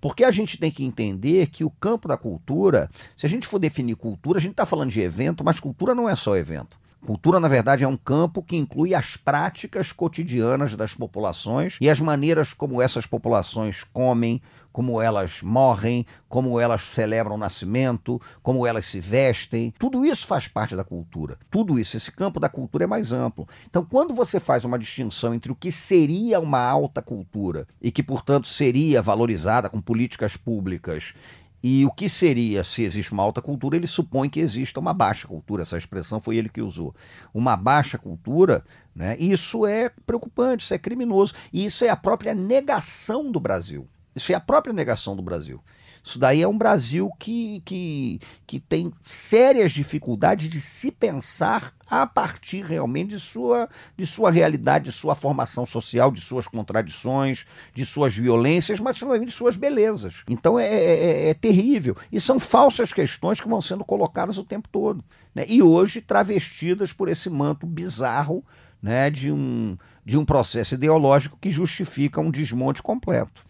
Porque 0.00 0.24
a 0.24 0.30
gente 0.30 0.58
tem 0.58 0.70
que 0.70 0.84
entender 0.84 1.48
que 1.48 1.64
o 1.64 1.70
campo 1.70 2.08
da 2.08 2.16
cultura, 2.16 2.90
se 3.16 3.26
a 3.26 3.28
gente 3.28 3.46
for 3.46 3.58
definir 3.58 3.96
cultura, 3.96 4.38
a 4.38 4.40
gente 4.40 4.52
está 4.52 4.66
falando 4.66 4.90
de 4.90 5.00
evento, 5.00 5.44
mas 5.44 5.60
cultura 5.60 5.94
não 5.94 6.08
é 6.08 6.14
só 6.14 6.36
evento. 6.36 6.78
Cultura, 7.06 7.38
na 7.38 7.46
verdade, 7.46 7.84
é 7.84 7.88
um 7.88 7.96
campo 7.96 8.42
que 8.42 8.56
inclui 8.56 8.92
as 8.92 9.16
práticas 9.16 9.92
cotidianas 9.92 10.74
das 10.74 10.92
populações 10.92 11.76
e 11.80 11.88
as 11.88 12.00
maneiras 12.00 12.52
como 12.52 12.82
essas 12.82 13.06
populações 13.06 13.84
comem, 13.92 14.42
como 14.76 15.00
elas 15.00 15.40
morrem, 15.40 16.04
como 16.28 16.60
elas 16.60 16.82
celebram 16.82 17.36
o 17.36 17.38
nascimento, 17.38 18.20
como 18.42 18.66
elas 18.66 18.84
se 18.84 19.00
vestem. 19.00 19.72
Tudo 19.78 20.04
isso 20.04 20.26
faz 20.26 20.48
parte 20.48 20.76
da 20.76 20.84
cultura. 20.84 21.38
Tudo 21.50 21.78
isso, 21.80 21.96
esse 21.96 22.12
campo 22.12 22.38
da 22.38 22.46
cultura 22.46 22.84
é 22.84 22.86
mais 22.86 23.10
amplo. 23.10 23.48
Então, 23.70 23.82
quando 23.82 24.14
você 24.14 24.38
faz 24.38 24.66
uma 24.66 24.78
distinção 24.78 25.32
entre 25.32 25.50
o 25.50 25.54
que 25.54 25.72
seria 25.72 26.38
uma 26.38 26.60
alta 26.60 27.00
cultura 27.00 27.66
e 27.80 27.90
que, 27.90 28.02
portanto, 28.02 28.48
seria 28.48 29.00
valorizada 29.00 29.70
com 29.70 29.80
políticas 29.80 30.36
públicas 30.36 31.14
e 31.62 31.86
o 31.86 31.90
que 31.90 32.06
seria, 32.06 32.62
se 32.62 32.82
existe 32.82 33.14
uma 33.14 33.22
alta 33.22 33.40
cultura, 33.40 33.76
ele 33.76 33.86
supõe 33.86 34.28
que 34.28 34.40
exista 34.40 34.78
uma 34.78 34.92
baixa 34.92 35.26
cultura. 35.26 35.62
Essa 35.62 35.78
expressão 35.78 36.20
foi 36.20 36.36
ele 36.36 36.50
que 36.50 36.60
usou. 36.60 36.94
Uma 37.32 37.56
baixa 37.56 37.96
cultura, 37.96 38.62
né? 38.94 39.16
isso 39.18 39.66
é 39.66 39.88
preocupante, 40.06 40.64
isso 40.64 40.74
é 40.74 40.78
criminoso. 40.78 41.32
E 41.50 41.64
isso 41.64 41.82
é 41.82 41.88
a 41.88 41.96
própria 41.96 42.34
negação 42.34 43.32
do 43.32 43.40
Brasil. 43.40 43.88
Isso 44.16 44.32
é 44.32 44.34
a 44.34 44.40
própria 44.40 44.72
negação 44.72 45.14
do 45.14 45.22
Brasil. 45.22 45.62
Isso 46.02 46.20
daí 46.20 46.40
é 46.40 46.46
um 46.46 46.56
Brasil 46.56 47.10
que, 47.18 47.60
que, 47.64 48.20
que 48.46 48.60
tem 48.60 48.92
sérias 49.02 49.72
dificuldades 49.72 50.48
de 50.48 50.60
se 50.60 50.92
pensar 50.92 51.74
a 51.90 52.06
partir 52.06 52.62
realmente 52.62 53.10
de 53.10 53.20
sua, 53.20 53.68
de 53.96 54.06
sua 54.06 54.30
realidade, 54.30 54.84
de 54.84 54.92
sua 54.92 55.16
formação 55.16 55.66
social, 55.66 56.12
de 56.12 56.20
suas 56.20 56.46
contradições, 56.46 57.44
de 57.74 57.84
suas 57.84 58.16
violências, 58.16 58.78
mas 58.78 58.98
também 58.98 59.26
de 59.26 59.32
suas 59.32 59.56
belezas. 59.56 60.22
Então 60.28 60.56
é, 60.56 60.66
é, 60.66 60.94
é, 61.26 61.28
é 61.30 61.34
terrível. 61.34 61.96
E 62.10 62.20
são 62.20 62.38
falsas 62.38 62.92
questões 62.92 63.40
que 63.40 63.48
vão 63.48 63.60
sendo 63.60 63.84
colocadas 63.84 64.38
o 64.38 64.44
tempo 64.44 64.68
todo. 64.68 65.04
Né? 65.34 65.44
E 65.48 65.60
hoje 65.60 66.00
travestidas 66.00 66.92
por 66.92 67.08
esse 67.08 67.28
manto 67.28 67.66
bizarro 67.66 68.44
né, 68.80 69.10
de, 69.10 69.32
um, 69.32 69.76
de 70.04 70.16
um 70.16 70.24
processo 70.24 70.74
ideológico 70.74 71.36
que 71.40 71.50
justifica 71.50 72.20
um 72.20 72.30
desmonte 72.30 72.80
completo. 72.80 73.45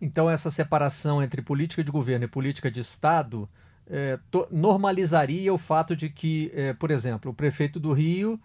Então, 0.00 0.30
essa 0.30 0.50
separação 0.50 1.22
entre 1.22 1.42
política 1.42 1.82
de 1.82 1.90
governo 1.90 2.24
e 2.24 2.28
política 2.28 2.70
de 2.70 2.80
Estado 2.80 3.48
é, 3.90 4.18
normalizaria 4.50 5.52
o 5.52 5.58
fato 5.58 5.96
de 5.96 6.08
que, 6.08 6.52
é, 6.54 6.72
por 6.72 6.90
exemplo, 6.90 7.30
o 7.30 7.34
prefeito 7.34 7.80
do 7.80 7.92
Rio 7.92 8.38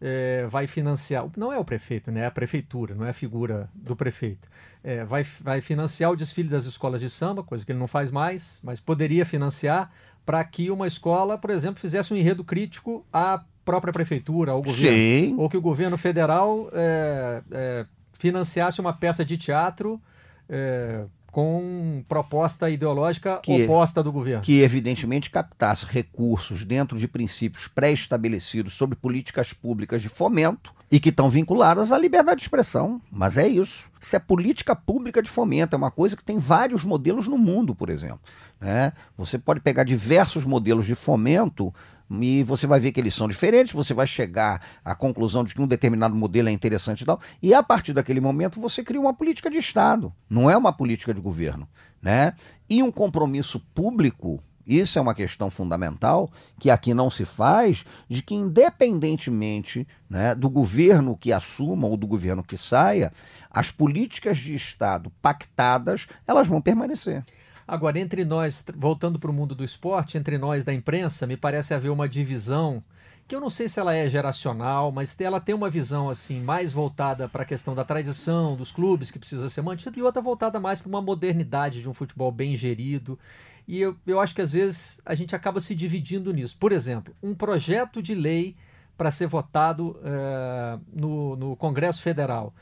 é, 0.00 0.46
vai 0.48 0.66
financiar. 0.66 1.26
Não 1.36 1.52
é 1.52 1.58
o 1.58 1.64
prefeito, 1.64 2.10
né? 2.10 2.20
é 2.20 2.26
a 2.26 2.30
prefeitura, 2.30 2.94
não 2.94 3.04
é 3.04 3.10
a 3.10 3.14
figura 3.14 3.68
do 3.74 3.96
prefeito. 3.96 4.48
É, 4.82 5.04
vai, 5.04 5.24
vai 5.40 5.60
financiar 5.60 6.10
o 6.10 6.16
desfile 6.16 6.48
das 6.48 6.64
escolas 6.64 7.00
de 7.00 7.10
samba, 7.10 7.42
coisa 7.42 7.64
que 7.64 7.72
ele 7.72 7.78
não 7.78 7.88
faz 7.88 8.10
mais, 8.10 8.58
mas 8.62 8.80
poderia 8.80 9.26
financiar 9.26 9.90
para 10.24 10.42
que 10.44 10.70
uma 10.70 10.86
escola, 10.86 11.36
por 11.36 11.50
exemplo, 11.50 11.80
fizesse 11.80 12.12
um 12.14 12.16
enredo 12.16 12.44
crítico 12.44 13.04
à 13.12 13.42
própria 13.64 13.92
prefeitura, 13.92 14.52
ao 14.52 14.62
governo. 14.62 14.96
Sim. 14.96 15.34
Ou 15.36 15.48
que 15.48 15.56
o 15.56 15.60
governo 15.60 15.98
federal 15.98 16.70
é, 16.72 17.42
é, 17.50 17.86
financiasse 18.18 18.80
uma 18.80 18.92
peça 18.92 19.24
de 19.24 19.36
teatro 19.36 20.00
é, 20.50 21.04
com 21.30 22.04
proposta 22.08 22.68
ideológica 22.68 23.38
que, 23.42 23.64
oposta 23.64 24.02
do 24.02 24.10
governo. 24.10 24.42
Que, 24.42 24.60
evidentemente, 24.62 25.30
captasse 25.30 25.86
recursos 25.86 26.64
dentro 26.64 26.98
de 26.98 27.06
princípios 27.06 27.68
pré-estabelecidos 27.68 28.74
sobre 28.74 28.96
políticas 28.96 29.52
públicas 29.52 30.02
de 30.02 30.08
fomento 30.08 30.72
e 30.90 30.98
que 30.98 31.10
estão 31.10 31.30
vinculadas 31.30 31.92
à 31.92 31.98
liberdade 31.98 32.38
de 32.38 32.42
expressão. 32.42 33.00
Mas 33.10 33.36
é 33.36 33.46
isso. 33.46 33.88
Isso 34.00 34.16
é 34.16 34.18
política 34.18 34.74
pública 34.74 35.22
de 35.22 35.30
fomento. 35.30 35.74
É 35.74 35.78
uma 35.78 35.90
coisa 35.90 36.16
que 36.16 36.24
tem 36.24 36.38
vários 36.38 36.82
modelos 36.82 37.28
no 37.28 37.38
mundo, 37.38 37.74
por 37.74 37.88
exemplo. 37.90 38.20
Né? 38.60 38.92
Você 39.16 39.38
pode 39.38 39.60
pegar 39.60 39.84
diversos 39.84 40.44
modelos 40.44 40.84
de 40.84 40.96
fomento 40.96 41.72
e 42.10 42.42
você 42.42 42.66
vai 42.66 42.80
ver 42.80 42.92
que 42.92 43.00
eles 43.00 43.14
são 43.14 43.28
diferentes, 43.28 43.72
você 43.72 43.94
vai 43.94 44.06
chegar 44.06 44.60
à 44.84 44.94
conclusão 44.94 45.44
de 45.44 45.54
que 45.54 45.60
um 45.60 45.66
determinado 45.66 46.14
modelo 46.14 46.48
é 46.48 46.52
interessante 46.52 47.02
e 47.02 47.06
tal, 47.06 47.20
e 47.42 47.54
a 47.54 47.62
partir 47.62 47.92
daquele 47.92 48.20
momento 48.20 48.60
você 48.60 48.82
cria 48.82 49.00
uma 49.00 49.14
política 49.14 49.50
de 49.50 49.58
Estado, 49.58 50.12
não 50.28 50.50
é 50.50 50.56
uma 50.56 50.72
política 50.72 51.14
de 51.14 51.20
governo. 51.20 51.68
Né? 52.02 52.34
E 52.68 52.82
um 52.82 52.90
compromisso 52.90 53.60
público 53.74 54.42
isso 54.66 55.00
é 55.00 55.02
uma 55.02 55.14
questão 55.14 55.50
fundamental 55.50 56.30
que 56.60 56.70
aqui 56.70 56.94
não 56.94 57.10
se 57.10 57.24
faz, 57.24 57.84
de 58.08 58.22
que 58.22 58.36
independentemente 58.36 59.84
né, 60.08 60.32
do 60.32 60.48
governo 60.48 61.16
que 61.16 61.32
assuma 61.32 61.88
ou 61.88 61.96
do 61.96 62.06
governo 62.06 62.44
que 62.44 62.56
saia, 62.56 63.12
as 63.50 63.72
políticas 63.72 64.38
de 64.38 64.54
Estado 64.54 65.10
pactadas, 65.20 66.06
elas 66.24 66.46
vão 66.46 66.62
permanecer. 66.62 67.24
Agora, 67.70 68.00
entre 68.00 68.24
nós, 68.24 68.64
voltando 68.76 69.16
para 69.16 69.30
o 69.30 69.32
mundo 69.32 69.54
do 69.54 69.64
esporte, 69.64 70.18
entre 70.18 70.36
nós 70.36 70.64
da 70.64 70.74
imprensa, 70.74 71.24
me 71.24 71.36
parece 71.36 71.72
haver 71.72 71.88
uma 71.88 72.08
divisão 72.08 72.82
que 73.28 73.36
eu 73.36 73.40
não 73.40 73.48
sei 73.48 73.68
se 73.68 73.78
ela 73.78 73.94
é 73.94 74.08
geracional, 74.08 74.90
mas 74.90 75.14
ela 75.20 75.40
tem 75.40 75.54
uma 75.54 75.70
visão 75.70 76.10
assim 76.10 76.40
mais 76.40 76.72
voltada 76.72 77.28
para 77.28 77.44
a 77.44 77.46
questão 77.46 77.72
da 77.72 77.84
tradição 77.84 78.56
dos 78.56 78.72
clubes 78.72 79.12
que 79.12 79.20
precisa 79.20 79.48
ser 79.48 79.62
mantido 79.62 79.96
e 79.96 80.02
outra 80.02 80.20
voltada 80.20 80.58
mais 80.58 80.80
para 80.80 80.88
uma 80.88 81.00
modernidade 81.00 81.80
de 81.80 81.88
um 81.88 81.94
futebol 81.94 82.32
bem 82.32 82.56
gerido. 82.56 83.16
E 83.68 83.80
eu, 83.80 83.94
eu 84.04 84.18
acho 84.18 84.34
que 84.34 84.42
às 84.42 84.50
vezes 84.50 85.00
a 85.06 85.14
gente 85.14 85.36
acaba 85.36 85.60
se 85.60 85.72
dividindo 85.72 86.32
nisso. 86.32 86.56
Por 86.58 86.72
exemplo, 86.72 87.14
um 87.22 87.36
projeto 87.36 88.02
de 88.02 88.16
lei 88.16 88.56
para 88.98 89.12
ser 89.12 89.28
votado 89.28 89.90
uh, 89.90 90.80
no, 90.92 91.36
no 91.36 91.54
Congresso 91.54 92.02
Federal 92.02 92.52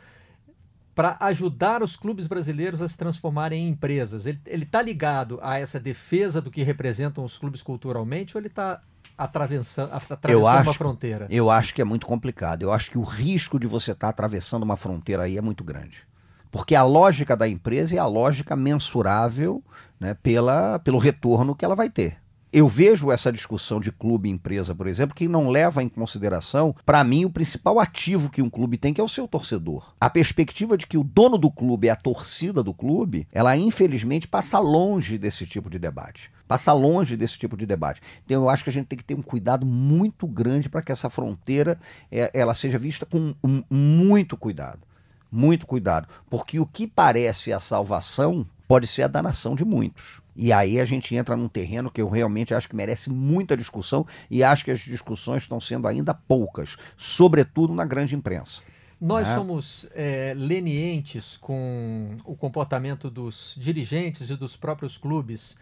para 0.99 1.17
ajudar 1.21 1.81
os 1.81 1.95
clubes 1.95 2.27
brasileiros 2.27 2.83
a 2.83 2.89
se 2.89 2.99
transformarem 2.99 3.65
em 3.65 3.69
empresas? 3.69 4.27
Ele 4.27 4.41
está 4.65 4.83
ligado 4.83 5.39
a 5.41 5.57
essa 5.57 5.79
defesa 5.79 6.43
do 6.43 6.51
que 6.51 6.65
representam 6.65 7.23
os 7.23 7.39
clubes 7.39 7.63
culturalmente 7.63 8.37
ou 8.37 8.41
ele 8.41 8.49
está 8.49 8.81
atravessando, 9.17 9.93
atravessando 9.93 10.49
acho, 10.49 10.69
uma 10.69 10.75
fronteira? 10.75 11.29
Eu 11.31 11.51
acho 11.51 11.73
que 11.73 11.81
é 11.81 11.85
muito 11.85 12.05
complicado. 12.05 12.63
Eu 12.63 12.73
acho 12.73 12.91
que 12.91 12.99
o 12.99 13.05
risco 13.05 13.61
de 13.61 13.69
você 13.69 13.93
estar 13.93 14.09
tá 14.09 14.11
atravessando 14.11 14.65
uma 14.65 14.77
fronteira 14.77 15.23
aí 15.23 15.39
é 15.39 15.41
muito 15.41 15.63
grande. 15.63 16.03
Porque 16.51 16.75
a 16.75 16.83
lógica 16.83 17.37
da 17.37 17.49
empresa 17.49 17.95
é 17.95 17.99
a 18.01 18.07
lógica 18.07 18.57
mensurável 18.57 19.63
né, 20.01 20.15
pela, 20.15 20.81
pelo 20.81 20.99
retorno 20.99 21.55
que 21.55 21.65
ela 21.65 21.77
vai 21.77 21.89
ter. 21.89 22.17
Eu 22.51 22.67
vejo 22.67 23.13
essa 23.13 23.31
discussão 23.31 23.79
de 23.79 23.93
clube 23.93 24.27
e 24.27 24.33
empresa, 24.33 24.75
por 24.75 24.87
exemplo, 24.87 25.15
que 25.15 25.29
não 25.29 25.51
leva 25.51 25.83
em 25.83 25.89
consideração, 25.89 26.75
para 26.87 27.05
mim, 27.05 27.27
o 27.27 27.31
principal 27.31 27.79
ativo 27.79 28.31
que 28.31 28.41
um 28.41 28.49
clube 28.49 28.79
tem, 28.79 28.95
que 28.95 29.01
é 29.01 29.05
o 29.05 29.09
seu 29.09 29.29
torcedor. 29.29 29.93
A 30.01 30.09
perspectiva 30.09 30.79
de 30.79 30.87
que 30.87 30.97
o 30.97 31.05
dono 31.05 31.37
do 31.37 31.51
clube 31.51 31.89
é 31.89 31.91
a 31.91 31.97
torcida 31.97 32.63
do 32.63 32.73
clube, 32.73 33.29
ela 33.33 33.55
infelizmente 33.55 34.27
passa 34.27 34.59
longe 34.59 35.19
desse 35.19 35.45
tipo 35.45 35.69
de 35.69 35.79
debate. 35.79 36.31
Passa 36.47 36.73
longe 36.73 37.19
desse 37.19 37.39
tipo 37.39 37.55
de 37.55 37.67
debate. 37.67 38.01
Então 38.25 38.45
eu 38.45 38.49
acho 38.49 38.65
que 38.65 38.71
a 38.71 38.73
gente 38.73 38.87
tem 38.87 38.99
que 38.99 39.05
ter 39.05 39.15
um 39.15 39.21
cuidado 39.21 39.67
muito 39.67 40.27
grande 40.27 40.71
para 40.71 40.81
que 40.81 40.91
essa 40.91 41.11
fronteira 41.11 41.79
é, 42.11 42.31
ela 42.33 42.55
seja 42.55 42.79
vista 42.79 43.05
com 43.05 43.35
um, 43.45 43.63
muito 43.71 44.39
cuidado. 44.39 44.81
Muito 45.31 45.67
cuidado. 45.67 46.09
Porque 46.31 46.59
o 46.59 46.65
que 46.65 46.87
parece 46.87 47.53
a 47.53 47.61
salvação 47.61 48.47
pode 48.67 48.87
ser 48.87 49.03
a 49.03 49.09
danação 49.09 49.55
de 49.55 49.67
muitos. 49.67 50.23
E 50.41 50.53
aí 50.53 50.81
a 50.81 50.85
gente 50.85 51.17
entra 51.17 51.37
num 51.37 51.49
terreno 51.49 51.91
que 51.91 52.01
eu 52.01 52.09
realmente 52.09 52.55
acho 52.55 52.69
que 52.69 52.77
merece 52.77 53.11
muita 53.11 53.57
discussão 53.57 54.07
e 54.31 54.45
acho 54.45 54.65
que 54.65 54.71
as 54.71 54.79
discussões 54.79 55.43
estão 55.43 55.61
sendo 55.61 55.89
ainda 55.89 56.15
poucas, 56.15 56.77
sobretudo 56.97 57.75
na 57.75 57.85
grande 57.85 58.15
imprensa. 58.15 58.63
Nós 59.01 59.27
né? 59.27 59.35
somos 59.35 59.89
é, 59.95 60.33
lenientes 60.37 61.37
com 61.37 62.17
o 62.25 62.37
comportamento 62.37 63.11
dos 63.11 63.57
dirigentes 63.59 64.31
e 64.31 64.37
dos 64.37 64.57
próprios 64.57 64.97
clubes 64.97 65.57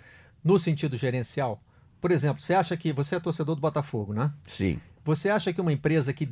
no 0.44 0.58
sentido 0.58 0.94
gerencial. 0.94 1.58
Por 1.98 2.10
exemplo, 2.10 2.42
você 2.42 2.52
acha 2.52 2.76
que 2.76 2.92
você 2.92 3.16
é 3.16 3.20
torcedor 3.20 3.54
do 3.54 3.60
Botafogo, 3.62 4.12
né? 4.12 4.30
Sim. 4.46 4.78
Você 5.06 5.30
acha 5.30 5.54
que 5.54 5.60
uma 5.60 5.72
empresa 5.72 6.12
que 6.12 6.28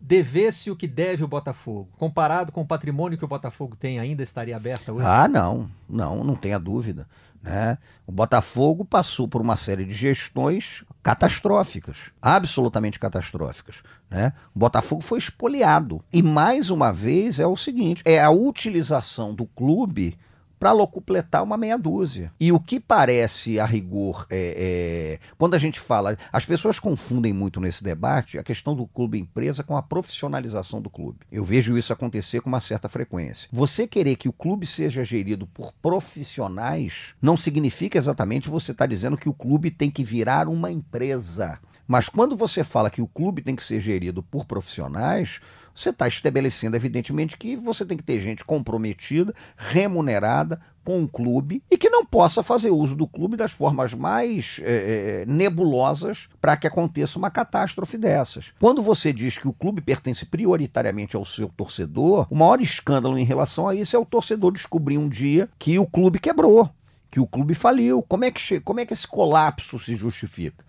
devesse 0.00 0.70
o 0.70 0.76
que 0.76 0.86
deve 0.86 1.24
o 1.24 1.28
Botafogo, 1.28 1.88
comparado 1.98 2.52
com 2.52 2.60
o 2.60 2.66
patrimônio 2.66 3.18
que 3.18 3.24
o 3.24 3.28
Botafogo 3.28 3.76
tem, 3.76 3.98
ainda 3.98 4.22
estaria 4.22 4.56
aberta 4.56 4.92
hoje? 4.92 5.06
Ah, 5.06 5.26
não, 5.26 5.68
não, 5.88 6.22
não 6.22 6.36
tenha 6.36 6.58
dúvida. 6.58 7.06
Né? 7.42 7.78
O 8.04 8.10
Botafogo 8.10 8.84
passou 8.84 9.28
por 9.28 9.40
uma 9.40 9.56
série 9.56 9.84
de 9.84 9.92
gestões 9.92 10.84
catastróficas, 11.02 12.10
absolutamente 12.20 12.98
catastróficas. 12.98 13.82
Né? 14.10 14.32
O 14.54 14.58
Botafogo 14.58 15.00
foi 15.00 15.18
expoliado. 15.18 16.04
E 16.12 16.22
mais 16.22 16.70
uma 16.70 16.92
vez 16.92 17.38
é 17.38 17.46
o 17.46 17.56
seguinte: 17.56 18.02
é 18.04 18.20
a 18.20 18.30
utilização 18.30 19.32
do 19.32 19.46
clube 19.46 20.18
para 20.58 20.72
locupletar 20.72 21.42
uma 21.42 21.56
meia 21.56 21.78
dúzia. 21.78 22.32
E 22.40 22.52
o 22.52 22.60
que 22.60 22.80
parece, 22.80 23.60
a 23.60 23.64
rigor, 23.64 24.26
é, 24.30 25.18
é, 25.20 25.26
quando 25.38 25.54
a 25.54 25.58
gente 25.58 25.78
fala. 25.78 26.16
As 26.32 26.44
pessoas 26.44 26.78
confundem 26.78 27.32
muito 27.32 27.60
nesse 27.60 27.82
debate 27.82 28.38
a 28.38 28.42
questão 28.42 28.74
do 28.74 28.86
clube-empresa 28.86 29.62
com 29.62 29.76
a 29.76 29.82
profissionalização 29.82 30.80
do 30.80 30.90
clube. 30.90 31.20
Eu 31.30 31.44
vejo 31.44 31.76
isso 31.76 31.92
acontecer 31.92 32.40
com 32.40 32.48
uma 32.48 32.60
certa 32.60 32.88
frequência. 32.88 33.48
Você 33.52 33.86
querer 33.86 34.16
que 34.16 34.28
o 34.28 34.32
clube 34.32 34.66
seja 34.66 35.04
gerido 35.04 35.46
por 35.46 35.72
profissionais 35.72 37.14
não 37.20 37.36
significa 37.36 37.98
exatamente 37.98 38.48
você 38.48 38.72
estar 38.72 38.84
tá 38.84 38.88
dizendo 38.88 39.16
que 39.16 39.28
o 39.28 39.34
clube 39.34 39.70
tem 39.70 39.90
que 39.90 40.04
virar 40.04 40.48
uma 40.48 40.70
empresa. 40.70 41.58
Mas 41.86 42.08
quando 42.08 42.36
você 42.36 42.64
fala 42.64 42.90
que 42.90 43.00
o 43.00 43.06
clube 43.06 43.42
tem 43.42 43.54
que 43.54 43.64
ser 43.64 43.80
gerido 43.80 44.22
por 44.22 44.44
profissionais, 44.44 45.40
você 45.76 45.90
está 45.90 46.08
estabelecendo, 46.08 46.76
evidentemente, 46.76 47.36
que 47.36 47.56
você 47.56 47.84
tem 47.84 47.96
que 47.96 48.02
ter 48.02 48.20
gente 48.20 48.44
comprometida, 48.44 49.34
remunerada 49.56 50.60
com 50.82 51.02
o 51.02 51.08
clube 51.08 51.62
e 51.70 51.76
que 51.76 51.90
não 51.90 52.06
possa 52.06 52.42
fazer 52.42 52.70
uso 52.70 52.94
do 52.94 53.08
clube 53.08 53.36
das 53.36 53.50
formas 53.50 53.92
mais 53.92 54.60
é, 54.62 55.24
nebulosas 55.26 56.28
para 56.40 56.56
que 56.56 56.66
aconteça 56.66 57.18
uma 57.18 57.30
catástrofe 57.30 57.98
dessas. 57.98 58.52
Quando 58.60 58.80
você 58.80 59.12
diz 59.12 59.36
que 59.36 59.48
o 59.48 59.52
clube 59.52 59.82
pertence 59.82 60.24
prioritariamente 60.24 61.16
ao 61.16 61.24
seu 61.24 61.48
torcedor, 61.48 62.26
o 62.30 62.36
maior 62.36 62.60
escândalo 62.60 63.18
em 63.18 63.24
relação 63.24 63.68
a 63.68 63.74
isso 63.74 63.96
é 63.96 63.98
o 63.98 64.06
torcedor 64.06 64.52
descobrir 64.52 64.96
um 64.96 65.08
dia 65.08 65.48
que 65.58 65.78
o 65.78 65.86
clube 65.86 66.20
quebrou 66.20 66.70
que 67.08 67.20
o 67.20 67.26
clube 67.26 67.54
faliu. 67.54 68.02
Como 68.02 68.26
é 68.26 68.30
que, 68.30 68.60
como 68.60 68.80
é 68.80 68.84
que 68.84 68.92
esse 68.92 69.06
colapso 69.06 69.78
se 69.78 69.94
justifica? 69.94 70.62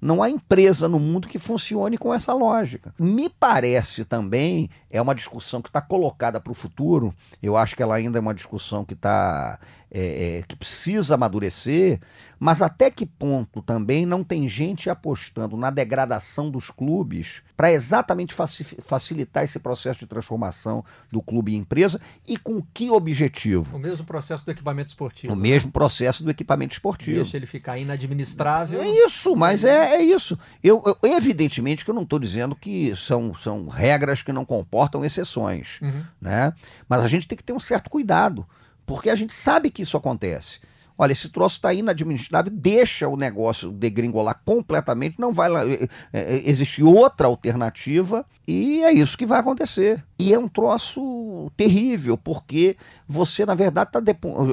Não 0.00 0.22
há 0.22 0.30
empresa 0.30 0.88
no 0.88 0.98
mundo 0.98 1.28
que 1.28 1.38
funcione 1.38 1.98
com 1.98 2.14
essa 2.14 2.32
lógica. 2.32 2.94
Me 2.98 3.28
parece 3.28 4.04
também, 4.04 4.70
é 4.90 5.02
uma 5.02 5.14
discussão 5.14 5.60
que 5.60 5.68
está 5.68 5.80
colocada 5.80 6.40
para 6.40 6.50
o 6.50 6.54
futuro, 6.54 7.12
eu 7.42 7.56
acho 7.56 7.74
que 7.74 7.82
ela 7.82 7.96
ainda 7.96 8.18
é 8.18 8.20
uma 8.20 8.34
discussão 8.34 8.84
que 8.84 8.94
está 8.94 9.58
é, 9.90 10.38
é, 10.38 10.42
que 10.42 10.54
precisa 10.54 11.14
amadurecer, 11.14 12.00
mas 12.38 12.62
até 12.62 12.90
que 12.90 13.04
ponto 13.04 13.60
também 13.62 14.06
não 14.06 14.22
tem 14.22 14.46
gente 14.46 14.88
apostando 14.88 15.56
na 15.56 15.70
degradação 15.70 16.50
dos 16.50 16.70
clubes 16.70 17.42
para 17.56 17.72
exatamente 17.72 18.34
facilitar 18.80 19.42
esse 19.42 19.58
processo 19.58 20.00
de 20.00 20.06
transformação 20.06 20.84
do 21.10 21.20
clube 21.20 21.54
em 21.54 21.58
empresa 21.58 22.00
e 22.26 22.36
com 22.36 22.62
que 22.62 22.90
objetivo? 22.90 23.76
O 23.76 23.78
mesmo 23.78 24.06
processo 24.06 24.44
do 24.44 24.52
equipamento 24.52 24.88
esportivo. 24.88 25.32
O 25.32 25.36
né? 25.36 25.42
mesmo 25.42 25.72
processo 25.72 26.22
do 26.22 26.30
equipamento 26.30 26.74
esportivo. 26.74 27.16
Deixa 27.16 27.36
ele 27.36 27.46
ficar 27.46 27.78
inadministrável. 27.78 28.80
É 28.80 28.88
isso, 29.04 29.34
mas 29.34 29.64
é, 29.64 29.96
é 29.96 30.02
isso. 30.02 30.38
Eu, 30.62 30.82
eu, 30.84 31.10
evidentemente 31.10 31.84
que 31.84 31.90
eu 31.90 31.94
não 31.94 32.02
estou 32.02 32.18
dizendo 32.18 32.54
que 32.54 32.94
são, 32.94 33.34
são 33.34 33.66
regras 33.66 34.22
que 34.22 34.32
não 34.32 34.44
comportam 34.44 35.04
exceções, 35.04 35.80
uhum. 35.82 36.04
né? 36.20 36.52
mas 36.88 37.00
a 37.00 37.08
gente 37.08 37.26
tem 37.26 37.36
que 37.36 37.42
ter 37.42 37.52
um 37.52 37.60
certo 37.60 37.90
cuidado 37.90 38.46
porque 38.88 39.10
a 39.10 39.14
gente 39.14 39.34
sabe 39.34 39.70
que 39.70 39.82
isso 39.82 39.98
acontece. 39.98 40.60
Olha, 41.00 41.12
esse 41.12 41.28
troço 41.28 41.56
está 41.56 41.72
inadministrável, 41.72 42.50
deixa 42.52 43.06
o 43.06 43.16
negócio 43.16 43.70
degringolar 43.70 44.40
completamente, 44.44 45.20
não 45.20 45.32
vai 45.32 45.48
lá, 45.48 45.64
é, 45.64 45.88
é, 46.12 46.50
existir 46.50 46.82
outra 46.82 47.28
alternativa 47.28 48.26
e 48.48 48.82
é 48.82 48.92
isso 48.92 49.16
que 49.16 49.26
vai 49.26 49.38
acontecer. 49.38 50.04
E 50.18 50.34
é 50.34 50.38
um 50.38 50.48
troço 50.48 51.52
terrível, 51.56 52.18
porque 52.18 52.76
você, 53.06 53.46
na 53.46 53.54
verdade, 53.54 53.90
está 53.96 54.02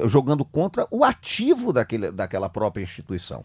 jogando 0.08 0.46
contra 0.46 0.86
o 0.92 1.04
ativo 1.04 1.74
daquele, 1.74 2.12
daquela 2.12 2.48
própria 2.48 2.84
instituição. 2.84 3.44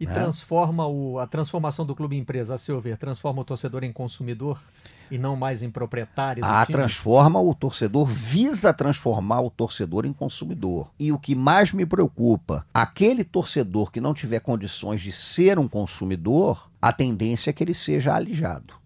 E 0.00 0.06
né? 0.06 0.14
transforma 0.14 0.86
o, 0.86 1.18
a 1.18 1.26
transformação 1.26 1.84
do 1.84 1.94
clube 1.94 2.16
em 2.16 2.20
empresa, 2.20 2.54
a 2.54 2.58
seu 2.58 2.80
ver, 2.80 2.96
transforma 2.96 3.42
o 3.42 3.44
torcedor 3.44 3.84
em 3.84 3.92
consumidor 3.92 4.58
e 5.10 5.18
não 5.18 5.36
mais 5.36 5.62
em 5.62 5.68
proprietário? 5.68 6.42
Ah, 6.42 6.64
transforma 6.64 7.38
o 7.38 7.54
torcedor, 7.54 8.06
visa 8.06 8.72
transformar 8.72 9.42
o 9.42 9.50
torcedor 9.50 10.06
em 10.06 10.12
consumidor. 10.14 10.88
E 10.98 11.12
o 11.12 11.18
que 11.18 11.34
mais 11.34 11.72
me 11.72 11.84
preocupa, 11.84 12.64
aquele 12.72 13.22
torcedor 13.22 13.92
que 13.92 14.00
não 14.00 14.14
tiver 14.14 14.40
condições 14.40 15.02
de 15.02 15.12
ser 15.12 15.58
um 15.58 15.68
consumidor, 15.68 16.70
a 16.80 16.94
tendência 16.94 17.50
é 17.50 17.52
que 17.52 17.62
ele 17.62 17.74
seja 17.74 18.14
alijado. 18.14 18.79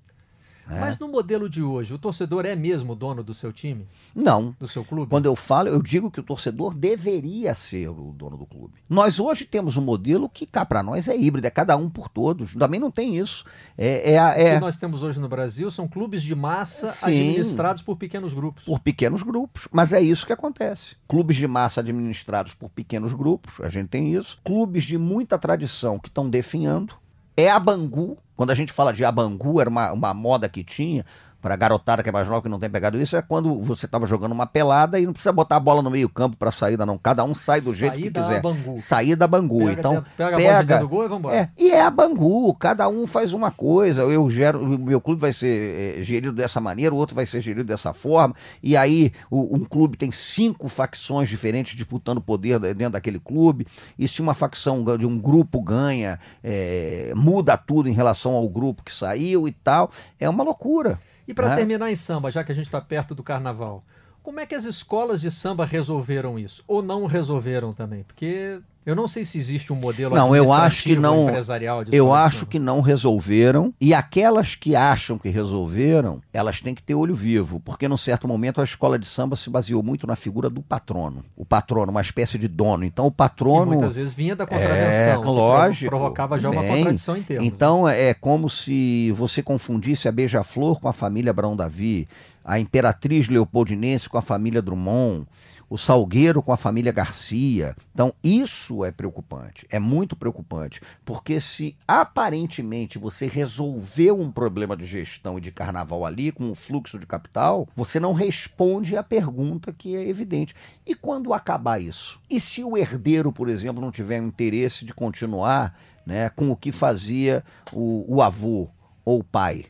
É. 0.68 0.80
Mas 0.80 0.98
no 0.98 1.08
modelo 1.08 1.48
de 1.48 1.62
hoje, 1.62 1.92
o 1.92 1.98
torcedor 1.98 2.46
é 2.46 2.56
mesmo 2.56 2.94
dono 2.94 3.22
do 3.22 3.34
seu 3.34 3.52
time? 3.52 3.86
Não. 4.14 4.54
Do 4.58 4.66
seu 4.66 4.84
clube? 4.84 5.10
Quando 5.10 5.26
eu 5.26 5.36
falo, 5.36 5.68
eu 5.68 5.82
digo 5.82 6.10
que 6.10 6.20
o 6.20 6.22
torcedor 6.22 6.74
deveria 6.74 7.54
ser 7.54 7.88
o 7.88 8.12
dono 8.16 8.36
do 8.36 8.46
clube. 8.46 8.74
Nós 8.88 9.20
hoje 9.20 9.44
temos 9.44 9.76
um 9.76 9.82
modelo 9.82 10.28
que 10.28 10.46
cá 10.46 10.64
para 10.64 10.82
nós 10.82 11.08
é 11.08 11.16
híbrido, 11.16 11.46
é 11.46 11.50
cada 11.50 11.76
um 11.76 11.90
por 11.90 12.08
todos. 12.08 12.54
Também 12.54 12.80
não 12.80 12.90
tem 12.90 13.16
isso. 13.16 13.44
É, 13.76 14.12
é, 14.12 14.14
é... 14.14 14.52
O 14.52 14.54
que 14.54 14.60
nós 14.60 14.76
temos 14.76 15.02
hoje 15.02 15.20
no 15.20 15.28
Brasil 15.28 15.70
são 15.70 15.86
clubes 15.86 16.22
de 16.22 16.34
massa 16.34 16.88
Sim, 16.88 17.10
administrados 17.10 17.82
por 17.82 17.96
pequenos 17.96 18.32
grupos. 18.32 18.64
Por 18.64 18.80
pequenos 18.80 19.22
grupos. 19.22 19.68
Mas 19.70 19.92
é 19.92 20.00
isso 20.00 20.26
que 20.26 20.32
acontece. 20.32 20.96
Clubes 21.06 21.36
de 21.36 21.46
massa 21.46 21.80
administrados 21.80 22.54
por 22.54 22.70
pequenos 22.70 23.12
grupos, 23.12 23.60
a 23.60 23.68
gente 23.68 23.88
tem 23.88 24.14
isso. 24.14 24.38
Clubes 24.44 24.84
de 24.84 24.96
muita 24.96 25.38
tradição 25.38 25.98
que 25.98 26.08
estão 26.08 26.28
definhando. 26.28 26.94
É 27.36 27.50
a 27.50 27.58
Bangu, 27.58 28.16
quando 28.36 28.50
a 28.50 28.54
gente 28.54 28.72
fala 28.72 28.92
de 28.92 29.04
Abangu, 29.04 29.60
era 29.60 29.68
uma, 29.68 29.92
uma 29.92 30.14
moda 30.14 30.48
que 30.48 30.62
tinha 30.62 31.04
para 31.44 31.56
garotada 31.56 32.02
que 32.02 32.08
é 32.08 32.12
mais 32.12 32.26
nova 32.26 32.40
que 32.40 32.48
não 32.48 32.58
tem 32.58 32.70
pegado 32.70 32.98
isso, 32.98 33.18
é 33.18 33.20
quando 33.20 33.60
você 33.60 33.84
estava 33.84 34.06
jogando 34.06 34.32
uma 34.32 34.46
pelada 34.46 34.98
e 34.98 35.04
não 35.04 35.12
precisa 35.12 35.30
botar 35.30 35.56
a 35.56 35.60
bola 35.60 35.82
no 35.82 35.90
meio 35.90 36.08
campo 36.08 36.38
para 36.38 36.50
saída 36.50 36.86
não. 36.86 36.96
Cada 36.96 37.22
um 37.22 37.34
sai 37.34 37.60
do 37.60 37.74
jeito 37.74 37.98
que 37.98 38.10
quiser. 38.10 38.40
Bangu. 38.40 38.78
Sair 38.78 39.14
da 39.14 39.26
Bangu. 39.26 39.58
Pega 39.58 39.72
então, 39.72 40.04
pega, 40.16 40.36
pega 40.38 40.76
a 40.76 40.78
do 40.80 40.88
gol 40.88 41.04
e. 41.04 41.34
É, 41.34 41.48
e 41.58 41.70
é 41.70 41.82
a 41.82 41.90
Bangu, 41.90 42.54
cada 42.54 42.88
um 42.88 43.06
faz 43.06 43.34
uma 43.34 43.50
coisa. 43.50 44.00
Eu 44.00 44.30
gero, 44.30 44.58
o 44.58 44.78
meu 44.78 45.02
clube 45.02 45.20
vai 45.20 45.34
ser 45.34 45.98
é, 45.98 46.02
gerido 46.02 46.32
dessa 46.32 46.62
maneira, 46.62 46.94
o 46.94 46.96
outro 46.96 47.14
vai 47.14 47.26
ser 47.26 47.42
gerido 47.42 47.64
dessa 47.64 47.92
forma. 47.92 48.34
E 48.62 48.74
aí 48.74 49.12
o, 49.30 49.54
um 49.54 49.66
clube 49.66 49.98
tem 49.98 50.10
cinco 50.10 50.66
facções 50.66 51.28
diferentes 51.28 51.76
disputando 51.76 52.22
poder 52.22 52.58
dentro 52.58 52.94
daquele 52.94 53.20
clube. 53.20 53.66
E 53.98 54.08
se 54.08 54.22
uma 54.22 54.32
facção 54.32 54.82
de 54.96 55.04
um 55.04 55.18
grupo 55.18 55.60
ganha, 55.60 56.18
é, 56.42 57.12
muda 57.14 57.54
tudo 57.58 57.86
em 57.86 57.92
relação 57.92 58.32
ao 58.32 58.48
grupo 58.48 58.82
que 58.82 58.90
saiu 58.90 59.46
e 59.46 59.52
tal, 59.52 59.90
é 60.18 60.26
uma 60.26 60.42
loucura. 60.42 60.98
E 61.26 61.34
para 61.34 61.54
terminar 61.56 61.90
em 61.90 61.96
samba, 61.96 62.30
já 62.30 62.44
que 62.44 62.52
a 62.52 62.54
gente 62.54 62.66
está 62.66 62.80
perto 62.80 63.14
do 63.14 63.22
carnaval, 63.22 63.84
Como 64.24 64.40
é 64.40 64.46
que 64.46 64.54
as 64.54 64.64
escolas 64.64 65.20
de 65.20 65.30
samba 65.30 65.66
resolveram 65.66 66.38
isso? 66.38 66.64
Ou 66.66 66.82
não 66.82 67.04
resolveram 67.04 67.74
também? 67.74 68.04
Porque 68.04 68.58
eu 68.86 68.94
não 68.94 69.08
sei 69.08 69.24
se 69.24 69.38
existe 69.38 69.72
um 69.72 69.76
modelo 69.76 70.14
não, 70.14 70.36
eu 70.36 70.52
acho 70.52 70.82
que 70.82 70.94
não, 70.94 71.28
empresarial 71.28 71.84
Eu 71.90 72.12
acho 72.12 72.44
que 72.44 72.58
não 72.58 72.82
resolveram. 72.82 73.72
E 73.80 73.94
aquelas 73.94 74.54
que 74.54 74.76
acham 74.76 75.16
que 75.16 75.30
resolveram, 75.30 76.20
elas 76.32 76.60
têm 76.60 76.74
que 76.74 76.82
ter 76.82 76.94
olho 76.94 77.14
vivo. 77.14 77.60
Porque 77.60 77.88
num 77.88 77.96
certo 77.96 78.28
momento 78.28 78.60
a 78.60 78.64
escola 78.64 78.98
de 78.98 79.08
samba 79.08 79.36
se 79.36 79.48
baseou 79.48 79.82
muito 79.82 80.06
na 80.06 80.14
figura 80.16 80.50
do 80.50 80.60
patrono. 80.60 81.24
O 81.34 81.46
patrono, 81.46 81.90
uma 81.90 82.02
espécie 82.02 82.36
de 82.36 82.46
dono. 82.46 82.84
Então 82.84 83.06
o 83.06 83.10
patrono. 83.10 83.70
Que 83.70 83.76
muitas 83.78 83.96
vezes 83.96 84.12
vinha 84.12 84.36
da 84.36 84.46
contravenção. 84.46 84.82
É, 84.82 85.16
lógico. 85.16 85.88
Provocava 85.88 86.38
já 86.38 86.50
bem, 86.50 86.58
uma 86.58 86.76
contradição 86.76 87.16
em 87.16 87.22
termos. 87.22 87.46
Então 87.46 87.84
né? 87.84 88.08
é 88.10 88.14
como 88.14 88.50
se 88.50 89.12
você 89.12 89.42
confundisse 89.42 90.08
a 90.08 90.12
Beija-Flor 90.12 90.78
com 90.78 90.88
a 90.88 90.92
família 90.92 91.32
Brão 91.32 91.56
Davi, 91.56 92.06
a 92.44 92.58
Imperatriz 92.58 93.28
Leopoldinense 93.28 94.10
com 94.10 94.18
a 94.18 94.22
família 94.22 94.60
Drummond 94.60 95.26
o 95.68 95.78
Salgueiro 95.78 96.42
com 96.42 96.52
a 96.52 96.56
família 96.56 96.92
Garcia. 96.92 97.76
Então, 97.92 98.14
isso 98.22 98.84
é 98.84 98.90
preocupante, 98.90 99.66
é 99.70 99.78
muito 99.78 100.16
preocupante, 100.16 100.80
porque 101.04 101.40
se 101.40 101.76
aparentemente 101.86 102.98
você 102.98 103.26
resolveu 103.26 104.20
um 104.20 104.30
problema 104.30 104.76
de 104.76 104.86
gestão 104.86 105.38
e 105.38 105.40
de 105.40 105.52
carnaval 105.52 106.04
ali, 106.04 106.32
com 106.32 106.50
o 106.50 106.54
fluxo 106.54 106.98
de 106.98 107.06
capital, 107.06 107.68
você 107.74 107.98
não 107.98 108.12
responde 108.12 108.96
à 108.96 109.02
pergunta 109.02 109.72
que 109.72 109.96
é 109.96 110.08
evidente. 110.08 110.54
E 110.86 110.94
quando 110.94 111.32
acabar 111.32 111.80
isso? 111.80 112.20
E 112.28 112.40
se 112.40 112.62
o 112.62 112.76
herdeiro, 112.76 113.32
por 113.32 113.48
exemplo, 113.48 113.82
não 113.82 113.90
tiver 113.90 114.18
interesse 114.18 114.84
de 114.84 114.92
continuar 114.92 115.78
né, 116.06 116.28
com 116.30 116.50
o 116.50 116.56
que 116.56 116.72
fazia 116.72 117.44
o, 117.72 118.04
o 118.08 118.22
avô 118.22 118.68
ou 119.04 119.20
o 119.20 119.24
pai? 119.24 119.66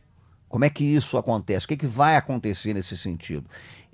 Como 0.55 0.64
é 0.64 0.70
que 0.70 0.84
isso 0.84 1.18
acontece? 1.18 1.66
O 1.66 1.68
que, 1.68 1.74
é 1.74 1.78
que 1.78 1.86
vai 1.86 2.14
acontecer 2.14 2.72
nesse 2.74 2.97
sentido? 2.97 3.45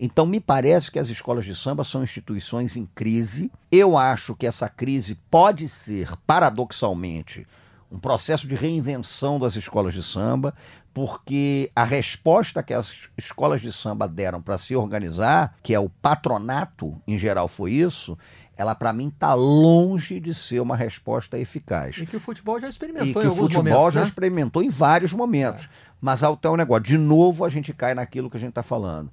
Então, 0.03 0.25
me 0.25 0.41
parece 0.41 0.91
que 0.91 0.99
as 0.99 1.11
escolas 1.11 1.45
de 1.45 1.55
samba 1.55 1.85
são 1.85 2.03
instituições 2.03 2.75
em 2.75 2.87
crise. 2.87 3.53
Eu 3.71 3.99
acho 3.99 4.35
que 4.35 4.47
essa 4.47 4.67
crise 4.67 5.15
pode 5.31 5.69
ser, 5.69 6.17
paradoxalmente, 6.27 7.47
um 7.93 7.99
processo 7.99 8.47
de 8.47 8.55
reinvenção 8.55 9.39
das 9.39 9.57
escolas 9.57 9.93
de 9.93 10.03
samba, 10.03 10.55
porque 10.95 11.71
a 11.77 11.85
resposta 11.85 12.63
que 12.63 12.73
as 12.73 12.95
escolas 13.19 13.61
de 13.61 13.71
samba 13.71 14.09
deram 14.09 14.41
para 14.41 14.57
se 14.57 14.75
organizar, 14.75 15.55
que 15.63 15.75
é 15.75 15.79
o 15.79 15.91
patronato, 15.91 16.99
em 17.07 17.19
geral 17.19 17.47
foi 17.47 17.73
isso, 17.73 18.17
ela 18.57 18.75
para 18.75 18.93
mim 18.93 19.09
está 19.09 19.35
longe 19.35 20.19
de 20.19 20.35
ser 20.35 20.61
uma 20.61 20.77
resposta 20.77 21.39
eficaz. 21.39 21.99
E 21.99 22.07
que 22.07 22.17
o 22.17 22.21
futebol 22.21 22.61
já 22.61 22.69
experimentou 22.69 23.23
e 23.23 23.27
que 23.27 23.31
o 23.31 23.35
futebol 23.35 23.65
momentos, 23.65 23.95
já 23.95 24.01
né? 24.01 24.07
experimentou 24.07 24.63
em 24.63 24.69
vários 24.69 25.13
momentos. 25.13 25.65
É. 25.65 25.91
Mas 26.01 26.23
até 26.23 26.49
o 26.49 26.57
negócio, 26.57 26.85
de 26.85 26.97
novo 26.97 27.45
a 27.45 27.49
gente 27.49 27.73
cai 27.73 27.95
naquilo 27.95 28.31
que 28.31 28.37
a 28.37 28.41
gente 28.41 28.51
está 28.51 28.63
falando 28.63 29.11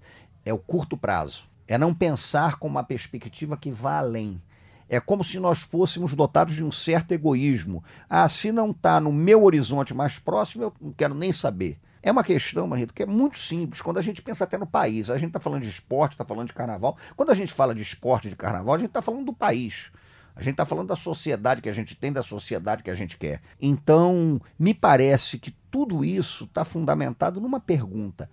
é 0.48 0.54
o 0.54 0.58
curto 0.58 0.96
prazo. 0.96 1.46
É 1.68 1.78
não 1.78 1.94
pensar 1.94 2.58
com 2.58 2.68
uma 2.68 2.84
perspectiva 2.84 3.58
que 3.58 3.70
vá 3.70 3.98
além. 3.98 4.42
É 4.90 5.00
como 5.02 5.24
se 5.24 5.38
nós 5.40 5.60
fôssemos 5.60 6.14
dotados 6.14 6.56
de 6.56 6.64
um 6.64 6.72
certo 6.72 7.12
egoísmo. 7.12 7.84
Ah, 8.10 8.30
se 8.30 8.52
não 8.52 8.72
está 8.72 9.02
no 9.02 9.12
meu 9.12 9.44
horizonte 9.44 9.94
mais 9.94 10.18
próximo, 10.18 10.64
eu 10.64 10.74
não 10.80 10.94
quero 10.94 11.14
nem 11.14 11.32
saber. 11.34 11.78
É 12.02 12.10
uma 12.10 12.24
questão, 12.24 12.66
Marito, 12.66 12.94
que 12.94 13.04
é 13.04 13.06
muito 13.06 13.38
simples. 13.38 13.82
Quando 13.82 13.98
a 13.98 14.02
gente 14.02 14.22
pensa 14.22 14.46
até 14.46 14.58
no 14.58 14.66
país, 14.66 15.10
a 15.10 15.18
gente 15.18 15.28
está 15.28 15.42
falando 15.42 15.64
de 15.64 15.70
esporte, 15.70 16.14
está 16.14 16.24
falando 16.24 16.48
de 16.48 16.54
carnaval. 16.54 16.98
Quando 17.18 17.32
a 17.32 17.36
gente 17.36 17.52
fala 17.52 17.76
de 17.76 17.84
esporte, 17.84 18.30
de 18.30 18.36
carnaval, 18.38 18.76
a 18.76 18.78
gente 18.78 18.88
está 18.88 19.02
falando 19.02 19.26
do 19.26 19.34
país. 19.34 19.92
A 20.34 20.40
gente 20.40 20.52
está 20.52 20.66
falando 20.66 20.88
da 20.88 20.96
sociedade 20.96 21.62
que 21.62 21.68
a 21.68 21.74
gente 21.74 21.96
tem, 21.96 22.14
da 22.14 22.24
sociedade 22.24 22.84
que 22.84 22.92
a 22.92 22.96
gente 22.96 23.18
quer. 23.18 23.42
Então, 23.60 24.40
me 24.58 24.74
parece 24.74 25.38
que 25.38 25.52
tudo 25.70 26.06
isso 26.06 26.46
está 26.46 26.64
fundamentado 26.64 27.42
numa 27.42 27.60
pergunta: 27.60 28.30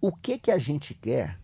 o 0.00 0.12
que 0.12 0.38
que 0.38 0.50
a 0.52 0.58
gente 0.58 0.94
quer 0.94 1.38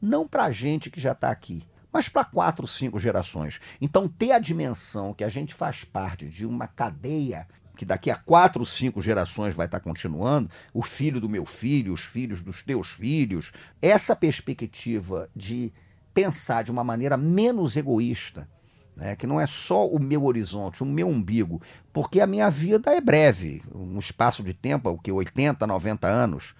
não 0.00 0.26
para 0.26 0.44
a 0.44 0.50
gente 0.50 0.90
que 0.90 1.00
já 1.00 1.12
está 1.12 1.30
aqui, 1.30 1.62
mas 1.92 2.08
para 2.08 2.24
quatro, 2.24 2.66
cinco 2.66 2.98
gerações. 2.98 3.60
Então, 3.80 4.08
ter 4.08 4.32
a 4.32 4.38
dimensão 4.38 5.12
que 5.12 5.24
a 5.24 5.28
gente 5.28 5.54
faz 5.54 5.84
parte 5.84 6.26
de 6.26 6.46
uma 6.46 6.66
cadeia 6.66 7.46
que 7.76 7.84
daqui 7.86 8.10
a 8.10 8.16
quatro, 8.16 8.64
cinco 8.66 9.00
gerações 9.00 9.54
vai 9.54 9.64
estar 9.64 9.78
tá 9.78 9.84
continuando, 9.84 10.50
o 10.74 10.82
filho 10.82 11.18
do 11.18 11.30
meu 11.30 11.46
filho, 11.46 11.94
os 11.94 12.02
filhos 12.02 12.42
dos 12.42 12.62
teus 12.62 12.88
filhos, 12.88 13.52
essa 13.80 14.14
perspectiva 14.14 15.30
de 15.34 15.72
pensar 16.12 16.62
de 16.62 16.70
uma 16.70 16.84
maneira 16.84 17.16
menos 17.16 17.78
egoísta, 17.78 18.46
né, 18.94 19.16
que 19.16 19.26
não 19.26 19.40
é 19.40 19.46
só 19.46 19.88
o 19.88 19.98
meu 19.98 20.26
horizonte, 20.26 20.82
o 20.82 20.86
meu 20.86 21.08
umbigo, 21.08 21.62
porque 21.90 22.20
a 22.20 22.26
minha 22.26 22.50
vida 22.50 22.94
é 22.94 23.00
breve, 23.00 23.62
um 23.74 23.98
espaço 23.98 24.42
de 24.42 24.52
tempo, 24.52 24.90
o 24.90 24.98
que 24.98 25.10
80, 25.10 25.66
90 25.66 26.06
anos. 26.06 26.54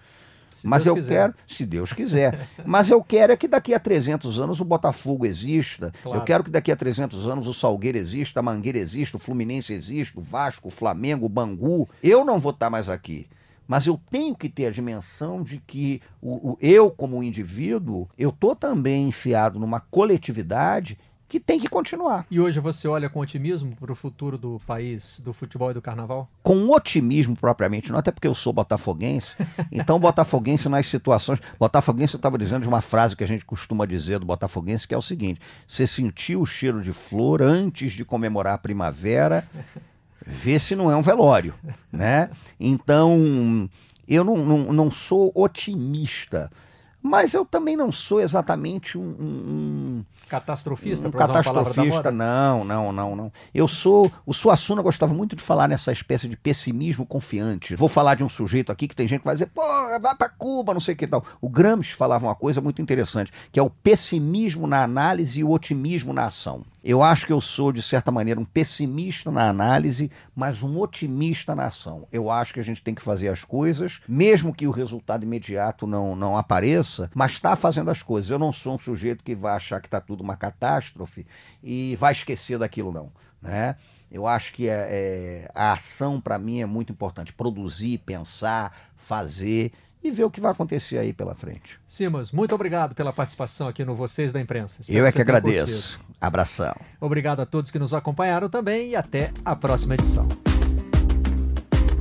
Se 0.60 0.66
mas 0.66 0.84
Deus 0.84 0.96
eu 0.96 1.02
quiser. 1.02 1.14
quero, 1.14 1.34
se 1.46 1.66
Deus 1.66 1.92
quiser. 1.92 2.48
mas 2.64 2.90
eu 2.90 3.02
quero 3.02 3.32
é 3.32 3.36
que 3.36 3.48
daqui 3.48 3.72
a 3.72 3.80
300 3.80 4.38
anos 4.38 4.60
o 4.60 4.64
Botafogo 4.64 5.24
exista. 5.24 5.92
Claro. 6.02 6.18
Eu 6.18 6.24
quero 6.24 6.44
que 6.44 6.50
daqui 6.50 6.70
a 6.70 6.76
300 6.76 7.26
anos 7.26 7.46
o 7.46 7.54
Salgueiro 7.54 7.96
exista, 7.96 8.40
a 8.40 8.42
Mangueira 8.42 8.78
exista, 8.78 9.16
o 9.16 9.20
Fluminense 9.20 9.72
exista, 9.72 10.20
o 10.20 10.22
Vasco, 10.22 10.68
o 10.68 10.70
Flamengo, 10.70 11.26
o 11.26 11.28
Bangu. 11.30 11.88
Eu 12.02 12.24
não 12.24 12.38
vou 12.38 12.52
estar 12.52 12.68
mais 12.68 12.88
aqui. 12.88 13.26
Mas 13.66 13.86
eu 13.86 14.00
tenho 14.10 14.34
que 14.34 14.48
ter 14.48 14.66
a 14.66 14.70
dimensão 14.70 15.44
de 15.44 15.58
que 15.58 16.02
o, 16.20 16.50
o 16.50 16.58
eu, 16.60 16.90
como 16.90 17.22
indivíduo, 17.22 18.08
eu 18.18 18.30
estou 18.30 18.56
também 18.56 19.08
enfiado 19.08 19.60
numa 19.60 19.78
coletividade 19.78 20.98
que 21.30 21.38
tem 21.38 21.60
que 21.60 21.68
continuar. 21.68 22.26
E 22.28 22.40
hoje 22.40 22.58
você 22.58 22.88
olha 22.88 23.08
com 23.08 23.20
otimismo 23.20 23.76
para 23.76 23.92
o 23.92 23.94
futuro 23.94 24.36
do 24.36 24.60
país, 24.66 25.20
do 25.20 25.32
futebol 25.32 25.70
e 25.70 25.74
do 25.74 25.80
carnaval? 25.80 26.28
Com 26.42 26.68
otimismo 26.70 27.36
propriamente, 27.36 27.92
não 27.92 28.00
até 28.00 28.10
porque 28.10 28.26
eu 28.26 28.34
sou 28.34 28.52
botafoguense. 28.52 29.36
Então, 29.72 30.00
botafoguense 30.00 30.68
nas 30.68 30.86
situações. 30.86 31.38
Botafoguense, 31.58 32.14
eu 32.14 32.18
estava 32.18 32.36
dizendo 32.36 32.62
de 32.62 32.68
uma 32.68 32.80
frase 32.80 33.14
que 33.14 33.22
a 33.22 33.26
gente 33.26 33.44
costuma 33.44 33.86
dizer 33.86 34.18
do 34.18 34.26
botafoguense, 34.26 34.88
que 34.88 34.94
é 34.94 34.98
o 34.98 35.02
seguinte: 35.02 35.40
você 35.66 35.86
sentiu 35.86 36.40
o 36.40 36.46
cheiro 36.46 36.82
de 36.82 36.92
flor 36.92 37.40
antes 37.40 37.92
de 37.92 38.04
comemorar 38.04 38.54
a 38.54 38.58
primavera, 38.58 39.46
vê 40.26 40.58
se 40.58 40.74
não 40.74 40.90
é 40.90 40.96
um 40.96 41.02
velório, 41.02 41.54
né? 41.92 42.30
Então, 42.58 43.68
eu 44.08 44.24
não, 44.24 44.36
não, 44.36 44.72
não 44.72 44.90
sou 44.90 45.30
otimista 45.34 46.50
mas 47.02 47.32
eu 47.32 47.44
também 47.44 47.76
não 47.76 47.90
sou 47.90 48.20
exatamente 48.20 48.98
um. 48.98 49.02
um, 49.02 49.24
um 49.24 50.04
catastrofista, 50.28 51.08
um 51.08 51.10
catastrofista, 51.10 52.10
não, 52.10 52.64
não, 52.64 52.92
não, 52.92 53.16
não. 53.16 53.32
Eu 53.54 53.66
sou. 53.66 54.10
O 54.26 54.34
Suassuna 54.34 54.82
gostava 54.82 55.14
muito 55.14 55.34
de 55.34 55.42
falar 55.42 55.66
nessa 55.66 55.92
espécie 55.92 56.28
de 56.28 56.36
pessimismo 56.36 57.06
confiante. 57.06 57.74
Vou 57.74 57.88
falar 57.88 58.14
de 58.16 58.24
um 58.24 58.28
sujeito 58.28 58.70
aqui 58.70 58.86
que 58.86 58.94
tem 58.94 59.08
gente 59.08 59.20
que 59.20 59.26
vai 59.26 59.34
dizer, 59.34 59.46
pô, 59.46 59.62
vai 60.00 60.14
para 60.14 60.28
Cuba, 60.28 60.74
não 60.74 60.80
sei 60.80 60.94
o 60.94 60.96
que 60.96 61.06
tal. 61.06 61.24
O 61.40 61.48
Gramsci 61.48 61.94
falava 61.94 62.26
uma 62.26 62.34
coisa 62.34 62.60
muito 62.60 62.82
interessante, 62.82 63.32
que 63.50 63.58
é 63.58 63.62
o 63.62 63.70
pessimismo 63.70 64.66
na 64.66 64.82
análise 64.82 65.40
e 65.40 65.44
o 65.44 65.50
otimismo 65.50 66.12
na 66.12 66.26
ação. 66.26 66.64
Eu 66.82 67.02
acho 67.02 67.26
que 67.26 67.32
eu 67.32 67.40
sou, 67.40 67.72
de 67.72 67.82
certa 67.82 68.10
maneira, 68.10 68.40
um 68.40 68.44
pessimista 68.44 69.30
na 69.30 69.48
análise, 69.48 70.10
mas 70.34 70.62
um 70.62 70.78
otimista 70.78 71.54
na 71.54 71.66
ação. 71.66 72.08
Eu 72.10 72.30
acho 72.30 72.54
que 72.54 72.60
a 72.60 72.64
gente 72.64 72.82
tem 72.82 72.94
que 72.94 73.02
fazer 73.02 73.28
as 73.28 73.44
coisas, 73.44 74.00
mesmo 74.08 74.54
que 74.54 74.66
o 74.66 74.70
resultado 74.70 75.24
imediato 75.24 75.86
não, 75.86 76.16
não 76.16 76.38
apareça, 76.38 77.10
mas 77.14 77.32
está 77.32 77.54
fazendo 77.54 77.90
as 77.90 78.02
coisas. 78.02 78.30
Eu 78.30 78.38
não 78.38 78.52
sou 78.52 78.74
um 78.74 78.78
sujeito 78.78 79.22
que 79.22 79.34
vai 79.34 79.54
achar 79.54 79.80
que 79.80 79.88
está 79.88 80.00
tudo 80.00 80.22
uma 80.22 80.36
catástrofe 80.36 81.26
e 81.62 81.96
vai 81.96 82.12
esquecer 82.12 82.58
daquilo, 82.58 82.92
não. 82.92 83.12
Né? 83.42 83.76
Eu 84.10 84.26
acho 84.26 84.52
que 84.52 84.68
é, 84.68 84.88
é 84.90 85.50
a 85.54 85.72
ação, 85.72 86.20
para 86.20 86.38
mim, 86.38 86.60
é 86.60 86.66
muito 86.66 86.92
importante. 86.92 87.32
Produzir, 87.32 87.98
pensar, 87.98 88.74
fazer 88.96 89.72
e 90.02 90.10
ver 90.10 90.24
o 90.24 90.30
que 90.30 90.40
vai 90.40 90.52
acontecer 90.52 90.98
aí 90.98 91.12
pela 91.12 91.34
frente. 91.34 91.78
Simas, 91.86 92.32
muito 92.32 92.54
obrigado 92.54 92.94
pela 92.94 93.12
participação 93.12 93.68
aqui 93.68 93.84
no 93.84 93.94
Vocês 93.94 94.32
da 94.32 94.40
Imprensa. 94.40 94.80
Espero 94.80 94.98
Eu 94.98 95.06
é 95.06 95.12
que, 95.12 95.20
agradeço. 95.20 95.98
Curtido. 95.98 96.09
Abração. 96.20 96.74
Obrigado 97.00 97.40
a 97.40 97.46
todos 97.46 97.70
que 97.70 97.78
nos 97.78 97.94
acompanharam 97.94 98.48
também 98.48 98.90
e 98.90 98.96
até 98.96 99.32
a 99.44 99.56
próxima 99.56 99.94
edição. 99.94 100.28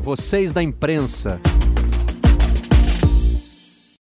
Vocês 0.01 0.51
da 0.51 0.61
Imprensa. 0.61 1.39